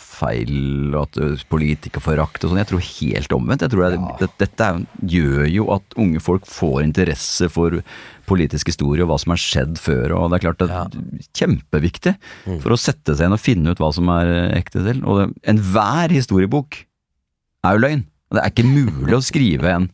feil, 0.00 0.54
og 0.94 1.02
at 1.04 1.44
politikerforakt 1.52 2.44
og 2.46 2.52
sånn. 2.54 2.62
Jeg 2.62 2.70
tror 2.70 2.86
helt 2.86 3.36
omvendt. 3.36 3.66
Jeg 3.66 3.74
tror 3.74 3.84
det, 3.92 4.00
det, 4.22 4.30
dette 4.40 4.70
er, 4.72 4.80
gjør 5.12 5.44
jo 5.50 5.68
at 5.76 5.98
unge 6.00 6.22
folk 6.24 6.48
får 6.48 6.80
interesse 6.86 7.50
for 7.52 7.82
politisk 8.30 8.70
historie 8.70 9.04
og 9.04 9.10
hva 9.10 9.18
som 9.20 9.34
har 9.34 9.42
skjedd 9.42 9.78
før. 9.82 10.14
og 10.16 10.30
det 10.30 10.38
er 10.40 10.44
klart 10.46 10.62
det 10.62 10.70
er 10.70 11.26
Kjempeviktig 11.36 12.14
for 12.62 12.72
å 12.74 12.78
sette 12.80 13.16
seg 13.18 13.28
inn 13.28 13.36
og 13.36 13.42
finne 13.42 13.74
ut 13.74 13.82
hva 13.82 13.90
som 13.94 14.08
er 14.14 14.30
eh, 14.30 14.54
ekte 14.60 14.84
selv. 14.86 15.04
Og 15.04 15.34
enhver 15.50 16.14
historiebok 16.14 16.80
er 17.66 17.76
jo 17.76 17.82
løgn. 17.84 18.06
Og 18.30 18.38
Det 18.38 18.44
er 18.44 18.52
ikke 18.52 18.68
mulig 18.70 19.16
å 19.16 19.24
skrive 19.24 19.72
en, 19.74 19.88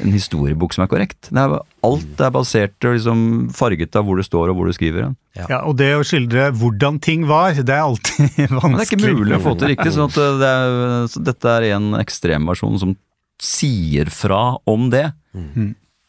en 0.00 0.14
historiebok 0.14 0.72
som 0.74 0.86
er 0.86 0.90
korrekt. 0.90 1.28
Det 1.28 1.42
er, 1.42 1.56
alt 1.86 2.22
er 2.24 2.32
basert 2.34 2.88
og 2.88 2.96
liksom 2.96 3.24
farget 3.56 3.98
av 4.00 4.06
hvor 4.08 4.20
det 4.20 4.26
står 4.26 4.52
og 4.52 4.58
hvor 4.58 4.70
du 4.70 4.76
skriver 4.76 5.04
den. 5.06 5.16
Ja, 5.36 5.60
og 5.68 5.76
det 5.76 5.90
å 5.98 6.04
skildre 6.06 6.48
hvordan 6.56 6.96
ting 7.04 7.26
var, 7.28 7.52
det 7.58 7.74
er 7.74 7.84
alltid 7.84 8.38
vanskelig. 8.56 8.62
Men 8.64 8.78
det 8.80 8.86
er 8.86 8.90
ikke 8.90 9.02
mulig 9.04 9.36
å 9.36 9.42
få 9.44 9.52
til 9.60 9.72
riktig, 9.74 9.92
sånn 9.92 10.08
at 10.08 10.16
det 10.40 10.54
er, 10.54 10.78
så 11.12 11.22
dette 11.28 11.52
er 11.58 11.68
en 11.76 11.90
ekstremversjon 12.00 12.80
som 12.80 12.96
sier 13.42 14.08
fra 14.08 14.40
om 14.64 14.88
det, 14.88 15.10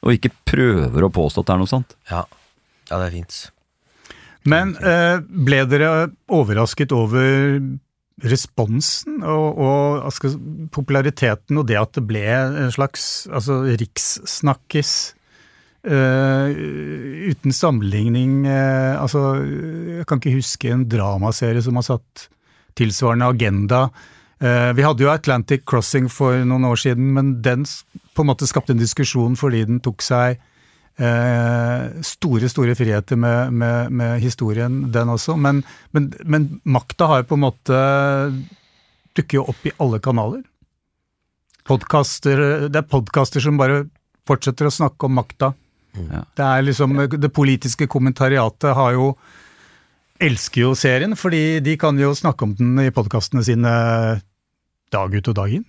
og 0.07 0.13
ikke 0.15 0.31
prøver 0.47 1.03
å 1.03 1.11
påstå 1.11 1.43
at 1.43 1.49
det 1.49 1.55
er 1.57 1.59
noe 1.59 1.71
sant. 1.73 1.97
Ja. 2.07 2.21
ja, 2.87 3.01
det 3.01 3.09
er 3.09 3.15
fint. 3.17 3.39
Men 4.47 4.77
eh, 4.79 5.17
ble 5.27 5.65
dere 5.67 5.89
overrasket 6.31 6.93
over 6.95 7.59
responsen 8.25 9.21
og, 9.21 9.59
og 9.61 10.07
si, 10.15 10.31
populariteten 10.73 11.59
og 11.59 11.67
det 11.69 11.77
at 11.77 11.93
det 11.97 12.05
ble 12.09 12.23
en 12.25 12.73
slags 12.73 13.27
altså, 13.29 13.59
rikssnakkis 13.77 14.93
uh, 15.85 16.49
uten 17.29 17.53
sammenligning 17.53 18.47
uh, 18.49 18.97
Altså, 19.03 19.21
jeg 19.99 20.07
kan 20.09 20.21
ikke 20.21 20.37
huske 20.39 20.73
en 20.73 20.87
dramaserie 20.89 21.61
som 21.61 21.77
har 21.77 21.85
satt 21.85 22.27
tilsvarende 22.77 23.29
agenda. 23.29 23.87
Uh, 24.41 24.73
vi 24.77 24.85
hadde 24.85 25.05
jo 25.05 25.13
Atlantic 25.13 25.65
Crossing 25.69 26.09
for 26.09 26.41
noen 26.45 26.65
år 26.69 26.81
siden, 26.81 27.13
men 27.13 27.35
den 27.45 27.65
på 28.17 28.25
en 28.25 28.31
måte 28.31 28.49
skapte 28.49 28.73
en 28.73 28.81
diskusjon 28.81 29.37
fordi 29.37 29.63
den 29.69 29.81
tok 29.85 30.01
seg 30.05 30.41
eh, 30.97 32.01
store, 32.05 32.49
store 32.49 32.75
friheter 32.77 33.19
med, 33.19 33.53
med, 33.53 33.91
med 33.91 34.21
historien, 34.21 34.79
den 34.91 35.13
også. 35.13 35.37
Men, 35.37 35.63
men, 35.91 36.11
men 36.25 36.49
makta 36.63 37.09
har 37.11 37.23
jo 37.23 37.29
på 37.31 37.39
en 37.39 37.45
måte 37.45 37.81
dukker 39.17 39.39
jo 39.39 39.47
opp 39.49 39.65
i 39.65 39.73
alle 39.81 39.99
kanaler. 40.03 40.43
Podcaster, 41.67 42.43
det 42.71 42.79
er 42.79 42.87
podkaster 42.87 43.43
som 43.43 43.57
bare 43.59 43.85
fortsetter 44.27 44.69
å 44.69 44.73
snakke 44.73 45.07
om 45.07 45.17
makta. 45.17 45.51
Ja. 45.97 46.21
Det 46.37 46.45
er 46.45 46.61
liksom 46.61 46.91
Det 47.09 47.29
politiske 47.33 47.87
kommentariatet 47.89 48.75
har 48.77 48.91
jo 48.93 49.07
elsker 50.21 50.61
jo 50.61 50.75
serien, 50.77 51.15
fordi 51.17 51.59
de 51.65 51.73
kan 51.77 51.97
jo 51.99 52.13
snakke 52.17 52.45
om 52.45 52.53
den 52.57 52.77
i 52.81 52.93
podkastene 52.93 53.43
sine 53.45 53.73
dag 54.93 55.13
ut 55.13 55.29
og 55.33 55.37
dag 55.41 55.59
inn. 55.59 55.67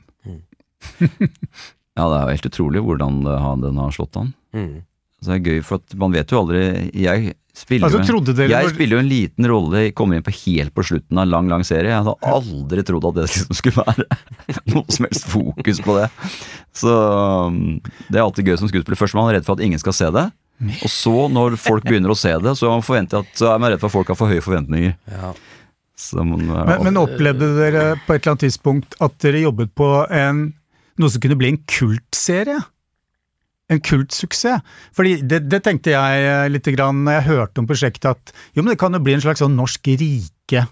Ja, 1.98 2.04
det 2.06 2.14
er 2.14 2.20
jo 2.22 2.34
helt 2.36 2.46
utrolig 2.46 2.80
hvordan 2.86 3.16
den 3.58 3.78
har 3.82 3.90
slått 3.90 4.14
an. 4.20 4.28
Mm. 4.54 4.84
Så 5.18 5.32
det 5.32 5.36
er 5.40 5.52
gøy, 5.52 5.60
for 5.66 5.80
at 5.82 5.94
man 5.98 6.12
vet 6.14 6.30
jo 6.30 6.38
aldri 6.44 6.60
Jeg 6.94 7.32
spiller, 7.58 7.88
Altså, 7.88 8.22
dere- 8.36 8.52
jeg 8.52 8.70
spiller 8.70 8.96
jo 8.96 9.02
en 9.02 9.10
liten 9.10 9.48
rolle, 9.50 9.80
kommer 9.98 10.14
inn 10.18 10.22
på 10.22 10.34
helt 10.46 10.70
på 10.76 10.84
slutten 10.86 11.18
av 11.18 11.26
en 11.26 11.32
lang, 11.32 11.48
lang 11.50 11.64
serie. 11.66 11.90
Jeg 11.90 12.04
hadde 12.06 12.14
aldri 12.22 12.84
trodd 12.86 13.08
at 13.10 13.16
det 13.16 13.24
liksom 13.26 13.56
skulle 13.58 13.82
være 13.82 14.06
noe 14.74 14.84
som 14.94 15.08
helst 15.08 15.26
fokus 15.26 15.82
på 15.82 15.96
det. 15.98 16.06
Så 16.78 16.92
um, 17.50 17.80
det 18.06 18.20
er 18.20 18.22
alltid 18.22 18.46
gøy 18.46 18.60
som 18.60 18.70
skuespiller. 18.70 19.00
Først 19.00 19.18
man 19.18 19.26
er 19.26 19.32
man 19.32 19.38
redd 19.40 19.48
for 19.48 19.58
at 19.58 19.64
ingen 19.66 19.82
skal 19.82 19.96
se 19.96 20.12
det. 20.14 20.28
Og 20.58 20.90
så, 20.90 21.14
når 21.30 21.58
folk 21.60 21.84
begynner 21.86 22.10
å 22.10 22.18
se 22.18 22.32
det, 22.42 22.54
så, 22.58 22.70
forventer 22.82 23.18
jeg 23.20 23.26
at, 23.28 23.36
så 23.38 23.52
er 23.52 23.60
man 23.62 23.70
redd 23.72 23.82
for 23.82 23.90
at 23.90 23.94
folk 23.94 24.10
har 24.10 24.18
for 24.18 24.30
høye 24.30 24.42
forventninger. 24.42 24.96
Ja. 25.10 25.34
Så 25.98 26.22
man, 26.22 26.46
Men, 26.46 26.82
men 26.86 26.98
opplevde 27.00 27.52
dere 27.58 27.84
på 28.06 28.14
et 28.14 28.22
eller 28.22 28.34
annet 28.36 28.44
tidspunkt 28.46 28.94
at 29.02 29.14
dere 29.22 29.42
jobbet 29.42 29.74
på 29.78 29.88
en, 30.14 30.44
noe 30.98 31.10
som 31.10 31.22
kunne 31.22 31.38
bli 31.38 31.52
en 31.54 31.62
kultserie? 31.66 32.58
En 33.68 33.80
kultsuksess? 33.84 34.64
Fordi 34.96 35.18
det, 35.28 35.42
det 35.52 35.60
tenkte 35.66 35.92
jeg 35.92 36.24
eh, 36.24 36.46
litt 36.48 36.68
grann 36.72 37.04
når 37.04 37.18
jeg 37.18 37.28
hørte 37.28 37.62
om 37.62 37.68
prosjektet, 37.68 38.10
at 38.16 38.32
jo, 38.56 38.62
men 38.62 38.72
det 38.72 38.80
kan 38.80 38.96
jo 38.96 39.02
bli 39.04 39.16
en 39.18 39.24
slags 39.24 39.42
sånn 39.44 39.58
norsk 39.58 39.90
rike. 40.00 40.64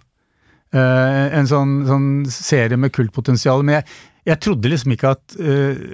Uh, 0.75 1.31
en 1.37 1.47
sånn, 1.49 1.77
sånn 1.87 2.09
serie 2.33 2.77
med 2.81 2.93
kultpotensial. 2.93 3.63
Men 3.65 3.79
jeg, 3.79 3.87
jeg 4.33 4.41
trodde 4.43 4.73
liksom 4.73 4.97
ikke 4.97 5.13
at 5.15 5.37
uh, 5.39 5.85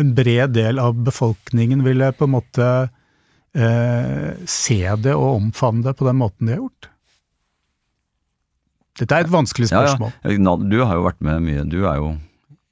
en 0.00 0.14
bred 0.16 0.54
del 0.56 0.80
av 0.82 0.96
befolkningen 1.04 1.84
ville 1.84 2.08
på 2.16 2.26
en 2.26 2.34
måte 2.38 2.70
uh, 2.88 4.30
se 4.48 4.80
det 5.04 5.12
og 5.12 5.36
omfavne 5.36 5.84
det 5.90 5.98
på 5.98 6.08
den 6.08 6.18
måten 6.22 6.48
de 6.48 6.56
har 6.56 6.62
gjort. 6.62 6.90
Dette 9.00 9.16
er 9.16 9.24
et 9.24 9.32
vanskelig 9.32 9.70
spørsmål. 9.70 10.12
ja. 10.24 10.34
ja. 10.36 10.56
Du 10.72 10.80
har 10.82 10.98
jo 10.98 11.06
vært 11.06 11.22
med 11.24 11.44
mye. 11.44 11.68
Du 11.68 11.82
er 11.84 12.00
jo 12.00 12.16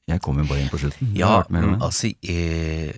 Jeg 0.08 0.22
kom 0.24 0.38
jo 0.40 0.46
bare 0.48 0.62
inn 0.62 0.72
på 0.72 0.80
slutten. 0.80 1.12
Ja, 1.16 1.42
med. 1.52 1.82
altså 1.84 2.08
eh, 2.24 2.94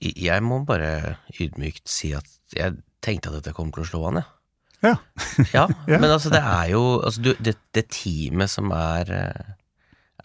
Jeg 0.00 0.42
må 0.46 0.62
bare 0.64 1.16
ydmykt 1.40 1.88
si 1.90 2.14
at 2.16 2.26
jeg 2.56 2.78
tenkte 3.04 3.28
at 3.30 3.40
dette 3.40 3.52
kom 3.56 3.70
til 3.72 3.84
å 3.84 3.88
slå 3.88 4.02
an, 4.10 4.20
jeg. 4.22 4.28
Ja. 4.80 4.94
Ja, 5.56 5.66
Ja. 5.88 5.98
men 6.00 6.08
altså 6.10 6.30
det 6.32 6.40
er 6.40 6.70
jo 6.72 6.82
altså, 7.04 7.20
du, 7.20 7.34
det, 7.44 7.56
det 7.76 7.86
teamet 7.92 8.48
som 8.52 8.70
er 8.72 9.10
eh, 9.12 9.50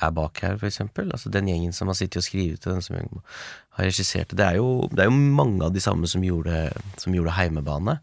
er 0.04 0.12
bak 0.16 0.40
her, 0.44 0.58
for 0.60 0.68
eksempel. 0.68 1.12
Altså 1.12 1.30
den 1.32 1.48
gjengen 1.48 1.74
som 1.76 1.88
har 1.92 1.96
sittet 2.00 2.20
og 2.22 2.26
skrevet 2.28 2.64
det, 2.64 2.72
den 2.72 2.84
som 2.84 2.98
har 3.00 3.86
regissert 3.88 4.32
det. 4.32 4.38
Det 4.40 4.46
er 4.48 4.58
jo, 4.60 4.88
det 4.92 5.06
er 5.06 5.10
jo 5.10 5.16
mange 5.40 5.64
av 5.68 5.72
de 5.76 5.84
samme 5.84 6.08
som 6.12 6.24
gjorde, 6.24 6.66
som 7.00 7.16
gjorde 7.16 7.36
Heimebane. 7.38 7.98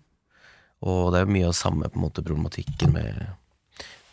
Og 0.88 1.12
det 1.12 1.20
er 1.20 1.26
jo 1.26 1.34
mye 1.36 1.50
av 1.50 1.56
samme 1.56 1.88
på 1.92 2.00
en 2.00 2.04
måte 2.06 2.24
problematikken 2.24 2.92
med, 2.96 3.20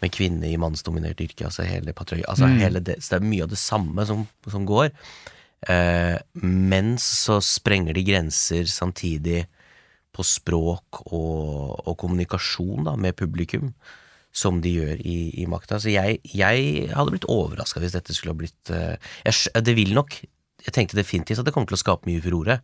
med 0.03 0.11
kvinner 0.15 0.47
i 0.51 0.59
mannsdominert 0.59 1.23
yrke. 1.23 1.47
Altså 1.47 1.63
hele 1.67 1.95
patrøy, 1.97 2.21
altså 2.27 2.51
hele 2.51 2.79
det, 2.83 2.99
Så 3.03 3.15
det 3.15 3.21
er 3.21 3.29
mye 3.31 3.47
av 3.47 3.53
det 3.55 3.61
samme 3.63 4.05
som, 4.05 4.27
som 4.47 4.67
går. 4.69 4.91
Eh, 5.67 6.15
mens 6.39 7.03
så 7.25 7.39
sprenger 7.43 7.97
de 7.97 8.05
grenser 8.07 8.69
samtidig 8.71 9.43
på 10.15 10.23
språk 10.25 11.01
og, 11.11 11.75
og 11.83 11.97
kommunikasjon 11.99 12.87
da, 12.87 12.95
med 12.95 13.17
publikum, 13.19 13.73
som 14.31 14.61
de 14.63 14.71
gjør 14.77 15.03
i, 15.03 15.17
i 15.41 15.47
Makta. 15.51 15.81
Så 15.81 15.91
jeg, 15.91 16.21
jeg 16.23 16.87
hadde 16.93 17.15
blitt 17.15 17.27
overraska 17.31 17.83
hvis 17.83 17.97
dette 17.97 18.15
skulle 18.15 18.35
ha 18.35 18.39
blitt 18.39 18.73
eh, 18.73 18.95
jeg, 19.25 19.63
Det 19.65 19.75
vil 19.75 19.95
nok 19.97 20.19
Jeg 20.21 20.75
tenkte 20.75 20.99
definitivt 20.99 21.41
at 21.41 21.47
det 21.47 21.55
kommer 21.55 21.71
til 21.71 21.79
å 21.79 21.83
skape 21.83 22.07
mye 22.09 22.23
furore. 22.23 22.59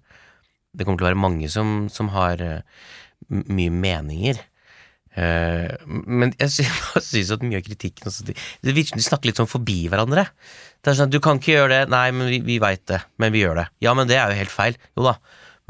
Det 0.76 0.84
kommer 0.84 1.00
til 1.00 1.08
å 1.08 1.12
være 1.12 1.24
mange 1.24 1.50
som, 1.52 1.88
som 1.92 2.12
har 2.16 2.44
eh, 2.44 2.84
mye 3.30 3.72
meninger. 3.72 4.42
Men 5.16 6.34
jeg 6.42 6.52
synes 6.52 7.30
at 7.32 7.44
mye 7.48 7.62
av 7.62 7.64
kritikken 7.64 8.10
også, 8.10 8.26
de, 8.28 8.36
de 8.68 8.84
snakker 8.84 9.30
litt 9.30 9.40
sånn 9.40 9.48
forbi 9.48 9.86
hverandre. 9.88 10.26
Det 10.86 10.92
er 10.92 10.98
sånn 11.00 11.10
at 11.10 11.16
Du 11.16 11.22
kan 11.24 11.40
ikke 11.42 11.56
gjøre 11.56 11.72
det. 11.72 11.82
Nei, 11.90 12.06
men 12.14 12.30
vi, 12.30 12.40
vi 12.46 12.60
veit 12.62 12.84
det. 12.92 13.02
Men 13.22 13.34
vi 13.34 13.42
gjør 13.42 13.64
det. 13.64 13.66
Ja, 13.82 13.96
men 13.98 14.10
det 14.10 14.20
er 14.22 14.30
jo 14.30 14.38
helt 14.38 14.54
feil. 14.54 14.78
Jo 14.94 15.08
da. 15.08 15.16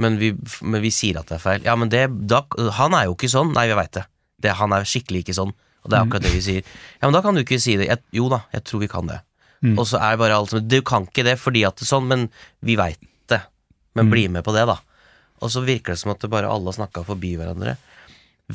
Men 0.03 0.18
vi, 0.20 0.34
men 0.59 0.84
vi 0.84 0.91
sier 0.91 1.22
at 1.22 1.30
det 1.32 1.38
er 1.38 1.45
feil. 1.45 1.63
Ja, 1.63 1.78
men 1.80 1.91
det 1.93 2.09
da, 2.28 2.41
Han 2.82 2.97
er 2.97 3.07
jo 3.07 3.16
ikke 3.16 3.32
sånn. 3.32 3.53
Nei, 3.55 3.70
vi 3.72 3.78
veit 3.80 3.93
det. 3.95 4.03
det. 4.43 4.57
Han 4.59 4.76
er 4.76 4.88
skikkelig 4.89 5.24
ikke 5.24 5.38
sånn. 5.38 5.55
Og 5.86 5.91
det 5.91 5.97
er 5.97 6.03
akkurat 6.03 6.26
det 6.26 6.34
vi 6.34 6.43
sier. 6.43 6.68
Ja, 6.97 7.05
men 7.05 7.16
da 7.16 7.22
kan 7.24 7.38
du 7.38 7.45
ikke 7.45 7.61
si 7.61 7.78
det. 7.80 7.88
Jeg, 7.88 8.03
jo 8.18 8.28
da, 8.34 8.41
jeg 8.51 8.66
tror 8.68 8.84
vi 8.84 8.91
kan 8.91 9.07
det. 9.07 9.22
Mm. 9.63 9.78
Og 9.80 9.88
så 9.88 10.01
er 10.03 10.20
bare 10.20 10.36
alt 10.36 10.51
som 10.51 10.66
Du 10.68 10.80
kan 10.86 11.07
ikke 11.07 11.24
det 11.26 11.38
fordi 11.39 11.63
at 11.66 11.78
det 11.80 11.86
er 11.88 11.93
sånn, 11.93 12.09
men 12.11 12.28
vi 12.66 12.76
veit 12.80 12.99
det. 13.32 13.39
Men 13.95 14.11
bli 14.11 14.28
med 14.34 14.43
på 14.43 14.53
det, 14.55 14.66
da. 14.68 14.82
Og 15.45 15.51
så 15.53 15.63
virker 15.63 15.93
det 15.93 16.01
som 16.01 16.11
at 16.11 16.26
det 16.26 16.32
bare 16.34 16.49
alle 16.51 16.74
snakka 16.76 17.05
forbi 17.07 17.36
hverandre. 17.39 17.78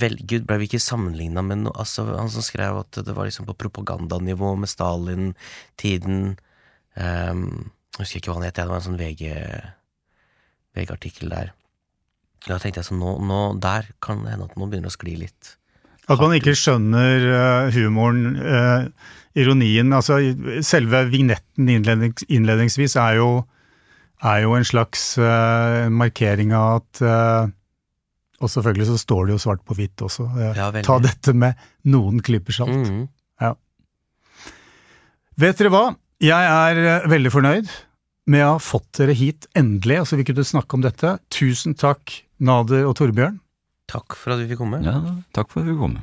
Vel, 0.00 0.18
Gud, 0.20 0.44
ble 0.46 0.60
vi 0.60 0.68
ikke 0.68 0.82
sammenligna 0.82 1.42
med 1.42 1.64
noe 1.64 1.74
altså, 1.82 2.04
Han 2.14 2.28
som 2.30 2.44
skrev 2.46 2.76
at 2.78 3.00
det 3.02 3.14
var 3.16 3.26
liksom 3.26 3.48
på 3.48 3.56
propagandanivå 3.58 4.52
med 4.60 4.70
Stalin-tiden 4.70 6.36
ehm, 7.00 7.70
Jeg 7.96 8.04
husker 8.04 8.20
ikke 8.20 8.32
hva 8.32 8.40
han 8.40 8.48
het, 8.48 8.56
det 8.56 8.68
var 8.70 8.80
en 8.80 8.86
sånn 8.86 9.00
VG 9.00 9.30
VG-artikkel 10.78 11.32
der. 11.32 11.54
Da 12.46 12.58
tenkte 12.60 12.80
jeg 12.80 12.88
sånn, 12.88 13.00
nå, 13.02 13.16
nå 13.26 13.40
Der 13.60 13.90
kan 14.02 14.22
det 14.24 14.34
hende 14.34 14.46
at 14.48 14.56
nå 14.56 14.68
begynner 14.68 14.88
det 14.88 14.94
å 14.94 14.98
skli 14.98 15.16
litt. 15.20 15.56
At 16.10 16.18
man 16.18 16.34
ikke 16.34 16.56
skjønner 16.58 17.26
uh, 17.28 17.74
humoren, 17.74 18.38
uh, 18.40 18.86
ironien. 19.38 19.92
Altså, 19.94 20.18
selve 20.66 21.04
vignetten 21.10 21.68
innlednings, 21.70 22.24
innledningsvis 22.26 22.96
er 22.98 23.20
jo, 23.20 23.28
er 24.26 24.42
jo 24.46 24.56
en 24.56 24.66
slags 24.66 25.12
uh, 25.20 25.86
markering 25.92 26.54
av 26.56 26.80
at 26.80 27.04
Og 28.40 28.48
selvfølgelig 28.48 28.88
så 28.88 28.96
står 28.98 29.26
det 29.26 29.34
jo 29.36 29.42
svart 29.42 29.62
på 29.68 29.76
hvitt 29.76 30.02
også. 30.02 30.24
Ja, 30.56 30.70
ta 30.82 30.96
dette 31.02 31.34
med 31.36 31.58
noen 31.84 32.22
klyper 32.24 32.56
salt. 32.56 32.72
Mhm. 32.72 33.08
Vet 35.40 35.56
dere 35.56 35.70
hva? 35.72 35.84
Jeg 36.20 36.36
er 36.52 36.78
eh, 36.84 37.06
veldig 37.08 37.30
fornøyd 37.32 37.68
med 38.30 38.42
å 38.44 38.54
ha 38.54 38.60
fått 38.60 38.98
dere 38.98 39.14
hit 39.16 39.46
endelig, 39.56 40.02
så 40.04 40.18
vi 40.20 40.26
kunne 40.28 40.44
snakke 40.44 40.76
om 40.76 40.82
dette. 40.84 41.14
Tusen 41.32 41.72
takk, 41.80 42.12
Nader 42.44 42.84
og 42.84 42.98
Torbjørn. 42.98 43.38
Takk 43.88 44.18
for 44.20 44.34
at 44.34 44.42
vi 44.42 44.50
fikk 44.50 44.60
komme. 44.60 44.82
Ja, 44.84 44.98
takk 45.32 45.48
for 45.48 45.62
at 45.62 45.70
vi 45.70 45.72
fikk 45.72 45.80
kom. 45.80 45.96